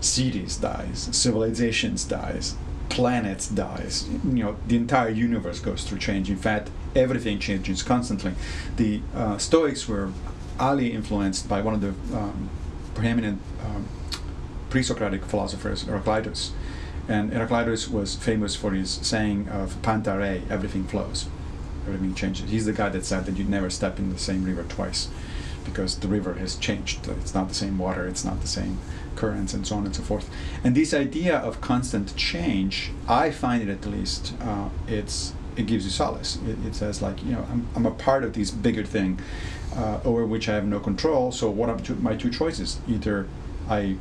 cities 0.00 0.56
dies, 0.56 1.08
civilizations 1.12 2.04
dies, 2.04 2.54
planets 2.88 3.48
dies, 3.48 4.08
you 4.08 4.44
know, 4.44 4.56
the 4.66 4.76
entire 4.76 5.10
universe 5.10 5.60
goes 5.60 5.84
through 5.84 5.98
change. 5.98 6.30
In 6.30 6.36
fact, 6.36 6.70
everything 6.94 7.38
changes 7.38 7.82
constantly. 7.82 8.34
The 8.76 9.00
uh, 9.14 9.38
Stoics 9.38 9.88
were 9.88 10.12
highly 10.58 10.92
influenced 10.92 11.48
by 11.48 11.60
one 11.60 11.74
of 11.74 11.80
the 11.80 12.16
um, 12.16 12.48
preeminent 12.94 13.40
um, 13.64 13.88
pre-Socratic 14.70 15.24
philosophers, 15.24 15.82
Heraclitus. 15.82 16.52
And 17.08 17.32
Heraclitus 17.32 17.88
was 17.88 18.14
famous 18.14 18.54
for 18.54 18.72
his 18.72 18.90
saying 18.90 19.48
of 19.48 19.80
"Panta 19.82 20.10
rhei," 20.10 20.42
everything 20.50 20.84
flows, 20.84 21.26
everything 21.86 22.14
changes. 22.14 22.50
He's 22.50 22.66
the 22.66 22.72
guy 22.72 22.90
that 22.90 23.04
said 23.04 23.24
that 23.24 23.36
you'd 23.36 23.48
never 23.48 23.70
step 23.70 23.98
in 23.98 24.12
the 24.12 24.18
same 24.18 24.44
river 24.44 24.64
twice 24.68 25.08
because 25.64 25.98
the 25.98 26.08
river 26.08 26.34
has 26.34 26.56
changed. 26.56 27.08
It's 27.08 27.34
not 27.34 27.48
the 27.48 27.54
same 27.54 27.78
water, 27.78 28.06
it's 28.06 28.24
not 28.24 28.40
the 28.40 28.46
same 28.46 28.78
currents, 29.16 29.54
and 29.54 29.66
so 29.66 29.76
on 29.76 29.86
and 29.86 29.96
so 29.96 30.02
forth. 30.02 30.28
And 30.62 30.74
this 30.74 30.92
idea 30.92 31.36
of 31.38 31.60
constant 31.60 32.14
change, 32.16 32.90
I 33.08 33.30
find 33.30 33.62
it 33.62 33.68
at 33.68 33.86
least, 33.86 34.34
uh, 34.40 34.68
it's 34.86 35.32
it 35.56 35.66
gives 35.66 35.84
you 35.84 35.90
solace. 35.90 36.38
It, 36.46 36.64
it, 36.66 36.74
says 36.74 37.02
like 37.02 37.22
you 37.24 37.32
know 37.32 37.44
I'm, 37.50 37.66
I'm 37.74 37.86
a 37.86 37.90
part 37.90 38.22
of 38.22 38.32
this 38.34 38.50
bigger 38.50 38.84
thing 38.84 39.18
uh, 39.74 40.00
over 40.04 40.24
which 40.24 40.48
I 40.48 40.54
have 40.54 40.66
no 40.66 40.78
control. 40.78 41.32
So 41.32 41.50
what 41.50 41.68
are 41.68 41.94
my 41.96 42.16
two 42.16 42.30
choices? 42.30 42.78
Either 42.86 43.26
I 43.68 43.96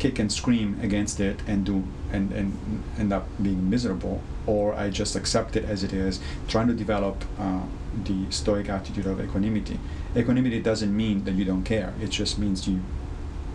kick 0.00 0.18
and 0.18 0.32
scream 0.32 0.78
against 0.82 1.20
it 1.20 1.40
and 1.46 1.64
do 1.64 1.84
and, 2.10 2.32
and 2.32 2.82
end 2.98 3.12
up 3.12 3.28
being 3.40 3.70
miserable, 3.70 4.20
or 4.46 4.74
I 4.74 4.90
just 4.90 5.14
accept 5.14 5.54
it 5.54 5.64
as 5.64 5.84
it 5.84 5.92
is, 5.92 6.18
trying 6.48 6.66
to 6.66 6.74
develop 6.74 7.24
uh, 7.38 7.60
the 8.04 8.28
stoic 8.30 8.68
attitude 8.68 9.06
of 9.06 9.20
equanimity. 9.20 9.78
Equanimity 10.16 10.60
doesn't 10.60 10.94
mean 10.96 11.24
that 11.24 11.32
you 11.32 11.44
don't 11.44 11.62
care. 11.62 11.94
It 12.00 12.10
just 12.10 12.38
means 12.38 12.66
you 12.66 12.80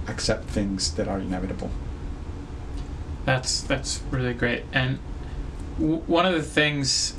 accept 0.08 0.46
things 0.46 0.94
that 0.96 1.08
are 1.08 1.20
inevitable. 1.20 1.72
That's 3.26 3.62
that's 3.62 4.02
really 4.12 4.34
great. 4.34 4.64
And 4.72 5.00
w- 5.80 6.02
one 6.06 6.28
of 6.28 6.34
the 6.34 6.44
things, 6.44 7.16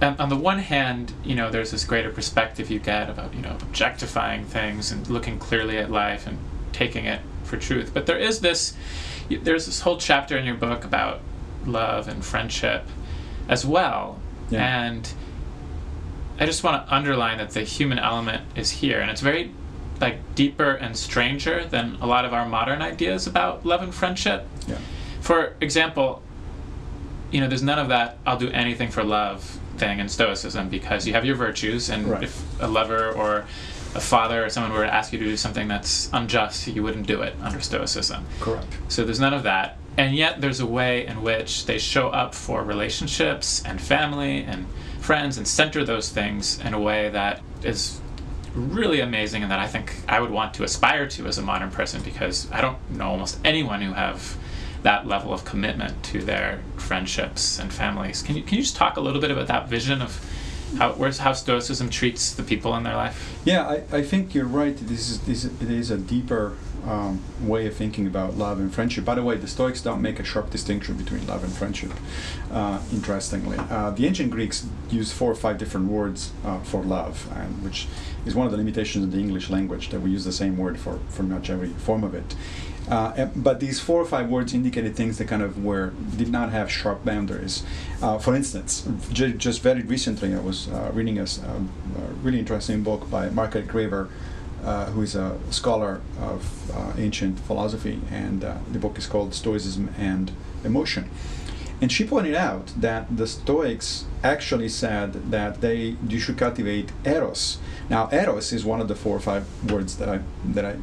um, 0.00 0.16
on 0.18 0.30
the 0.30 0.36
one 0.36 0.60
hand, 0.60 1.12
you 1.22 1.34
know, 1.34 1.50
there's 1.50 1.70
this 1.70 1.84
greater 1.84 2.10
perspective 2.10 2.70
you 2.70 2.78
get 2.78 3.10
about 3.10 3.34
you 3.34 3.42
know 3.42 3.56
objectifying 3.60 4.46
things 4.46 4.90
and 4.90 5.06
looking 5.08 5.38
clearly 5.38 5.76
at 5.76 5.90
life 5.90 6.26
and 6.26 6.38
taking 6.72 7.04
it 7.04 7.20
for 7.52 7.58
truth. 7.58 7.92
But 7.92 8.06
there 8.06 8.16
is 8.16 8.40
this, 8.40 8.74
there's 9.28 9.66
this 9.66 9.80
whole 9.80 9.98
chapter 9.98 10.38
in 10.38 10.46
your 10.46 10.54
book 10.54 10.84
about 10.84 11.20
love 11.66 12.08
and 12.08 12.24
friendship, 12.24 12.86
as 13.46 13.66
well. 13.66 14.18
Yeah. 14.48 14.84
And 14.84 15.12
I 16.40 16.46
just 16.46 16.64
want 16.64 16.86
to 16.86 16.94
underline 16.94 17.38
that 17.38 17.50
the 17.50 17.62
human 17.62 17.98
element 17.98 18.42
is 18.56 18.70
here, 18.70 19.00
and 19.00 19.10
it's 19.10 19.20
very 19.20 19.52
like 20.00 20.34
deeper 20.34 20.70
and 20.72 20.96
stranger 20.96 21.64
than 21.64 21.98
a 22.00 22.06
lot 22.06 22.24
of 22.24 22.32
our 22.32 22.48
modern 22.48 22.80
ideas 22.80 23.26
about 23.26 23.66
love 23.66 23.82
and 23.82 23.94
friendship. 23.94 24.46
Yeah. 24.66 24.78
For 25.20 25.54
example, 25.60 26.22
you 27.30 27.40
know, 27.40 27.48
there's 27.48 27.62
none 27.62 27.78
of 27.78 27.88
that 27.88 28.16
"I'll 28.26 28.38
do 28.38 28.50
anything 28.50 28.90
for 28.90 29.04
love" 29.04 29.58
thing 29.76 30.00
in 30.00 30.08
Stoicism 30.08 30.70
because 30.70 31.06
you 31.06 31.12
have 31.12 31.26
your 31.26 31.36
virtues, 31.36 31.90
and 31.90 32.08
right. 32.08 32.22
if 32.22 32.62
a 32.62 32.66
lover 32.66 33.12
or 33.12 33.44
a 33.94 34.00
father 34.00 34.44
or 34.44 34.48
someone 34.48 34.72
were 34.72 34.84
to 34.84 34.94
ask 34.94 35.12
you 35.12 35.18
to 35.18 35.24
do 35.24 35.36
something 35.36 35.68
that's 35.68 36.08
unjust, 36.12 36.66
you 36.66 36.82
wouldn't 36.82 37.06
do 37.06 37.22
it 37.22 37.34
under 37.42 37.60
Stoicism. 37.60 38.24
Correct. 38.40 38.66
So 38.88 39.04
there's 39.04 39.20
none 39.20 39.34
of 39.34 39.42
that. 39.42 39.78
And 39.98 40.14
yet 40.16 40.40
there's 40.40 40.60
a 40.60 40.66
way 40.66 41.06
in 41.06 41.22
which 41.22 41.66
they 41.66 41.78
show 41.78 42.08
up 42.08 42.34
for 42.34 42.62
relationships 42.64 43.62
and 43.64 43.80
family 43.80 44.42
and 44.44 44.66
friends 45.00 45.36
and 45.36 45.46
center 45.46 45.84
those 45.84 46.08
things 46.08 46.58
in 46.60 46.72
a 46.72 46.80
way 46.80 47.10
that 47.10 47.40
is 47.62 48.00
really 48.54 49.00
amazing 49.00 49.42
and 49.42 49.50
that 49.50 49.58
I 49.58 49.66
think 49.66 49.94
I 50.08 50.20
would 50.20 50.30
want 50.30 50.54
to 50.54 50.64
aspire 50.64 51.06
to 51.08 51.26
as 51.26 51.38
a 51.38 51.42
modern 51.42 51.70
person 51.70 52.02
because 52.02 52.50
I 52.52 52.60
don't 52.60 52.78
know 52.90 53.08
almost 53.08 53.38
anyone 53.44 53.82
who 53.82 53.92
have 53.92 54.36
that 54.82 55.06
level 55.06 55.32
of 55.32 55.44
commitment 55.44 56.02
to 56.04 56.22
their 56.22 56.60
friendships 56.76 57.58
and 57.58 57.72
families. 57.72 58.22
Can 58.22 58.36
you 58.36 58.42
can 58.42 58.56
you 58.56 58.62
just 58.62 58.76
talk 58.76 58.96
a 58.96 59.00
little 59.00 59.20
bit 59.20 59.30
about 59.30 59.46
that 59.46 59.68
vision 59.68 60.02
of 60.02 60.24
how 60.78 60.92
where's 60.92 61.18
how 61.18 61.32
Stoicism 61.32 61.90
treats 61.90 62.32
the 62.32 62.42
people 62.42 62.74
in 62.76 62.82
their 62.82 62.96
life? 62.96 63.40
Yeah, 63.44 63.68
I, 63.68 63.98
I 63.98 64.02
think 64.02 64.34
you're 64.34 64.46
right. 64.46 64.76
This 64.76 65.10
is 65.10 65.20
this 65.20 65.44
it 65.44 65.70
is 65.70 65.90
a 65.90 65.98
deeper 65.98 66.56
um, 66.86 67.22
way 67.40 67.66
of 67.66 67.76
thinking 67.76 68.06
about 68.06 68.36
love 68.36 68.58
and 68.58 68.72
friendship. 68.72 69.04
By 69.04 69.14
the 69.14 69.22
way, 69.22 69.36
the 69.36 69.46
Stoics 69.46 69.82
don't 69.82 70.02
make 70.02 70.18
a 70.18 70.24
sharp 70.24 70.50
distinction 70.50 70.96
between 70.96 71.26
love 71.26 71.44
and 71.44 71.52
friendship. 71.52 71.92
Uh, 72.50 72.80
interestingly, 72.92 73.58
uh, 73.58 73.90
the 73.90 74.06
ancient 74.06 74.30
Greeks 74.30 74.66
used 74.90 75.12
four 75.12 75.30
or 75.30 75.34
five 75.34 75.58
different 75.58 75.88
words 75.88 76.32
uh, 76.44 76.60
for 76.60 76.82
love, 76.82 77.28
and 77.36 77.62
which 77.62 77.86
is 78.26 78.34
one 78.34 78.46
of 78.46 78.52
the 78.52 78.58
limitations 78.58 79.04
of 79.04 79.12
the 79.12 79.18
English 79.18 79.50
language 79.50 79.90
that 79.90 80.00
we 80.00 80.10
use 80.10 80.24
the 80.24 80.32
same 80.32 80.56
word 80.56 80.78
for 80.78 80.98
for 81.08 81.22
much 81.22 81.50
every 81.50 81.68
form 81.68 82.04
of 82.04 82.14
it. 82.14 82.34
Uh, 82.88 83.26
but 83.36 83.60
these 83.60 83.78
four 83.80 84.00
or 84.00 84.04
five 84.04 84.28
words 84.28 84.52
indicated 84.52 84.96
things 84.96 85.18
that 85.18 85.28
kind 85.28 85.42
of 85.42 85.64
were 85.64 85.92
did 86.16 86.30
not 86.30 86.50
have 86.50 86.70
sharp 86.70 87.04
boundaries. 87.04 87.62
Uh, 88.02 88.18
for 88.18 88.34
instance, 88.34 88.86
j- 89.12 89.32
just 89.32 89.62
very 89.62 89.82
recently, 89.82 90.34
I 90.34 90.40
was 90.40 90.68
uh, 90.68 90.90
reading 90.92 91.18
a, 91.18 91.22
a, 91.24 91.60
really 92.22 92.38
interesting 92.38 92.82
book 92.82 93.08
by 93.10 93.30
Margaret 93.30 93.68
Graver, 93.68 94.08
uh, 94.64 94.86
who 94.86 95.02
is 95.02 95.14
a 95.14 95.38
scholar 95.50 96.00
of 96.20 96.70
uh, 96.76 96.92
ancient 96.98 97.38
philosophy, 97.40 98.00
and 98.10 98.42
the 98.42 98.78
book 98.78 98.98
is 98.98 99.06
called 99.06 99.32
Stoicism 99.32 99.90
and 99.96 100.32
Emotion. 100.64 101.08
And 101.80 101.90
she 101.90 102.04
pointed 102.04 102.36
out 102.36 102.72
that 102.76 103.16
the 103.16 103.26
Stoics 103.26 104.04
actually 104.22 104.68
said 104.68 105.32
that 105.32 105.60
they 105.60 105.96
you 106.08 106.20
should 106.20 106.38
cultivate 106.38 106.92
eros. 107.04 107.58
Now, 107.90 108.08
eros 108.12 108.52
is 108.52 108.64
one 108.64 108.80
of 108.80 108.86
the 108.86 108.94
four 108.94 109.16
or 109.16 109.20
five 109.20 109.44
words 109.68 109.96
that 109.96 110.08
I 110.08 110.20
that 110.44 110.64
I 110.64 110.76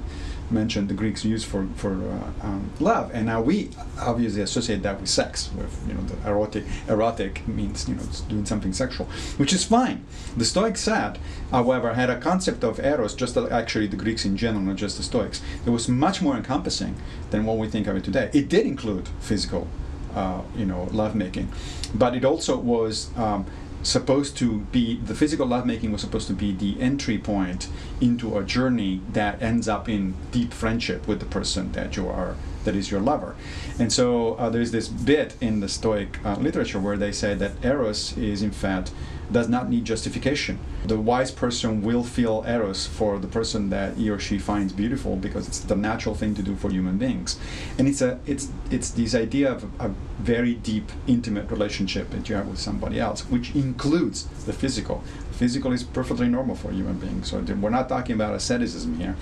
mentioned 0.52 0.90
the 0.90 0.94
Greeks 0.94 1.24
use 1.26 1.44
for 1.44 1.68
for 1.76 1.94
uh, 1.94 2.48
um, 2.48 2.72
love, 2.80 3.12
and 3.14 3.26
now 3.26 3.42
we 3.42 3.70
obviously 4.00 4.42
associate 4.42 4.82
that 4.84 5.00
with 5.00 5.10
sex. 5.10 5.50
With 5.56 5.88
you 5.88 5.94
know 5.94 6.02
the 6.02 6.30
erotic 6.30 6.66
erotic 6.88 7.48
means 7.48 7.88
you 7.88 7.96
know 7.96 8.04
doing 8.28 8.46
something 8.46 8.74
sexual, 8.74 9.08
which 9.38 9.54
is 9.54 9.64
fine. 9.64 10.06
The 10.38 10.46
Stoics 10.46 10.82
said, 10.82 11.20
however, 11.52 11.94
had 11.94 12.10
a 12.10 12.20
concept 12.20 12.64
of 12.64 12.80
eros, 12.80 13.16
just 13.16 13.38
actually 13.38 13.88
the 13.88 13.98
Greeks 13.98 14.26
in 14.26 14.38
general, 14.38 14.62
not 14.62 14.76
just 14.76 14.98
the 14.98 15.04
Stoics. 15.04 15.42
It 15.66 15.70
was 15.70 15.88
much 15.88 16.22
more 16.22 16.36
encompassing 16.36 16.96
than 17.32 17.46
what 17.46 17.58
we 17.58 17.68
think 17.68 17.88
of 17.88 17.96
it 17.96 18.04
today. 18.04 18.30
It 18.34 18.50
did 18.50 18.66
include 18.66 19.10
physical, 19.20 19.68
uh, 20.16 20.42
you 20.56 20.66
know, 20.66 20.90
lovemaking, 20.92 21.52
but 21.94 22.16
it 22.16 22.26
also 22.26 22.58
was. 22.58 23.10
Um, 23.18 23.46
supposed 23.84 24.38
to 24.38 24.60
be 24.72 24.98
the 24.98 25.16
physical 25.16 25.46
lovemaking 25.46 25.92
was 25.92 26.02
supposed 26.02 26.28
to 26.28 26.34
be 26.34 26.52
the 26.52 26.80
entry 26.82 27.18
point 27.18 27.70
into 28.02 28.38
a 28.38 28.44
journey 28.44 29.02
that 29.14 29.42
ends 29.42 29.68
up 29.68 29.88
in 29.88 30.16
deep 30.32 30.54
friendship 30.54 31.08
with 31.08 31.20
the 31.20 31.26
person 31.26 31.72
that 31.72 31.96
you 31.96 32.08
are 32.08 32.36
that 32.66 32.76
is 32.76 32.92
your 32.92 33.00
lover. 33.00 33.36
And 33.80 33.92
so 33.92 34.34
uh, 34.36 34.50
there's 34.50 34.72
this 34.72 34.90
bit 34.90 35.36
in 35.40 35.62
the 35.62 35.70
stoic 35.70 36.24
uh, 36.26 36.36
literature 36.36 36.80
where 36.80 36.98
they 36.98 37.12
say 37.12 37.34
that 37.36 37.54
eros 37.64 38.18
is 38.18 38.42
in 38.42 38.52
fact 38.52 38.92
does 39.32 39.48
not 39.48 39.70
need 39.70 39.86
justification. 39.86 40.60
The 40.86 41.00
wise 41.00 41.32
person 41.32 41.82
will 41.82 42.04
feel 42.04 42.44
eros 42.48 42.88
for 42.88 43.20
the 43.20 43.28
person 43.28 43.70
that 43.70 43.98
he 43.98 44.10
or 44.10 44.20
she 44.20 44.40
finds 44.40 44.74
beautiful 44.74 45.16
because 45.16 45.48
it's 45.48 45.60
the 45.60 45.76
natural 45.76 46.16
thing 46.16 46.36
to 46.36 46.42
do 46.42 46.56
for 46.56 46.70
human 46.70 46.98
beings. 46.98 47.40
And 47.78 47.88
it's 47.88 48.02
a 48.02 48.20
it's 48.26 48.50
it's 48.72 48.90
this 48.92 49.14
idea 49.16 49.52
of 49.52 49.66
a 49.80 49.90
very 50.20 50.56
deep, 50.56 50.92
intimate 51.08 51.50
relationship 51.52 52.10
that 52.12 52.30
you 52.30 52.36
have 52.36 52.48
with 52.48 52.60
somebody 52.60 53.00
else, 53.00 53.22
which 53.30 53.56
includes 53.56 54.24
the 54.46 54.54
physical. 54.54 55.04
Physical 55.40 55.72
is 55.72 55.84
perfectly 55.84 56.28
normal 56.28 56.54
for 56.54 56.70
human 56.70 56.98
beings. 57.00 57.32
So 57.32 57.40
we're 57.40 57.70
not 57.70 57.88
talking 57.88 58.14
about 58.14 58.36
asceticism 58.36 59.00
here, 59.00 59.16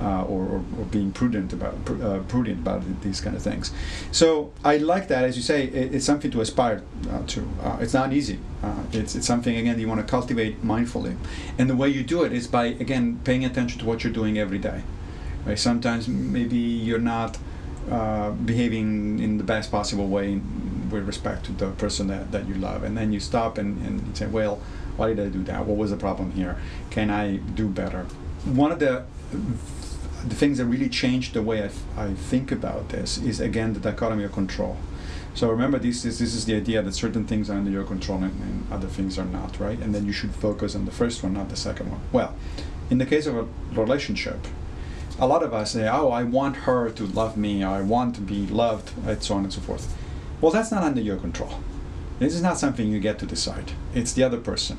uh, 0.00 0.22
or, 0.22 0.42
or, 0.44 0.64
or, 0.78 0.84
being 0.90 1.12
prudent 1.12 1.52
about 1.52 1.74
uh, 2.00 2.20
prudent 2.20 2.60
about 2.60 2.82
these 3.02 3.20
kind 3.20 3.36
of 3.36 3.42
things. 3.42 3.70
So 4.10 4.54
I 4.64 4.78
like 4.78 5.08
that, 5.08 5.22
as 5.24 5.36
you 5.36 5.42
say, 5.42 5.64
it, 5.64 5.94
it's 5.94 6.06
something 6.06 6.30
to 6.30 6.40
aspire 6.40 6.82
uh, 7.10 7.26
to. 7.26 7.46
Uh, 7.62 7.76
it's 7.78 7.92
not 7.92 8.14
easy. 8.14 8.38
Uh, 8.62 8.84
it's, 8.94 9.14
it's 9.14 9.26
something 9.26 9.54
again 9.54 9.78
you 9.78 9.86
want 9.86 10.00
to 10.00 10.06
cultivate 10.06 10.64
mindfully, 10.64 11.14
and 11.58 11.68
the 11.68 11.76
way 11.76 11.90
you 11.90 12.04
do 12.04 12.24
it 12.24 12.32
is 12.32 12.46
by 12.46 12.64
again 12.64 13.20
paying 13.24 13.44
attention 13.44 13.78
to 13.80 13.84
what 13.84 14.02
you're 14.02 14.14
doing 14.14 14.38
every 14.38 14.58
day. 14.58 14.80
Right? 15.44 15.58
Sometimes 15.58 16.08
maybe 16.08 16.56
you're 16.56 17.06
not 17.16 17.36
uh, 17.90 18.30
behaving 18.30 19.18
in 19.18 19.36
the 19.36 19.44
best 19.44 19.70
possible 19.70 20.08
way 20.08 20.40
with 20.90 21.06
respect 21.06 21.44
to 21.44 21.52
the 21.52 21.70
person 21.72 22.06
that, 22.08 22.32
that 22.32 22.48
you 22.48 22.54
love, 22.54 22.82
and 22.82 22.96
then 22.96 23.12
you 23.12 23.20
stop 23.20 23.58
and, 23.58 23.84
and 23.86 24.16
say, 24.16 24.26
well, 24.26 24.62
why 24.96 25.08
did 25.08 25.20
I 25.20 25.28
do 25.28 25.42
that? 25.44 25.66
What 25.66 25.76
was 25.76 25.90
the 25.90 25.96
problem 25.96 26.32
here? 26.32 26.56
Can 26.90 27.10
I 27.10 27.36
do 27.36 27.68
better? 27.68 28.06
One 28.44 28.72
of 28.72 28.78
the 28.78 29.04
the 30.26 30.34
things 30.34 30.58
that 30.58 30.66
really 30.66 30.88
changed 30.88 31.32
the 31.34 31.42
way 31.42 31.62
I, 31.62 32.04
I 32.04 32.14
think 32.14 32.52
about 32.52 32.90
this 32.90 33.16
is 33.18 33.40
again 33.40 33.72
the 33.72 33.80
dichotomy 33.80 34.24
of 34.24 34.32
control. 34.32 34.76
So 35.34 35.48
remember, 35.48 35.78
this 35.78 36.04
is 36.04 36.18
this 36.18 36.34
is 36.34 36.44
the 36.44 36.54
idea 36.54 36.82
that 36.82 36.94
certain 36.94 37.26
things 37.26 37.48
are 37.48 37.54
under 37.54 37.70
your 37.70 37.84
control 37.84 38.18
and, 38.22 38.32
and, 38.42 38.72
other 38.72 38.88
things 38.88 39.18
are 39.18 39.24
not, 39.24 39.58
right? 39.58 39.78
And 39.78 39.94
then 39.94 40.06
you 40.06 40.12
should 40.12 40.34
focus 40.34 40.74
on 40.74 40.84
the 40.84 40.90
first 40.90 41.22
one, 41.22 41.34
not 41.34 41.48
the 41.48 41.56
second 41.56 41.90
one. 41.90 42.00
Well, 42.12 42.34
in 42.90 42.98
the 42.98 43.06
case 43.06 43.26
of 43.26 43.36
a 43.36 43.46
relationship, 43.72 44.46
a 45.18 45.26
lot 45.26 45.42
of 45.42 45.54
us 45.54 45.72
say, 45.72 45.88
"Oh, 45.88 46.10
I 46.10 46.24
want 46.24 46.56
her 46.68 46.90
to 46.90 47.06
love 47.06 47.36
me. 47.36 47.62
I 47.62 47.80
want 47.80 48.14
to 48.16 48.20
be 48.20 48.46
loved," 48.46 48.92
and 49.06 49.22
so 49.22 49.34
on 49.34 49.44
and 49.44 49.52
so 49.52 49.60
forth. 49.60 49.96
Well, 50.40 50.52
that's 50.52 50.72
not 50.72 50.82
under 50.82 51.00
your 51.00 51.16
control. 51.16 51.60
This 52.20 52.34
is 52.34 52.42
not 52.42 52.58
something 52.58 52.86
you 52.86 53.00
get 53.00 53.18
to 53.20 53.26
decide. 53.26 53.72
It's 53.94 54.12
the 54.12 54.22
other 54.22 54.36
person. 54.38 54.76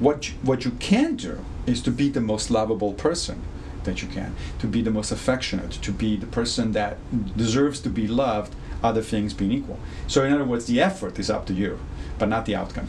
What 0.00 0.30
you, 0.30 0.34
what 0.42 0.64
you 0.64 0.72
can 0.72 1.14
do 1.14 1.44
is 1.66 1.82
to 1.82 1.90
be 1.90 2.08
the 2.08 2.22
most 2.22 2.50
lovable 2.50 2.94
person 2.94 3.42
that 3.84 4.00
you 4.00 4.08
can, 4.08 4.34
to 4.60 4.66
be 4.66 4.80
the 4.80 4.90
most 4.90 5.12
affectionate, 5.12 5.72
to 5.72 5.92
be 5.92 6.16
the 6.16 6.26
person 6.26 6.72
that 6.72 6.96
deserves 7.36 7.80
to 7.80 7.90
be 7.90 8.08
loved, 8.08 8.54
other 8.82 9.02
things 9.02 9.34
being 9.34 9.52
equal. 9.52 9.78
So, 10.06 10.24
in 10.24 10.32
other 10.32 10.44
words, 10.44 10.64
the 10.64 10.80
effort 10.80 11.18
is 11.18 11.28
up 11.28 11.44
to 11.46 11.52
you, 11.52 11.78
but 12.18 12.30
not 12.30 12.46
the 12.46 12.56
outcome. 12.56 12.88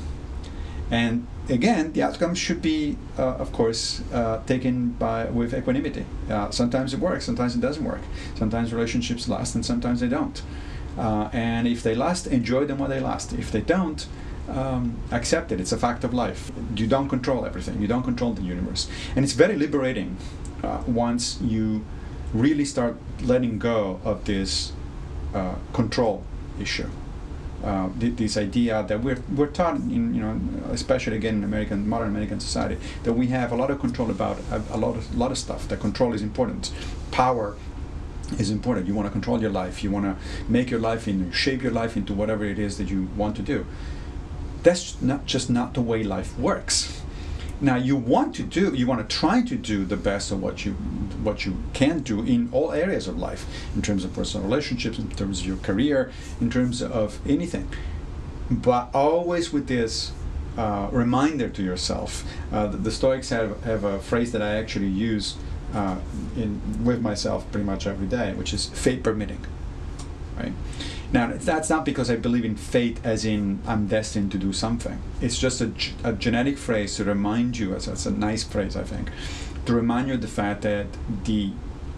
And 0.90 1.28
again, 1.50 1.92
the 1.92 2.04
outcome 2.04 2.34
should 2.34 2.62
be, 2.62 2.98
uh, 3.20 3.36
of 3.36 3.52
course, 3.52 4.02
uh, 4.14 4.42
taken 4.46 4.92
by 4.92 5.26
with 5.26 5.54
equanimity. 5.54 6.06
Uh, 6.30 6.50
sometimes 6.50 6.94
it 6.94 7.02
works, 7.02 7.26
sometimes 7.26 7.56
it 7.56 7.62
doesn't 7.62 7.84
work. 7.84 8.02
Sometimes 8.36 8.74
relationships 8.74 9.28
last, 9.28 9.54
and 9.54 9.66
sometimes 9.66 10.00
they 10.00 10.08
don't. 10.08 10.42
Uh, 10.98 11.30
and 11.34 11.68
if 11.68 11.84
they 11.84 11.96
last, 11.96 12.28
enjoy 12.28 12.66
them 12.66 12.80
while 12.80 12.90
they 12.90 13.00
last. 13.00 13.34
If 13.34 13.52
they 13.52 13.62
don't, 13.62 14.08
um, 14.50 14.98
accept 15.12 15.52
it. 15.52 15.60
It's 15.60 15.72
a 15.72 15.78
fact 15.78 16.04
of 16.04 16.14
life. 16.14 16.52
You 16.76 16.88
don't 16.88 17.10
control 17.10 17.46
everything. 17.46 17.82
You 17.82 17.88
don't 17.88 18.04
control 18.04 18.34
the 18.34 18.44
universe, 18.44 18.90
and 19.16 19.26
it's 19.26 19.34
very 19.34 19.56
liberating 19.56 20.18
uh, 20.64 20.84
once 20.88 21.40
you 21.42 21.86
really 22.34 22.66
start 22.66 22.98
letting 23.22 23.60
go 23.60 24.00
of 24.04 24.26
this 24.26 24.74
uh, 25.34 25.56
control 25.74 26.24
issue. 26.60 26.90
Uh, 27.64 27.90
th- 28.00 28.16
this 28.18 28.38
idea 28.38 28.84
that 28.84 29.02
we're, 29.02 29.18
we're 29.36 29.48
taught 29.48 29.76
in 29.78 30.14
you 30.14 30.22
know 30.22 30.40
especially 30.72 31.16
again 31.16 31.36
in 31.36 31.44
American 31.44 31.88
modern 31.88 32.10
American 32.10 32.40
society 32.40 32.78
that 33.04 33.14
we 33.14 33.28
have 33.28 33.52
a 33.52 33.56
lot 33.56 33.72
of 33.72 33.80
control 33.80 34.12
about 34.12 34.38
a, 34.52 34.62
a 34.72 34.78
lot 34.78 34.96
of 34.96 35.16
a 35.16 35.18
lot 35.18 35.32
of 35.32 35.38
stuff 35.38 35.68
that 35.70 35.80
control 35.80 36.14
is 36.14 36.22
important 36.22 36.72
power 37.12 37.56
is 38.34 38.50
important. 38.50 38.88
You 38.88 38.96
want 38.96 39.08
to 39.08 39.12
control 39.12 39.42
your 39.42 39.52
life. 39.52 39.84
You 39.84 39.92
want 39.92 40.06
to 40.06 40.16
make 40.52 40.70
your 40.70 40.80
life 40.80 41.08
in 41.08 41.32
shape 41.32 41.62
your 41.62 41.72
life 41.72 41.96
into 41.98 42.14
whatever 42.14 42.46
it 42.46 42.60
is 42.60 42.78
that 42.78 42.90
you 42.90 43.10
want 43.16 43.36
to 43.38 43.42
do. 43.42 43.66
That's 44.64 45.02
not 45.02 45.26
just 45.26 45.50
not 45.50 45.74
the 45.74 45.82
way 45.82 46.04
life 46.04 46.38
works. 46.38 47.02
Now 47.62 47.78
you 47.78 47.96
want 47.96 48.36
to 48.36 48.44
do, 48.44 48.74
you 48.74 48.86
want 48.86 49.08
to 49.08 49.16
try 49.16 49.42
to 49.42 49.56
do 49.56 49.86
the 49.86 49.96
best 49.96 50.32
of 50.32 50.42
what 50.42 50.66
you 50.66 50.74
what 51.24 51.46
you 51.46 51.58
can 51.74 52.00
do 52.00 52.22
in 52.22 52.50
all 52.52 52.72
areas 52.72 53.08
of 53.08 53.18
life, 53.18 53.46
in 53.76 53.82
terms 53.82 54.04
of 54.04 54.14
personal 54.14 54.46
relationships, 54.46 55.00
in 55.00 55.10
terms 55.10 55.42
of 55.42 55.48
your 55.48 55.58
career, 55.58 56.12
in 56.42 56.50
terms 56.50 56.82
of 56.82 57.20
anything, 57.28 57.68
but 58.50 58.90
always 58.94 59.54
with 59.54 59.68
this 59.68 60.12
uh, 60.58 60.88
reminder 60.92 61.50
to 61.50 61.64
yourself. 61.64 62.24
Uh, 62.52 62.68
the, 62.68 62.78
the, 62.78 62.92
Stoics 62.92 63.30
have, 63.30 63.64
have 63.64 63.84
a 63.84 64.00
phrase 64.00 64.32
that 64.32 64.42
I 64.42 64.56
actually 64.56 64.88
use 64.88 65.36
uh, 65.76 65.98
in 66.36 66.84
with 66.84 67.02
myself 67.02 67.50
pretty 67.52 67.66
much 67.66 67.86
every 67.86 68.08
day, 68.08 68.34
which 68.34 68.54
is 68.54 68.68
fate 68.68 69.04
permitting, 69.04 69.46
right? 70.38 70.54
Now, 71.12 71.34
that's 71.34 71.70
not 71.70 71.86
because 71.86 72.10
I 72.10 72.16
believe 72.16 72.46
in 72.46 72.56
fate 72.56 73.00
as 73.04 73.26
in 73.26 73.60
I'm 73.68 73.88
destined 73.88 74.32
to 74.32 74.38
do 74.38 74.52
something. 74.52 75.02
It's 75.22 75.38
just 75.38 75.62
a, 75.62 75.72
a 76.04 76.14
genetic 76.14 76.58
phrase 76.58 76.96
to 76.96 77.04
remind 77.04 77.58
you, 77.58 77.74
it's, 77.74 77.88
it's 77.88 78.06
a 78.06 78.12
nice 78.12 78.44
phrase, 78.44 78.76
I 78.76 78.84
think, 78.84 79.12
to 79.66 79.74
remind 79.74 80.08
you 80.08 80.16
of 80.16 80.22
the 80.22 80.28
fact 80.28 80.64
that 80.64 80.88
the 81.26 81.52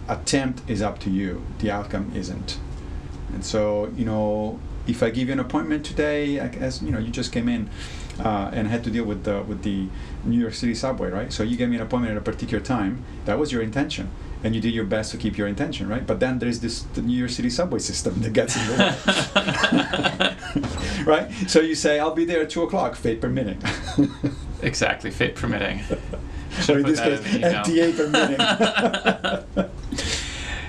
attempt 0.08 0.68
is 0.68 0.82
up 0.82 0.98
to 1.00 1.10
you, 1.10 1.42
the 1.60 1.70
outcome 1.70 2.12
isn't. 2.14 2.58
And 3.32 3.44
so, 3.44 3.92
you 3.96 4.04
know, 4.04 4.58
if 4.86 5.02
I 5.02 5.10
give 5.10 5.28
you 5.28 5.34
an 5.34 5.40
appointment 5.40 5.84
today, 5.84 6.38
as 6.38 6.82
you 6.82 6.90
know, 6.90 6.98
you 6.98 7.10
just 7.10 7.32
came 7.32 7.48
in 7.48 7.68
uh, 8.20 8.50
and 8.52 8.68
had 8.68 8.84
to 8.84 8.90
deal 8.90 9.04
with 9.04 9.24
the 9.24 9.42
with 9.42 9.62
the 9.62 9.88
New 10.24 10.38
York 10.38 10.54
City 10.54 10.74
subway, 10.74 11.10
right? 11.10 11.32
So 11.32 11.42
you 11.42 11.56
gave 11.56 11.68
me 11.68 11.76
an 11.76 11.82
appointment 11.82 12.12
at 12.12 12.18
a 12.18 12.24
particular 12.24 12.62
time. 12.62 13.04
That 13.24 13.38
was 13.38 13.52
your 13.52 13.62
intention 13.62 14.10
and 14.42 14.54
you 14.54 14.60
did 14.60 14.72
your 14.72 14.84
best 14.84 15.10
to 15.10 15.16
keep 15.16 15.36
your 15.36 15.48
intention, 15.48 15.88
right? 15.88 16.06
But 16.06 16.20
then 16.20 16.38
there's 16.38 16.60
this 16.60 16.82
the 16.94 17.02
New 17.02 17.16
York 17.16 17.30
City 17.30 17.50
subway 17.50 17.80
system 17.80 18.20
that 18.22 18.32
gets 18.32 18.56
in 18.56 18.66
the 18.66 18.74
way, 20.96 21.04
right? 21.04 21.30
So 21.48 21.60
you 21.60 21.74
say, 21.74 21.98
"I'll 21.98 22.14
be 22.14 22.24
there 22.24 22.42
at 22.42 22.50
two 22.50 22.62
o'clock, 22.62 22.94
fate 22.94 23.20
permitting." 23.20 23.60
exactly, 24.62 25.10
fate 25.10 25.34
permitting. 25.34 25.80
so 26.60 26.76
in 26.76 26.84
this 26.84 27.00
case, 27.00 27.20
in 27.34 27.42
MTA 27.42 27.96
permitting. 27.96 29.70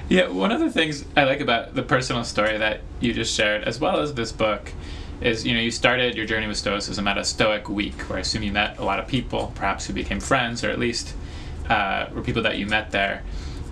yeah, 0.09 0.27
one 0.29 0.51
of 0.51 0.59
the 0.59 0.71
things 0.71 1.05
I 1.15 1.25
like 1.25 1.39
about 1.39 1.75
the 1.75 1.83
personal 1.83 2.23
story 2.23 2.57
that 2.57 2.81
you 2.99 3.13
just 3.13 3.35
shared, 3.35 3.63
as 3.63 3.79
well 3.79 3.99
as 3.99 4.15
this 4.15 4.31
book, 4.31 4.73
is 5.21 5.45
you 5.45 5.53
know 5.53 5.59
you 5.59 5.71
started 5.71 6.15
your 6.15 6.25
journey 6.25 6.47
with 6.47 6.57
Stoicism 6.57 7.07
at 7.07 7.17
a 7.17 7.23
Stoic 7.23 7.69
week, 7.69 7.99
where 8.09 8.17
I 8.17 8.21
assume 8.21 8.43
you 8.43 8.51
met 8.51 8.77
a 8.77 8.85
lot 8.85 8.99
of 8.99 9.07
people, 9.07 9.51
perhaps 9.55 9.85
who 9.85 9.93
became 9.93 10.19
friends, 10.19 10.63
or 10.63 10.69
at 10.69 10.79
least 10.79 11.13
uh, 11.69 12.07
were 12.13 12.21
people 12.21 12.43
that 12.43 12.57
you 12.57 12.65
met 12.65 12.91
there. 12.91 13.23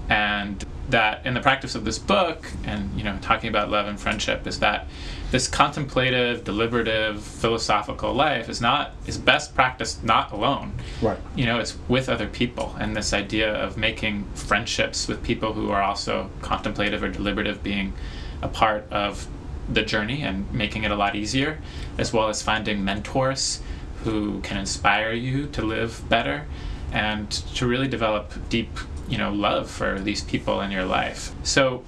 And 0.09 0.63
that 0.89 1.25
in 1.25 1.33
the 1.33 1.41
practice 1.41 1.75
of 1.75 1.83
this 1.83 1.99
book 1.99 2.49
and 2.63 2.97
you 2.97 3.03
know 3.03 3.17
talking 3.21 3.49
about 3.49 3.69
love 3.69 3.87
and 3.87 3.99
friendship 3.99 4.47
is 4.47 4.59
that 4.59 4.87
this 5.31 5.47
contemplative 5.47 6.45
deliberative 6.45 7.21
philosophical 7.21 8.13
life 8.13 8.47
is 8.47 8.61
not 8.61 8.93
is 9.05 9.17
best 9.17 9.53
practiced 9.53 10.03
not 10.03 10.31
alone. 10.31 10.71
Right. 11.01 11.19
You 11.35 11.45
know 11.45 11.59
it's 11.59 11.77
with 11.87 12.07
other 12.07 12.27
people 12.27 12.75
and 12.79 12.95
this 12.95 13.13
idea 13.13 13.53
of 13.53 13.77
making 13.77 14.25
friendships 14.33 15.07
with 15.07 15.21
people 15.23 15.53
who 15.53 15.71
are 15.71 15.81
also 15.81 16.29
contemplative 16.41 17.03
or 17.03 17.09
deliberative 17.09 17.61
being 17.63 17.93
a 18.41 18.47
part 18.47 18.89
of 18.91 19.27
the 19.69 19.81
journey 19.81 20.21
and 20.21 20.51
making 20.53 20.83
it 20.83 20.91
a 20.91 20.95
lot 20.95 21.15
easier 21.15 21.59
as 21.97 22.13
well 22.13 22.29
as 22.29 22.41
finding 22.41 22.83
mentors 22.83 23.61
who 24.03 24.39
can 24.41 24.57
inspire 24.57 25.11
you 25.11 25.47
to 25.47 25.61
live 25.61 26.07
better 26.09 26.47
and 26.91 27.29
to 27.29 27.67
really 27.67 27.87
develop 27.87 28.33
deep 28.49 28.79
you 29.07 29.17
know 29.17 29.31
love 29.31 29.69
for 29.69 29.99
these 29.99 30.23
people 30.23 30.61
in 30.61 30.71
your 30.71 30.85
life. 30.85 31.31
So 31.43 31.83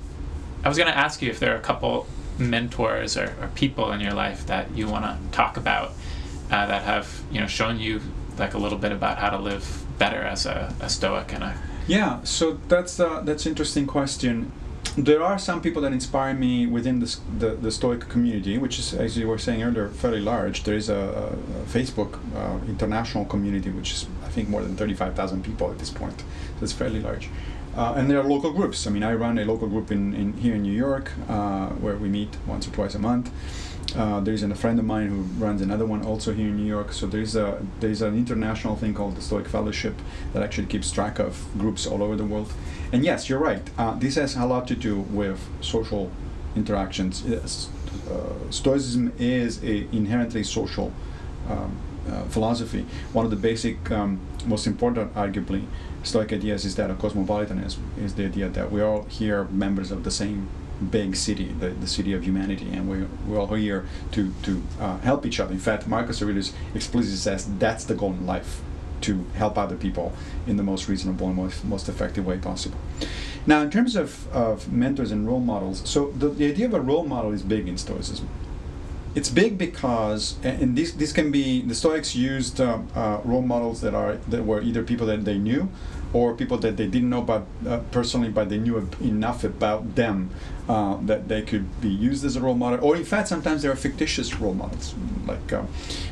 I 0.64 0.68
was 0.68 0.78
going 0.78 0.92
to 0.92 0.98
ask 0.98 1.22
you 1.22 1.30
if 1.30 1.40
there 1.40 1.54
are 1.54 1.58
a 1.58 1.62
couple 1.62 2.08
mentors 2.38 3.18
or, 3.18 3.36
or 3.42 3.50
people 3.56 3.92
in 3.92 4.00
your 4.00 4.14
life 4.14 4.46
that 4.48 4.76
you 4.76 4.88
want 4.88 5.06
to 5.06 5.36
talk 5.36 5.58
about 5.58 5.92
uh, 6.52 6.66
that 6.66 6.84
have 6.84 7.22
you 7.32 7.40
know 7.40 7.48
shown 7.48 7.80
you 7.80 8.02
like 8.38 8.54
a 8.54 8.58
little 8.58 8.78
bit 8.78 8.92
about 8.92 9.18
how 9.18 9.30
to 9.30 9.38
live 9.38 9.84
better 9.98 10.22
as 10.22 10.46
a, 10.46 10.74
a 10.80 10.90
stoic 10.90 11.34
and 11.34 11.44
a 11.44 11.58
yeah 11.88 12.24
so 12.24 12.54
that's 12.70 12.96
that's 12.96 13.46
interesting 13.46 13.86
question 13.86 14.52
there 14.98 15.22
are 15.22 15.38
some 15.38 15.62
people 15.62 15.82
that 15.82 15.92
inspire 15.92 16.34
me 16.34 16.66
within 16.66 17.00
the, 17.00 17.18
the, 17.38 17.50
the, 17.50 17.72
Stoic 17.72 18.08
community, 18.10 18.58
which 18.58 18.80
is, 18.80 18.94
as 18.94 19.18
you 19.18 19.28
were 19.28 19.38
saying 19.38 19.64
earlier, 19.64 19.90
fairly 19.90 20.20
large. 20.20 20.64
There 20.64 20.76
is 20.76 20.90
a, 20.90 20.96
a 20.96 21.70
Facebook 21.70 22.20
uh, 22.36 22.64
international 22.68 23.26
community, 23.26 23.70
which 23.70 23.92
is, 23.92 24.08
I 24.24 24.30
think, 24.30 24.50
more 24.50 24.62
than 24.62 24.76
35,000 24.76 25.44
people 25.44 25.72
at 25.72 25.80
this 25.80 25.90
point. 25.90 26.20
So 26.20 26.64
it's 26.64 26.74
fairly 26.74 27.00
large. 27.00 27.30
Uh, 27.76 27.94
and 27.96 28.10
there 28.10 28.20
are 28.20 28.24
local 28.24 28.52
groups. 28.52 28.88
I 28.88 28.90
mean, 28.90 29.04
I 29.04 29.14
run 29.14 29.38
a 29.38 29.46
local 29.46 29.68
group 29.68 29.92
in, 29.92 30.14
in 30.14 30.34
here 30.34 30.56
in 30.56 30.64
New 30.64 30.74
York 30.74 31.12
uh, 31.28 31.68
where 31.70 31.96
we 31.96 32.10
meet 32.10 32.36
once 32.48 32.68
or 32.68 32.72
twice 32.72 32.96
a 32.96 33.00
month. 33.00 33.32
Uh, 33.96 34.20
there's 34.20 34.44
a 34.44 34.56
friend 34.56 34.78
of 34.80 34.86
mine 34.86 35.08
who 35.08 35.22
runs 35.44 35.62
another 35.62 35.86
one 35.86 36.04
also 36.04 36.34
here 36.34 36.48
in 36.48 36.58
New 36.58 36.66
York. 36.66 36.94
So 36.94 37.08
there's 37.08 37.36
a 37.36 37.60
there's 37.80 38.02
an 38.02 38.16
international 38.16 38.76
thing 38.76 38.94
called 38.94 39.16
the 39.16 39.22
Stoic 39.22 39.48
Fellowship 39.48 39.96
that 40.34 40.44
actually 40.44 40.68
keeps 40.68 40.92
track 40.92 41.18
of 41.20 41.44
groups 41.58 41.88
all 41.88 42.04
over 42.04 42.16
the 42.16 42.26
world. 42.26 42.54
And 42.92 43.06
yes, 43.06 43.30
you're 43.30 43.40
right. 43.40 43.62
Uh, 43.78 43.96
this 44.00 44.16
has 44.16 44.36
a 44.36 44.46
lot 44.46 44.68
to 44.68 44.76
do 44.76 45.00
with 45.00 45.40
social 45.62 46.12
interactions. 46.56 47.24
Uh, 47.26 48.50
Stoicism 48.50 49.14
is 49.20 49.64
a 49.64 49.88
inherently 49.96 50.44
social 50.44 50.92
um, 51.48 51.78
uh, 52.10 52.24
philosophy, 52.24 52.86
one 53.14 53.26
of 53.26 53.32
the 53.32 53.38
basic, 53.38 53.92
um, 53.92 54.20
most 54.46 54.66
important, 54.66 55.14
arguably, 55.16 55.66
Stoic 56.02 56.32
ideas 56.34 56.66
is 56.66 56.76
that 56.76 56.90
of 56.90 56.98
cosmopolitanism 56.98 57.84
is 58.02 58.16
the 58.16 58.26
idea 58.26 58.50
that 58.50 58.72
we're 58.72 58.86
all 58.86 59.04
here 59.04 59.44
members 59.46 59.92
of 59.92 60.04
the 60.04 60.12
same 60.12 60.48
big 60.90 61.16
city, 61.16 61.48
the, 61.60 61.70
the 61.70 61.88
city 61.88 62.14
of 62.14 62.24
humanity, 62.24 62.70
and 62.72 62.90
we're, 62.90 63.08
we're 63.28 63.40
all 63.40 63.48
here 63.48 63.86
to, 64.14 64.34
to 64.44 64.64
uh, 64.80 64.98
help 65.00 65.26
each 65.26 65.40
other. 65.40 65.52
In 65.52 65.60
fact, 65.60 65.88
Marcus 65.88 66.22
Aurelius 66.22 66.54
explicitly 66.74 67.18
says 67.18 67.48
that's 67.60 67.84
the 67.84 67.96
goal 67.96 68.14
in 68.14 68.26
life 68.26 68.62
to 69.02 69.26
help 69.36 69.58
other 69.58 69.76
people 69.76 70.14
in 70.48 70.58
the 70.58 70.64
most 70.64 70.88
reasonable 70.88 71.28
and 71.28 71.36
most, 71.36 71.64
most 71.66 71.90
effective 71.90 72.26
way 72.26 72.38
possible. 72.38 72.78
Now, 73.46 73.62
in 73.62 73.72
terms 73.72 73.96
of, 73.96 74.32
of 74.34 74.72
mentors 74.72 75.12
and 75.12 75.28
role 75.28 75.40
models, 75.40 75.82
so 75.90 76.12
the, 76.12 76.30
the 76.30 76.48
idea 76.48 76.66
of 76.66 76.74
a 76.74 76.82
role 76.82 77.06
model 77.06 77.32
is 77.32 77.42
big 77.42 77.68
in 77.68 77.78
Stoicism. 77.78 78.30
It's 79.16 79.30
big 79.30 79.58
because, 79.58 80.36
and 80.44 80.78
this, 80.78 80.92
this 80.92 81.12
can 81.12 81.32
be, 81.32 81.62
the 81.62 81.74
Stoics 81.74 82.16
used 82.16 82.62
uh, 82.62 82.80
uh, 82.96 83.22
role 83.24 83.42
models 83.42 83.82
that 83.82 83.96
are 83.96 84.18
that 84.28 84.46
were 84.46 84.62
either 84.62 84.84
people 84.84 85.08
that 85.08 85.26
they 85.26 85.38
knew 85.38 85.68
or 86.14 86.34
people 86.34 86.58
that 86.58 86.78
they 86.78 86.88
didn't 86.88 87.10
know 87.10 87.20
about 87.20 87.46
uh, 87.68 87.80
personally, 87.92 88.30
but 88.30 88.50
they 88.50 88.58
knew 88.58 88.88
enough 89.02 89.44
about 89.44 89.96
them 89.96 90.30
uh, 90.68 90.98
that 91.04 91.28
they 91.28 91.42
could 91.42 91.82
be 91.82 91.90
used 91.90 92.26
as 92.26 92.36
a 92.36 92.42
role 92.42 92.56
model. 92.56 92.84
Or 92.84 92.96
in 92.96 93.06
fact, 93.06 93.28
sometimes 93.28 93.62
there 93.62 93.72
are 93.72 93.76
fictitious 93.76 94.36
role 94.40 94.54
models. 94.54 94.96
Like 95.28 95.54
uh, 95.54 95.64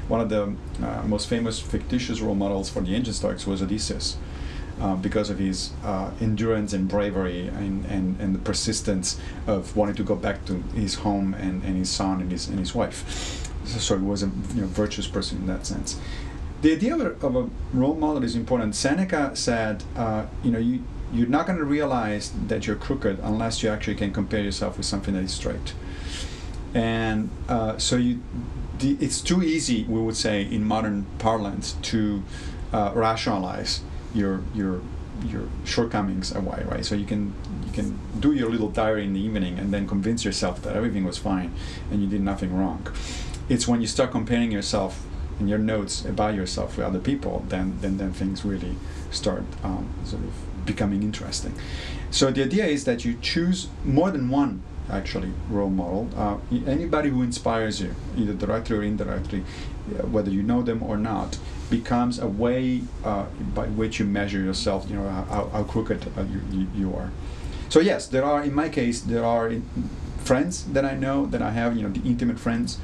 one 0.08 0.22
of 0.22 0.30
the 0.30 0.56
uh, 0.84 1.04
most 1.06 1.28
famous 1.28 1.60
fictitious 1.60 2.22
role 2.22 2.36
models 2.36 2.70
for 2.70 2.82
the 2.82 2.96
ancient 2.96 3.16
Stoics 3.16 3.48
was 3.48 3.62
Odysseus. 3.62 4.18
Uh, 4.80 4.96
because 4.96 5.32
of 5.32 5.40
his 5.40 5.72
uh, 5.84 6.12
endurance 6.22 6.72
and 6.72 6.88
bravery 6.88 7.48
and, 7.48 7.84
and, 7.88 8.22
and 8.22 8.36
the 8.36 8.40
persistence 8.40 9.20
of 9.48 9.76
wanting 9.76 9.96
to 9.96 10.04
go 10.04 10.16
back 10.16 10.46
to 10.46 10.62
his 10.76 10.94
home 10.94 11.34
and, 11.34 11.64
and 11.64 11.76
his 11.78 11.90
son 11.90 12.22
and 12.22 12.32
his, 12.32 12.48
and 12.48 12.60
his 12.60 12.76
wife. 12.76 13.50
So, 13.66 13.80
so 13.80 13.98
he 13.98 14.06
was 14.06 14.22
a 14.22 14.28
you 14.54 14.62
know, 14.62 14.68
virtuous 14.68 15.08
person 15.08 15.40
in 15.40 15.48
that 15.48 15.66
sense 15.66 16.00
the 16.62 16.72
idea 16.72 16.96
of 16.96 17.02
a, 17.02 17.26
of 17.26 17.36
a, 17.36 17.50
role 17.74 17.96
model 17.96 18.24
is 18.24 18.36
important. 18.36 18.76
Seneca 18.76 19.36
said, 19.36 19.84
uh, 19.96 20.26
you 20.44 20.52
know, 20.52 20.60
you, 20.60 20.84
you're 21.14 21.28
not 21.28 21.46
going 21.46 21.60
to 21.60 21.66
realize 21.66 22.32
that 22.48 22.68
you're 22.68 22.76
crooked 22.76 23.20
unless 23.20 23.64
you 23.64 23.70
actually 23.70 23.96
can 23.96 24.12
compare 24.12 24.42
yourself 24.42 24.78
with 24.78 24.86
something 24.86 25.14
that 25.14 25.24
is 25.24 25.34
straight. 25.34 25.74
And 26.74 27.30
uh, 27.48 27.78
so 27.78 27.96
you, 27.96 28.22
the, 28.80 28.98
it's 29.00 29.22
too 29.22 29.44
easy, 29.44 29.84
we 29.84 30.02
would 30.02 30.18
say, 30.18 30.42
in 30.42 30.64
modern 30.66 31.06
parlance, 31.20 31.74
to 31.84 32.24
uh, 32.74 32.92
rationalize 32.94 33.82
your 34.14 34.42
your 34.54 34.82
your 35.26 35.48
shortcomings 35.66 36.36
away, 36.36 36.64
right? 36.70 36.86
So 36.86 36.96
you 36.96 37.06
can 37.06 37.34
you 37.66 37.72
can 37.72 38.00
do 38.20 38.34
your 38.34 38.50
little 38.50 38.70
diary 38.70 39.06
in 39.06 39.14
the 39.14 39.20
evening 39.20 39.58
and 39.58 39.74
then 39.74 39.88
convince 39.88 40.26
yourself 40.26 40.62
that 40.64 40.76
everything 40.76 41.06
was 41.06 41.18
fine 41.18 41.54
and 41.90 42.02
you 42.02 42.08
did 42.08 42.22
nothing 42.22 42.56
wrong. 42.56 42.86
It's 43.50 43.68
when 43.68 43.82
you 43.82 43.88
start 43.88 44.12
comparing 44.12 44.52
yourself 44.52 45.07
in 45.40 45.48
your 45.48 45.60
notes 45.60 46.06
about 46.06 46.36
yourself 46.36 46.78
with 46.78 46.86
other 46.86 47.00
people, 47.00 47.46
then 47.50 47.78
then, 47.82 47.98
then 47.98 48.14
things 48.14 48.44
really 48.44 48.76
start 49.12 49.44
um, 49.64 49.88
sort 50.04 50.24
of 50.24 50.66
becoming 50.66 51.04
interesting. 51.04 51.54
So 52.12 52.32
the 52.32 52.44
idea 52.44 52.66
is 52.66 52.86
that 52.86 53.06
you 53.06 53.18
choose 53.22 53.68
more 53.84 54.12
than 54.12 54.30
one 54.30 54.62
actually 54.90 55.32
role 55.50 55.70
model. 55.70 56.10
Uh, 56.16 56.38
anybody 56.66 57.10
who 57.10 57.22
inspires 57.22 57.82
you, 57.82 57.94
either 58.16 58.34
directly 58.34 58.78
or 58.78 58.84
indirectly, 58.84 59.44
uh, 60.00 60.04
whether 60.08 60.30
you 60.30 60.44
know 60.44 60.62
them 60.62 60.82
or 60.84 60.98
not, 60.98 61.38
becomes 61.70 62.20
a 62.20 62.28
way 62.28 62.82
uh, 63.04 63.26
by 63.54 63.66
which 63.68 64.00
you 64.00 64.06
measure 64.06 64.40
yourself. 64.40 64.90
You 64.90 64.98
know 64.98 65.10
how, 65.10 65.50
how 65.52 65.64
crooked 65.64 66.08
uh, 66.18 66.24
you, 66.52 66.68
you 66.74 66.96
are. 66.96 67.12
So 67.70 67.80
yes, 67.80 68.08
there 68.08 68.24
are 68.24 68.44
in 68.44 68.54
my 68.54 68.70
case 68.70 69.02
there 69.02 69.26
are 69.26 69.52
friends 70.18 70.64
that 70.66 70.86
I 70.86 70.96
know 70.96 71.26
that 71.26 71.42
I 71.42 71.52
have. 71.52 71.76
You 71.76 71.84
know 71.84 71.90
the 71.90 72.08
intimate 72.08 72.40
friends 72.40 72.80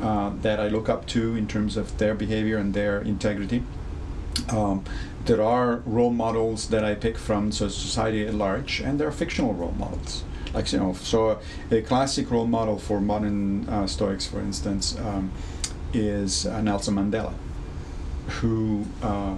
uh, 0.00 0.30
that 0.42 0.60
I 0.60 0.68
look 0.68 0.88
up 0.88 1.06
to 1.08 1.34
in 1.36 1.46
terms 1.46 1.76
of 1.76 1.98
their 1.98 2.14
behavior 2.14 2.58
and 2.58 2.74
their 2.74 3.00
integrity. 3.00 3.62
Um, 4.50 4.84
there 5.24 5.42
are 5.42 5.82
role 5.86 6.12
models 6.12 6.68
that 6.68 6.84
I 6.84 6.94
pick 6.94 7.18
from 7.18 7.50
so 7.50 7.68
society 7.68 8.26
at 8.26 8.34
large, 8.34 8.80
and 8.80 9.00
there 9.00 9.08
are 9.08 9.12
fictional 9.12 9.54
role 9.54 9.74
models. 9.78 10.24
Like 10.54 10.72
you 10.72 10.78
know, 10.78 10.92
so 10.94 11.40
a 11.70 11.82
classic 11.82 12.30
role 12.30 12.46
model 12.46 12.78
for 12.78 13.00
modern 13.00 13.68
uh, 13.68 13.86
Stoics, 13.86 14.26
for 14.26 14.40
instance, 14.40 14.96
um, 14.98 15.32
is 15.92 16.46
uh, 16.46 16.60
Nelson 16.60 16.94
Mandela, 16.94 17.34
who 18.40 18.86
uh, 19.02 19.34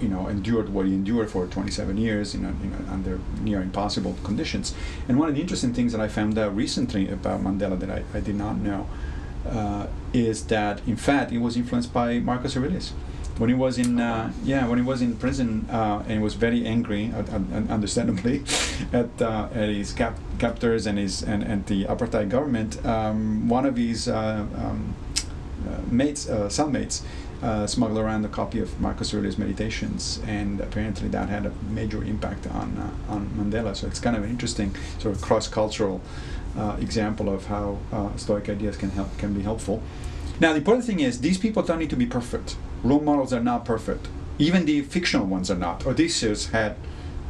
you 0.00 0.08
know 0.08 0.28
endured 0.28 0.68
what 0.68 0.86
he 0.86 0.94
endured 0.94 1.30
for 1.30 1.46
27 1.46 1.96
years 1.96 2.34
under 2.34 3.20
near 3.40 3.60
impossible 3.60 4.16
conditions. 4.22 4.74
And 5.08 5.18
one 5.18 5.28
of 5.28 5.34
the 5.34 5.40
interesting 5.40 5.74
things 5.74 5.92
that 5.92 6.00
I 6.00 6.08
found 6.08 6.38
out 6.38 6.54
recently 6.54 7.08
about 7.08 7.40
Mandela 7.40 7.78
that 7.80 7.90
I, 7.90 8.04
I 8.14 8.20
did 8.20 8.36
not 8.36 8.56
know 8.56 8.88
uh, 9.48 9.86
is 10.12 10.44
that 10.46 10.80
in 10.86 10.96
fact 10.96 11.30
he 11.30 11.38
was 11.38 11.56
influenced 11.56 11.92
by 11.92 12.18
Marcus 12.18 12.56
Aurelius. 12.56 12.92
When 13.38 13.48
he 13.48 13.54
was 13.54 13.78
in 13.78 13.98
uh, 13.98 14.32
yeah 14.44 14.68
when 14.68 14.78
he 14.78 14.84
was 14.84 15.00
in 15.00 15.16
prison 15.16 15.66
uh, 15.70 16.02
and 16.06 16.12
he 16.12 16.18
was 16.18 16.34
very 16.34 16.66
angry, 16.66 17.12
understandably, 17.68 18.44
at 18.92 19.22
uh, 19.22 19.48
at 19.54 19.68
his 19.68 19.92
cap- 19.92 20.18
captors 20.38 20.86
and 20.86 20.98
his 20.98 21.22
and, 21.22 21.42
and 21.42 21.66
the 21.66 21.84
apartheid 21.86 22.28
government, 22.28 22.84
um, 22.84 23.48
one 23.48 23.64
of 23.64 23.76
his 23.76 24.06
uh, 24.06 24.46
um, 24.54 24.94
uh, 25.66 25.80
mates 25.90 26.26
cellmates 26.26 27.02
smuggled 27.66 27.98
around 27.98 28.24
a 28.24 28.28
copy 28.28 28.60
of 28.60 28.78
Marcus 28.80 29.12
Aurelius' 29.14 29.38
Meditations, 29.38 30.20
and 30.26 30.60
apparently 30.60 31.08
that 31.08 31.28
had 31.28 31.46
a 31.46 31.52
major 31.70 32.04
impact 32.04 32.46
on 32.46 32.94
on 33.08 33.30
Mandela. 33.30 33.74
So 33.74 33.86
it's 33.86 33.98
kind 33.98 34.14
of 34.14 34.24
an 34.24 34.30
interesting 34.30 34.76
sort 34.98 35.16
of 35.16 35.22
cross-cultural 35.22 36.02
uh, 36.56 36.76
example 36.80 37.32
of 37.32 37.46
how 37.46 37.78
uh, 37.92 38.14
Stoic 38.16 38.48
ideas 38.48 38.76
can 38.76 38.90
help 38.90 39.16
can 39.18 39.32
be 39.34 39.42
helpful. 39.42 39.82
Now, 40.40 40.50
the 40.50 40.58
important 40.58 40.84
thing 40.84 41.00
is 41.00 41.20
these 41.20 41.38
people 41.38 41.62
don't 41.62 41.78
need 41.78 41.90
to 41.90 41.96
be 41.96 42.06
perfect. 42.06 42.56
Role 42.82 43.00
models 43.00 43.32
are 43.32 43.42
not 43.42 43.64
perfect. 43.64 44.08
Even 44.38 44.64
the 44.64 44.82
fictional 44.82 45.26
ones 45.26 45.50
are 45.50 45.58
not. 45.58 45.86
Odysseus 45.86 46.46
had 46.50 46.76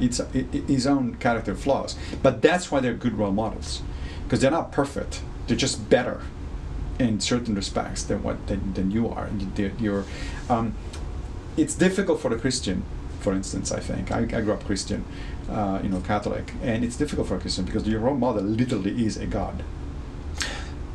its, 0.01 0.21
his 0.67 0.87
own 0.87 1.17
character 1.17 1.55
flaws, 1.55 1.97
but 2.23 2.41
that's 2.41 2.71
why 2.71 2.81
they're 2.81 2.95
good 2.95 3.15
role 3.15 3.33
models, 3.33 3.83
because 4.25 4.41
they're 4.41 4.51
not 4.51 4.73
perfect. 4.73 5.23
They're 5.47 5.57
just 5.57 5.91
better 5.91 6.23
in 6.99 7.21
certain 7.21 7.55
respects 7.55 8.03
than 8.05 8.23
what 8.23 8.47
than, 8.47 8.73
than 8.75 8.91
you 8.91 9.09
are. 9.09 9.29
You're, 9.79 10.05
um, 10.49 10.75
it's 11.57 11.75
difficult 11.75 12.21
for 12.21 12.33
a 12.35 12.39
Christian, 12.39 12.85
for 13.23 13.33
instance. 13.33 13.73
I 13.73 13.81
think 13.81 14.11
I, 14.13 14.21
I 14.21 14.41
grew 14.43 14.53
up 14.53 14.65
Christian 14.65 15.05
uh, 15.51 15.81
you 15.83 15.89
know, 15.89 16.01
Catholic, 16.01 16.53
and 16.63 16.85
it's 16.85 16.97
difficult 16.97 17.29
for 17.29 17.37
a 17.37 17.41
Christian 17.41 17.65
because 17.65 17.87
your 17.87 18.01
role 18.01 18.17
model 18.17 18.43
literally 18.43 19.05
is 19.05 19.17
a 19.17 19.27
God. 19.27 19.63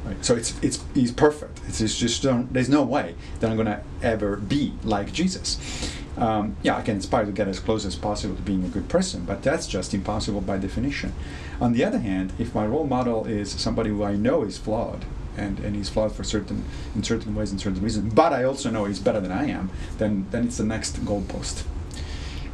Right? 0.06 0.24
So 0.24 0.36
it's 0.36 0.58
it's 0.62 0.84
he's 0.94 1.12
perfect. 1.12 1.60
It's, 1.68 1.82
it's 1.82 1.98
just 1.98 2.24
there's 2.24 2.70
no 2.70 2.84
way 2.84 3.16
that 3.40 3.50
I'm 3.50 3.58
going 3.58 3.68
to 3.68 3.82
ever 4.02 4.38
be 4.38 4.74
like 4.84 5.12
Jesus. 5.12 5.92
Um, 6.18 6.56
yeah, 6.64 6.78
I 6.78 6.82
can 6.82 6.98
aspire 6.98 7.26
to 7.26 7.32
get 7.32 7.48
as 7.48 7.60
close 7.60 7.86
as 7.86 7.96
possible 7.96 8.36
to 8.36 8.42
being 8.42 8.64
a 8.64 8.70
good 8.70 8.90
person, 8.90 9.24
but 9.26 9.44
that's 9.44 9.68
just 9.68 9.94
impossible 9.94 10.42
by 10.42 10.58
definition. 10.58 11.14
On 11.62 11.74
the 11.74 11.84
other 11.84 12.00
hand, 12.00 12.34
if 12.40 12.56
my 12.56 12.66
role 12.66 12.88
model 12.88 13.28
is 13.28 13.52
somebody 13.52 13.92
who 13.92 14.04
I 14.04 14.16
know 14.16 14.42
is 14.44 14.58
flawed, 14.58 15.06
and, 15.36 15.60
and 15.60 15.76
he's 15.76 15.90
flawed 15.90 16.14
for 16.14 16.24
certain 16.24 16.66
in 16.96 17.04
certain 17.04 17.36
ways 17.36 17.52
and 17.52 17.62
certain 17.62 17.84
reasons, 17.84 18.12
but 18.16 18.34
I 18.34 18.46
also 18.46 18.72
know 18.72 18.86
he's 18.86 18.98
better 18.98 19.20
than 19.20 19.32
I 19.32 19.50
am, 19.50 19.70
then 20.00 20.26
then 20.32 20.48
it's 20.48 20.58
the 20.58 20.64
next 20.64 20.96
goalpost. 21.06 21.64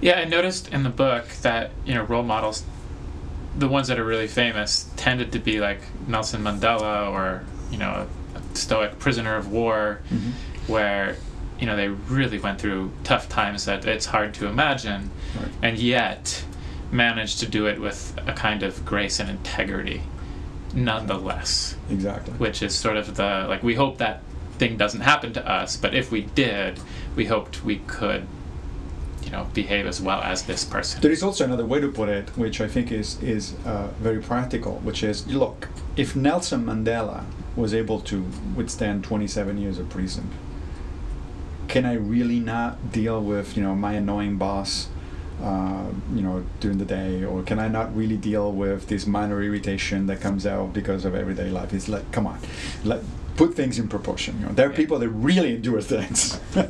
Yeah, 0.04 0.20
I 0.20 0.26
noticed 0.26 0.68
in 0.68 0.84
the 0.84 0.90
book 0.90 1.30
that 1.44 1.72
you 1.86 1.94
know 1.94 2.04
role 2.04 2.24
models, 2.24 2.64
the 3.58 3.70
ones 3.70 3.88
that 3.88 3.98
are 3.98 4.04
really 4.04 4.28
famous, 4.28 4.92
tended 4.98 5.32
to 5.32 5.40
be 5.40 5.62
like 5.62 5.80
Nelson 6.08 6.44
Mandela 6.44 7.10
or 7.10 7.46
you 7.72 7.78
know 7.78 8.06
a 8.36 8.58
stoic 8.58 9.00
prisoner 9.00 9.38
of 9.38 9.50
war, 9.50 10.02
mm-hmm. 10.10 10.32
where 10.70 11.16
you 11.58 11.66
know 11.66 11.78
they 11.78 11.88
really 11.88 12.38
went 12.38 12.60
through 12.60 12.92
tough 13.06 13.30
times 13.30 13.64
that 13.64 13.86
it's 13.86 14.08
hard 14.08 14.34
to 14.34 14.48
imagine, 14.48 15.10
right. 15.40 15.48
and 15.62 15.80
yet 15.80 16.44
managed 16.92 17.40
to 17.40 17.46
do 17.46 17.66
it 17.66 17.80
with 17.80 18.14
a 18.28 18.34
kind 18.34 18.62
of 18.62 18.84
grace 18.84 19.22
and 19.22 19.30
integrity, 19.30 20.04
nonetheless. 20.74 21.78
Exactly. 21.90 22.34
Which 22.34 22.62
is 22.62 22.76
sort 22.76 22.98
of 22.98 23.16
the 23.16 23.46
like 23.48 23.64
we 23.64 23.76
hope 23.76 24.00
that 24.00 24.22
thing 24.58 24.76
doesn't 24.76 25.02
happen 25.02 25.32
to 25.32 25.50
us, 25.50 25.78
but 25.78 25.96
if 25.96 26.12
we 26.12 26.24
did, 26.24 26.82
we 27.16 27.24
hoped 27.24 27.64
we 27.64 27.78
could 27.88 28.28
know 29.34 29.48
behave 29.54 29.86
as 29.86 30.02
well 30.02 30.22
as 30.22 30.44
this 30.44 30.64
person. 30.64 31.02
There 31.02 31.12
is 31.12 31.24
also 31.24 31.44
another 31.44 31.66
way 31.66 31.82
to 31.82 31.92
put 31.92 32.10
it, 32.10 32.30
which 32.38 32.62
I 32.62 32.68
think 32.68 32.92
is 32.92 33.22
is 33.22 33.56
uh, 33.66 33.88
very 34.00 34.22
practical, 34.22 34.76
which 34.84 35.04
is 35.04 35.28
look, 35.28 35.68
if 35.98 36.16
Nelson 36.16 36.66
Mandela 36.66 37.26
was 37.56 37.74
able 37.74 38.00
to 38.02 38.26
withstand 38.56 39.04
27 39.04 39.58
years 39.58 39.78
of 39.78 39.90
prison, 39.90 40.32
can 41.68 41.86
I 41.86 41.94
really 41.94 42.40
not 42.40 42.92
deal 42.92 43.22
with 43.22 43.58
you 43.58 43.64
know 43.64 43.76
my 43.76 43.94
annoying 43.94 44.38
boss? 44.38 44.88
Uh, 45.42 45.88
you 46.16 46.22
know, 46.22 46.46
during 46.62 46.78
the 46.78 46.86
day, 46.86 47.22
or 47.26 47.44
can 47.44 47.60
I 47.60 47.68
not 47.68 47.94
really 47.94 48.16
deal 48.16 48.50
with 48.54 48.88
this 48.88 49.06
minor 49.06 49.42
irritation 49.44 50.06
that 50.08 50.22
comes 50.22 50.46
out 50.46 50.72
because 50.72 51.04
of 51.04 51.16
everyday 51.16 51.50
life? 51.50 51.74
It's 51.74 51.90
like, 51.90 52.10
come 52.14 52.28
on, 52.28 52.40
let 52.86 53.02
put 53.36 53.56
things 53.56 53.80
in 53.80 53.88
proportion. 53.88 54.40
You 54.40 54.48
know, 54.48 54.54
there 54.54 54.68
are 54.68 54.72
yeah. 54.72 54.78
people 54.78 55.00
that 55.00 55.10
really 55.10 55.56
endure 55.56 55.82
things. 55.82 56.40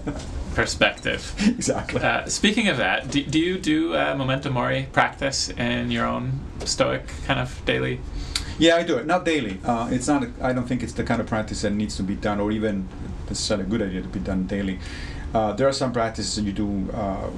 perspective. 0.53 1.33
exactly. 1.47 2.01
Uh, 2.01 2.27
speaking 2.27 2.67
of 2.67 2.77
that, 2.77 3.09
do, 3.09 3.23
do 3.23 3.39
you 3.39 3.57
do 3.57 3.95
uh, 3.95 4.15
memento 4.15 4.51
mori 4.51 4.87
practice 4.91 5.49
in 5.49 5.89
your 5.89 6.05
own 6.05 6.39
Stoic 6.63 7.07
kind 7.25 7.39
of 7.39 7.59
daily? 7.65 7.99
Yeah, 8.59 8.75
I 8.75 8.83
do 8.83 8.97
it. 8.97 9.07
Not 9.07 9.25
daily. 9.25 9.59
Uh, 9.65 9.89
it's 9.91 10.07
not. 10.07 10.27
I 10.41 10.53
don't 10.53 10.67
think 10.67 10.83
it's 10.83 10.93
the 10.93 11.03
kind 11.03 11.19
of 11.19 11.27
practice 11.27 11.63
that 11.63 11.71
needs 11.71 11.95
to 11.97 12.03
be 12.03 12.15
done, 12.15 12.39
or 12.39 12.51
even 12.51 12.87
necessarily 13.27 13.65
a 13.65 13.67
good 13.67 13.81
idea 13.81 14.01
to 14.01 14.07
be 14.07 14.19
done 14.19 14.45
daily. 14.45 14.79
Uh, 15.33 15.51
there 15.53 15.67
are 15.67 15.73
some 15.73 15.91
practices 15.91 16.35
that 16.35 16.43
you 16.43 16.51
do 16.51 16.91
uh, 16.93 17.29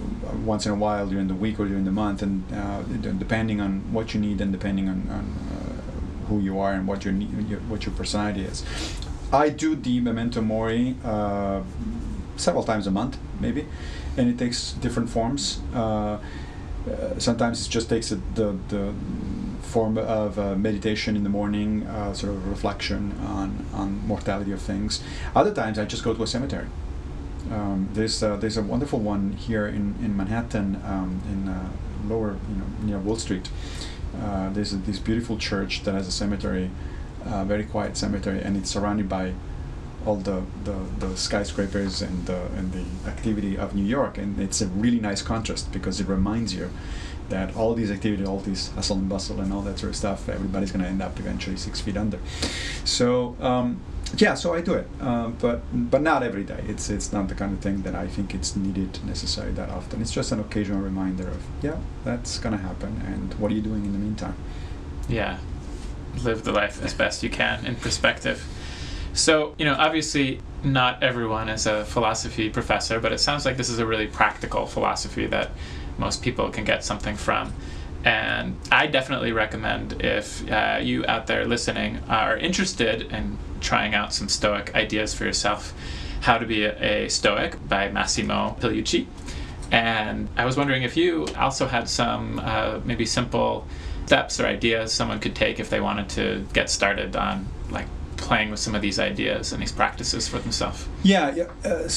once 0.44 0.66
in 0.66 0.74
a 0.74 0.76
while 0.76 1.08
during 1.08 1.30
the 1.30 1.34
week 1.34 1.58
or 1.60 1.66
during 1.66 1.86
the 1.86 1.92
month, 1.92 2.22
and 2.22 2.44
uh, 2.54 2.82
depending 3.18 3.62
on 3.62 3.80
what 3.94 4.14
you 4.14 4.20
need 4.20 4.42
and 4.42 4.52
depending 4.52 4.90
on, 4.90 5.08
on 5.10 5.36
uh, 5.52 6.28
who 6.28 6.42
you 6.42 6.60
are 6.60 6.74
and 6.74 6.86
what 6.86 7.06
your, 7.06 7.14
your, 7.14 7.60
what 7.62 7.86
your 7.86 7.96
personality 7.96 8.42
is. 8.42 8.66
I 9.36 9.50
do 9.50 9.76
the 9.76 10.00
memento 10.00 10.42
mori 10.42 10.96
uh, 11.04 11.62
several 12.38 12.64
times 12.64 12.88
a 12.88 12.92
month, 12.92 13.18
maybe, 13.40 13.68
and 14.18 14.30
it 14.30 14.38
takes 14.38 14.74
different 14.74 15.10
forms. 15.10 15.60
Uh, 15.74 16.20
sometimes 17.18 17.68
it 17.68 17.70
just 17.70 17.90
takes 17.90 18.12
a, 18.12 18.16
the 18.36 18.58
the 18.70 18.94
form 19.62 19.98
of 19.98 20.40
uh, 20.40 20.56
meditation 20.56 21.16
in 21.16 21.24
the 21.24 21.30
morning, 21.30 21.86
uh, 21.88 22.14
sort 22.14 22.34
of 22.34 22.48
reflection 22.48 23.12
on, 23.20 23.66
on 23.74 24.08
mortality 24.08 24.52
of 24.54 24.62
things. 24.62 25.04
Other 25.36 25.54
times 25.54 25.78
I 25.78 25.86
just 25.86 26.04
go 26.04 26.14
to 26.14 26.24
a 26.24 26.28
cemetery. 26.28 26.68
Um, 27.52 27.90
there's 27.94 28.24
uh, 28.24 28.38
there's 28.38 28.58
a 28.58 28.62
wonderful 28.62 29.00
one 29.00 29.34
here 29.34 29.68
in 29.68 29.96
in 30.02 30.16
Manhattan, 30.16 30.82
um, 30.86 31.22
in 31.30 31.50
uh, 31.50 31.70
lower 32.08 32.38
you 32.50 32.56
know 32.56 32.66
near 32.84 33.00
Wall 33.00 33.18
Street. 33.18 33.50
Uh, 34.24 34.50
there's 34.50 34.72
a, 34.74 34.78
this 34.78 35.00
beautiful 35.00 35.38
church 35.38 35.84
that 35.84 35.94
has 35.94 36.08
a 36.08 36.12
cemetery, 36.12 36.72
uh, 37.26 37.44
very 37.46 37.64
quiet 37.64 37.98
cemetery, 37.98 38.42
and 38.42 38.56
it's 38.58 38.70
surrounded 38.70 39.10
by 39.10 39.34
all 40.06 40.18
the, 40.18 40.44
the, 40.64 40.78
the 41.00 41.18
skyscrapers 41.18 42.02
and 42.02 42.28
the 42.28 42.46
and 42.58 42.72
the 42.72 43.10
activity 43.10 43.58
of 43.58 43.76
New 43.76 43.84
York, 43.84 44.18
and 44.18 44.40
it's 44.40 44.62
a 44.62 44.68
really 44.68 45.00
nice 45.00 45.22
contrast 45.22 45.72
because 45.72 46.00
it 46.00 46.08
reminds 46.08 46.54
you 46.54 46.70
that 47.30 47.56
all 47.56 47.74
these 47.74 47.90
activity, 47.90 48.24
all 48.24 48.40
these 48.40 48.70
hustle 48.74 48.98
and 48.98 49.10
bustle 49.10 49.42
and 49.42 49.52
all 49.52 49.62
that 49.62 49.80
sort 49.80 49.90
of 49.90 49.96
stuff, 49.96 50.30
everybody's 50.30 50.72
going 50.72 50.84
to 50.84 50.88
end 50.88 51.02
up 51.02 51.20
eventually 51.20 51.58
six 51.58 51.82
feet 51.82 51.98
under. 51.98 52.20
So 52.84 53.36
um, 53.42 53.82
yeah, 54.18 54.36
so 54.36 54.54
I 54.54 54.62
do 54.62 54.76
it, 54.76 54.88
uh, 55.02 55.30
but 55.30 55.62
but 55.74 56.02
not 56.02 56.24
every 56.24 56.44
day. 56.44 56.64
It's 56.68 56.90
it's 56.90 57.12
not 57.12 57.28
the 57.28 57.36
kind 57.36 57.54
of 57.54 57.60
thing 57.60 57.82
that 57.82 57.96
I 57.96 58.08
think 58.08 58.34
it's 58.36 58.56
needed 58.56 59.04
necessary 59.04 59.52
that 59.54 59.70
often. 59.70 60.02
It's 60.02 60.12
just 60.12 60.32
an 60.32 60.40
occasional 60.40 60.82
reminder 60.82 61.28
of 61.28 61.44
yeah, 61.62 61.78
that's 62.04 62.38
going 62.38 62.56
to 62.56 62.62
happen, 62.62 63.02
and 63.06 63.34
what 63.36 63.52
are 63.52 63.56
you 63.56 63.62
doing 63.62 63.86
in 63.86 63.94
the 63.94 64.00
meantime? 64.00 64.36
Yeah, 65.10 65.40
live 66.24 66.44
the 66.44 66.52
life 66.52 66.84
as 66.84 66.94
best 66.94 67.24
you 67.24 67.30
can 67.30 67.66
in 67.66 67.76
perspective. 67.76 68.46
So, 69.14 69.56
you 69.58 69.66
know, 69.66 69.76
obviously 69.76 70.42
not 70.64 71.02
everyone 71.02 71.48
is 71.48 71.66
a 71.66 71.86
philosophy 71.86 72.50
professor, 72.50 73.00
but 73.00 73.14
it 73.14 73.20
sounds 73.20 73.46
like 73.46 73.56
this 73.56 73.70
is 73.70 73.80
a 73.80 73.86
really 73.86 74.08
practical 74.08 74.66
philosophy 74.66 75.26
that 75.28 75.52
most 75.98 76.22
people 76.22 76.50
can 76.50 76.66
get 76.66 76.84
something 76.84 77.16
from. 77.16 77.54
And 78.04 78.58
I 78.72 78.88
definitely 78.88 79.32
recommend 79.32 80.02
if 80.04 80.50
uh, 80.52 80.80
you 80.82 81.06
out 81.08 81.28
there 81.28 81.46
listening 81.46 82.00
are 82.08 82.38
interested 82.38 83.04
in 83.04 83.38
trying 83.62 83.96
out 83.96 84.14
some 84.14 84.30
Stoic 84.30 84.76
ideas 84.76 85.14
for 85.14 85.26
yourself, 85.26 85.74
How 86.22 86.38
to 86.38 86.46
Be 86.46 86.66
a, 86.66 87.08
Stoic 87.10 87.68
by 87.68 87.90
Massimo 87.90 88.58
Pigliucci. 88.60 89.08
And 89.72 90.30
I 90.38 90.46
was 90.46 90.56
wondering 90.56 90.84
if 90.84 90.96
you 90.96 91.28
also 91.38 91.68
had 91.68 91.90
some 91.90 92.40
uh, 92.40 92.80
maybe 92.86 93.06
simple 93.06 93.66
steps 94.06 94.40
or 94.40 94.46
ideas 94.46 94.94
someone 94.94 95.20
could 95.20 95.36
take 95.36 95.60
if 95.60 95.70
they 95.70 95.82
wanted 95.82 96.10
to 96.10 96.46
get 96.54 96.70
started 96.70 97.16
on 97.16 97.48
like 97.70 97.88
playing 98.18 98.50
with 98.50 98.60
some 98.60 98.76
of 98.76 98.82
these 98.82 98.98
ideas 98.98 99.52
and 99.52 99.62
these 99.62 99.72
practices 99.72 100.28
for 100.28 100.40
themselves. 100.40 100.88
Yeah, 101.04 101.34
yeah. 101.36 101.52
Uh, 101.64 101.90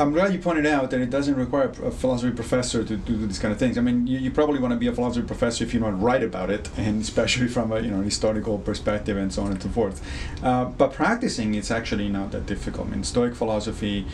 I'm 0.00 0.12
glad 0.12 0.32
you 0.32 0.38
pointed 0.38 0.66
out 0.66 0.90
that 0.90 1.00
it 1.00 1.10
doesn't 1.10 1.36
require 1.36 1.68
a 1.68 1.90
philosophy 1.90 2.32
professor 2.32 2.82
to, 2.82 2.96
to 2.96 2.96
do 2.96 3.26
these 3.26 3.38
kind 3.38 3.52
of 3.52 3.58
things. 3.58 3.78
I 3.78 3.80
mean, 3.80 4.06
you, 4.06 4.18
you, 4.18 4.30
probably 4.30 4.58
want 4.60 4.72
to 4.72 4.78
be 4.78 4.88
a 4.88 4.92
philosophy 4.92 5.26
professor 5.26 5.64
if 5.64 5.74
you 5.74 5.80
want 5.80 5.98
to 5.98 6.04
write 6.04 6.22
about 6.22 6.50
it, 6.50 6.70
and 6.76 7.02
especially 7.02 7.48
from 7.48 7.72
a 7.72 7.80
you 7.80 7.90
know 7.90 8.00
historical 8.00 8.58
perspective 8.58 9.16
and 9.16 9.32
so 9.32 9.42
on 9.42 9.52
and 9.52 9.62
so 9.62 9.68
forth. 9.68 10.02
Uh, 10.42 10.64
but 10.64 10.92
practicing 10.92 11.54
it's 11.54 11.70
actually 11.70 12.08
not 12.08 12.32
that 12.32 12.46
difficult. 12.46 12.88
I 12.88 12.90
mean, 12.90 13.04
Stoic 13.04 13.34
philosophy 13.34 14.06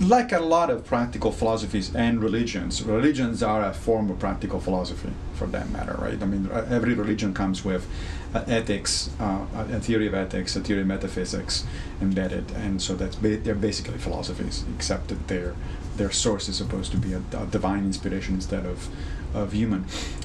like 0.00 0.32
a 0.32 0.40
lot 0.40 0.70
of 0.70 0.84
practical 0.86 1.30
philosophies 1.30 1.94
and 1.94 2.22
religions, 2.22 2.82
religions 2.82 3.42
are 3.42 3.62
a 3.62 3.74
form 3.74 4.10
of 4.10 4.18
practical 4.18 4.58
philosophy 4.58 5.10
for 5.34 5.46
that 5.48 5.68
matter, 5.70 5.94
right? 5.98 6.20
I 6.22 6.24
mean, 6.24 6.48
every 6.70 6.94
religion 6.94 7.34
comes 7.34 7.64
with 7.64 7.86
uh, 8.34 8.42
ethics, 8.46 9.10
uh, 9.20 9.44
a 9.54 9.78
theory 9.80 10.06
of 10.06 10.14
ethics, 10.14 10.56
a 10.56 10.60
theory 10.60 10.80
of 10.80 10.86
metaphysics 10.86 11.66
embedded, 12.00 12.50
and 12.52 12.80
so 12.80 12.94
that's 12.94 13.16
ba- 13.16 13.36
they're 13.36 13.54
basically 13.54 13.98
philosophies, 13.98 14.64
except 14.74 15.08
that 15.08 15.28
their 15.28 15.54
their 15.96 16.10
source 16.10 16.48
is 16.48 16.56
supposed 16.56 16.92
to 16.92 16.96
be 16.96 17.12
a, 17.12 17.22
a 17.36 17.44
divine 17.46 17.84
inspiration 17.84 18.36
instead 18.36 18.64
of 18.64 18.88
of 19.34 19.52
human. 19.52 19.84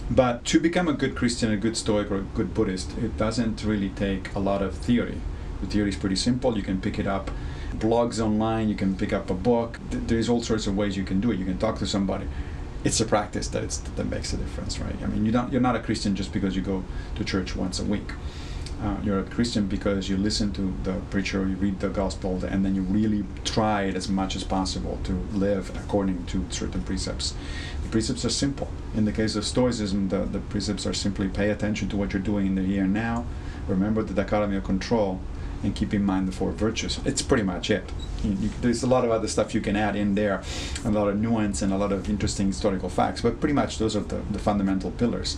But 0.10 0.46
to 0.46 0.60
become 0.60 0.88
a 0.88 0.94
good 0.94 1.16
Christian, 1.16 1.52
a 1.52 1.58
good 1.58 1.76
Stoic, 1.76 2.10
or 2.12 2.18
a 2.18 2.22
good 2.22 2.54
Buddhist, 2.54 2.98
it 2.98 3.18
doesn't 3.18 3.64
really 3.64 3.90
take 3.90 4.34
a 4.36 4.40
lot 4.40 4.62
of 4.62 4.76
theory. 4.76 5.20
The 5.62 5.68
theory 5.68 5.90
is 5.90 5.96
pretty 5.96 6.16
simple. 6.16 6.56
You 6.56 6.64
can 6.64 6.80
pick 6.80 6.98
it 7.00 7.08
up 7.08 7.32
blogs 7.80 8.20
online, 8.20 8.70
you 8.70 8.76
can 8.76 8.96
pick 8.96 9.14
up 9.14 9.30
a 9.30 9.34
book. 9.34 9.80
There's 9.90 10.30
all 10.30 10.42
sorts 10.42 10.68
of 10.68 10.76
ways 10.76 10.98
you 10.98 11.04
can 11.04 11.22
do 11.22 11.32
it. 11.32 11.40
You 11.40 11.46
can 11.46 11.58
talk 11.58 11.80
to 11.80 11.88
somebody. 11.88 12.28
It's 12.84 13.00
the 13.00 13.06
practice 13.06 13.48
that 13.50 13.64
it's 13.64 13.78
that 13.78 14.06
makes 14.06 14.34
a 14.34 14.38
difference, 14.38 14.80
right? 14.80 14.96
I 15.02 15.08
mean, 15.08 15.26
you 15.26 15.32
don't 15.32 15.52
you're 15.52 15.62
not 15.62 15.76
a 15.76 15.80
Christian 15.80 16.16
just 16.16 16.32
because 16.32 16.56
you 16.56 16.62
go 16.62 16.84
to 17.16 17.24
church 17.24 17.56
once 17.56 17.80
a 17.80 17.84
week. 17.84 18.12
Uh, 18.84 18.98
you're 19.04 19.20
a 19.20 19.24
Christian 19.24 19.68
because 19.68 20.10
you 20.10 20.18
listen 20.18 20.52
to 20.52 20.76
the 20.84 20.94
preacher, 21.10 21.48
you 21.48 21.56
read 21.56 21.80
the 21.80 21.90
gospel, 21.90 22.44
and 22.44 22.64
then 22.66 22.76
you 22.76 22.82
really 22.82 23.24
try 23.46 23.84
it 23.84 23.96
as 23.96 24.10
much 24.10 24.36
as 24.36 24.44
possible 24.44 25.00
to 25.06 25.14
live 25.34 25.72
according 25.78 26.26
to 26.26 26.46
certain 26.50 26.82
precepts. 26.84 27.34
The 27.84 27.90
precepts 27.90 28.26
are 28.26 28.30
simple. 28.30 28.68
In 28.94 29.06
the 29.06 29.14
case 29.14 29.36
of 29.36 29.46
Stoicism, 29.46 30.10
the, 30.10 30.26
the 30.26 30.40
precepts 30.40 30.86
are 30.86 30.94
simply 30.94 31.30
pay 31.30 31.52
attention 31.52 31.88
to 31.90 31.98
what 31.98 32.12
you're 32.12 32.22
doing 32.22 32.48
in 32.48 32.56
the 32.56 32.64
here 32.64 32.84
and 32.84 32.94
now, 32.94 33.26
remember 33.68 34.04
the 34.04 34.14
dichotomy 34.14 34.58
of 34.58 34.66
control, 34.66 35.22
and 35.64 35.76
keep 35.76 35.94
in 35.94 36.04
mind 36.04 36.28
the 36.28 36.32
four 36.32 36.52
virtues. 36.52 37.00
It's 37.06 37.22
pretty 37.22 37.44
much 37.44 37.70
it. 37.70 37.92
You, 38.24 38.32
you, 38.32 38.50
there's 38.62 38.84
a 38.84 38.88
lot 38.88 39.06
of 39.06 39.12
other 39.12 39.28
stuff 39.28 39.54
you 39.54 39.62
can 39.62 39.76
add 39.76 39.96
in 39.96 40.16
there, 40.16 40.44
a 40.84 40.92
lot 40.92 41.08
of 41.08 41.20
nuance 41.20 41.62
and 41.62 41.72
a 41.74 41.78
lot 41.78 41.92
of 41.92 42.10
interesting 42.10 42.48
historical 42.48 42.90
facts, 42.90 43.22
but 43.22 43.40
pretty 43.40 43.54
much 43.54 43.78
those 43.78 43.96
are 43.96 44.02
the, 44.02 44.22
the 44.32 44.40
fundamental 44.40 44.92
pillars. 44.92 45.38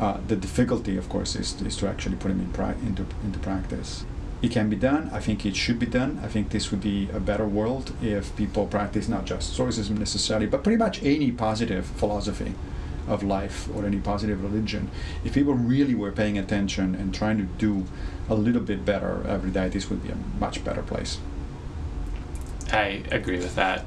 Uh, 0.00 0.18
the 0.28 0.36
difficulty, 0.36 0.96
of 0.96 1.08
course, 1.08 1.34
is, 1.34 1.60
is 1.62 1.76
to 1.76 1.88
actually 1.88 2.16
put 2.16 2.28
them 2.28 2.40
in 2.40 2.52
pra- 2.52 2.76
into, 2.82 3.04
into 3.24 3.38
practice. 3.40 4.04
It 4.40 4.52
can 4.52 4.70
be 4.70 4.76
done. 4.76 5.10
I 5.12 5.18
think 5.18 5.44
it 5.44 5.56
should 5.56 5.80
be 5.80 5.86
done. 5.86 6.20
I 6.22 6.28
think 6.28 6.50
this 6.50 6.70
would 6.70 6.80
be 6.80 7.08
a 7.12 7.18
better 7.18 7.44
world 7.44 7.92
if 8.00 8.34
people 8.36 8.66
practice 8.66 9.08
not 9.08 9.24
just 9.24 9.52
Stoicism 9.54 9.96
necessarily, 9.96 10.46
but 10.46 10.62
pretty 10.62 10.78
much 10.78 11.02
any 11.02 11.32
positive 11.32 11.86
philosophy 11.86 12.54
of 13.08 13.22
life 13.22 13.68
or 13.74 13.84
any 13.84 13.98
positive 13.98 14.42
religion. 14.42 14.90
If 15.24 15.34
people 15.34 15.54
really 15.54 15.94
were 15.94 16.12
paying 16.12 16.38
attention 16.38 16.94
and 16.94 17.14
trying 17.14 17.38
to 17.38 17.44
do 17.44 17.84
a 18.28 18.34
little 18.34 18.62
bit 18.62 18.84
better 18.84 19.24
every 19.26 19.50
day, 19.50 19.68
this 19.68 19.88
would 19.90 20.02
be 20.02 20.10
a 20.10 20.16
much 20.38 20.64
better 20.64 20.82
place. 20.82 21.18
I 22.72 23.02
agree 23.10 23.38
with 23.38 23.54
that. 23.54 23.84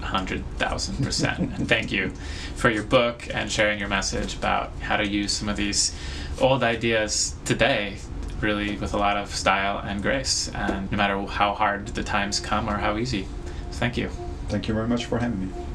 100,000%. 0.00 1.38
and 1.56 1.68
thank 1.68 1.92
you 1.92 2.10
for 2.54 2.70
your 2.70 2.82
book 2.82 3.28
and 3.32 3.50
sharing 3.50 3.78
your 3.78 3.88
message 3.88 4.34
about 4.34 4.72
how 4.80 4.96
to 4.96 5.06
use 5.06 5.32
some 5.32 5.48
of 5.48 5.56
these 5.56 5.94
old 6.40 6.62
ideas 6.62 7.34
today, 7.44 7.98
really 8.40 8.76
with 8.76 8.94
a 8.94 8.96
lot 8.96 9.16
of 9.16 9.34
style 9.34 9.78
and 9.78 10.02
grace, 10.02 10.48
and 10.54 10.90
no 10.90 10.96
matter 10.96 11.22
how 11.26 11.54
hard 11.54 11.88
the 11.88 12.02
times 12.02 12.40
come 12.40 12.68
or 12.68 12.78
how 12.78 12.96
easy. 12.96 13.26
thank 13.72 13.96
you. 13.96 14.10
Thank 14.48 14.68
you 14.68 14.74
very 14.74 14.88
much 14.88 15.04
for 15.04 15.18
having 15.18 15.46
me. 15.46 15.69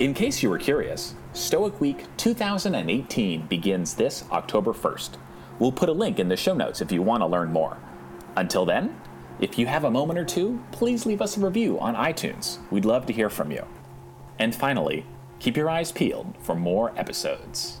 In 0.00 0.14
case 0.14 0.44
you 0.44 0.50
were 0.50 0.58
curious, 0.58 1.16
Stoic 1.32 1.80
Week 1.80 2.04
2018 2.18 3.48
begins 3.48 3.94
this 3.94 4.22
October 4.30 4.72
1st. 4.72 5.16
We'll 5.58 5.72
put 5.72 5.88
a 5.88 5.92
link 5.92 6.20
in 6.20 6.28
the 6.28 6.36
show 6.36 6.54
notes 6.54 6.80
if 6.80 6.92
you 6.92 7.02
want 7.02 7.22
to 7.22 7.26
learn 7.26 7.52
more. 7.52 7.78
Until 8.36 8.64
then, 8.64 9.00
if 9.40 9.58
you 9.58 9.66
have 9.66 9.82
a 9.82 9.90
moment 9.90 10.20
or 10.20 10.24
two, 10.24 10.62
please 10.70 11.04
leave 11.04 11.20
us 11.20 11.36
a 11.36 11.40
review 11.40 11.80
on 11.80 11.96
iTunes. 11.96 12.58
We'd 12.70 12.84
love 12.84 13.06
to 13.06 13.12
hear 13.12 13.28
from 13.28 13.50
you. 13.50 13.66
And 14.38 14.54
finally, 14.54 15.04
keep 15.40 15.56
your 15.56 15.68
eyes 15.68 15.90
peeled 15.90 16.32
for 16.38 16.54
more 16.54 16.96
episodes. 16.96 17.77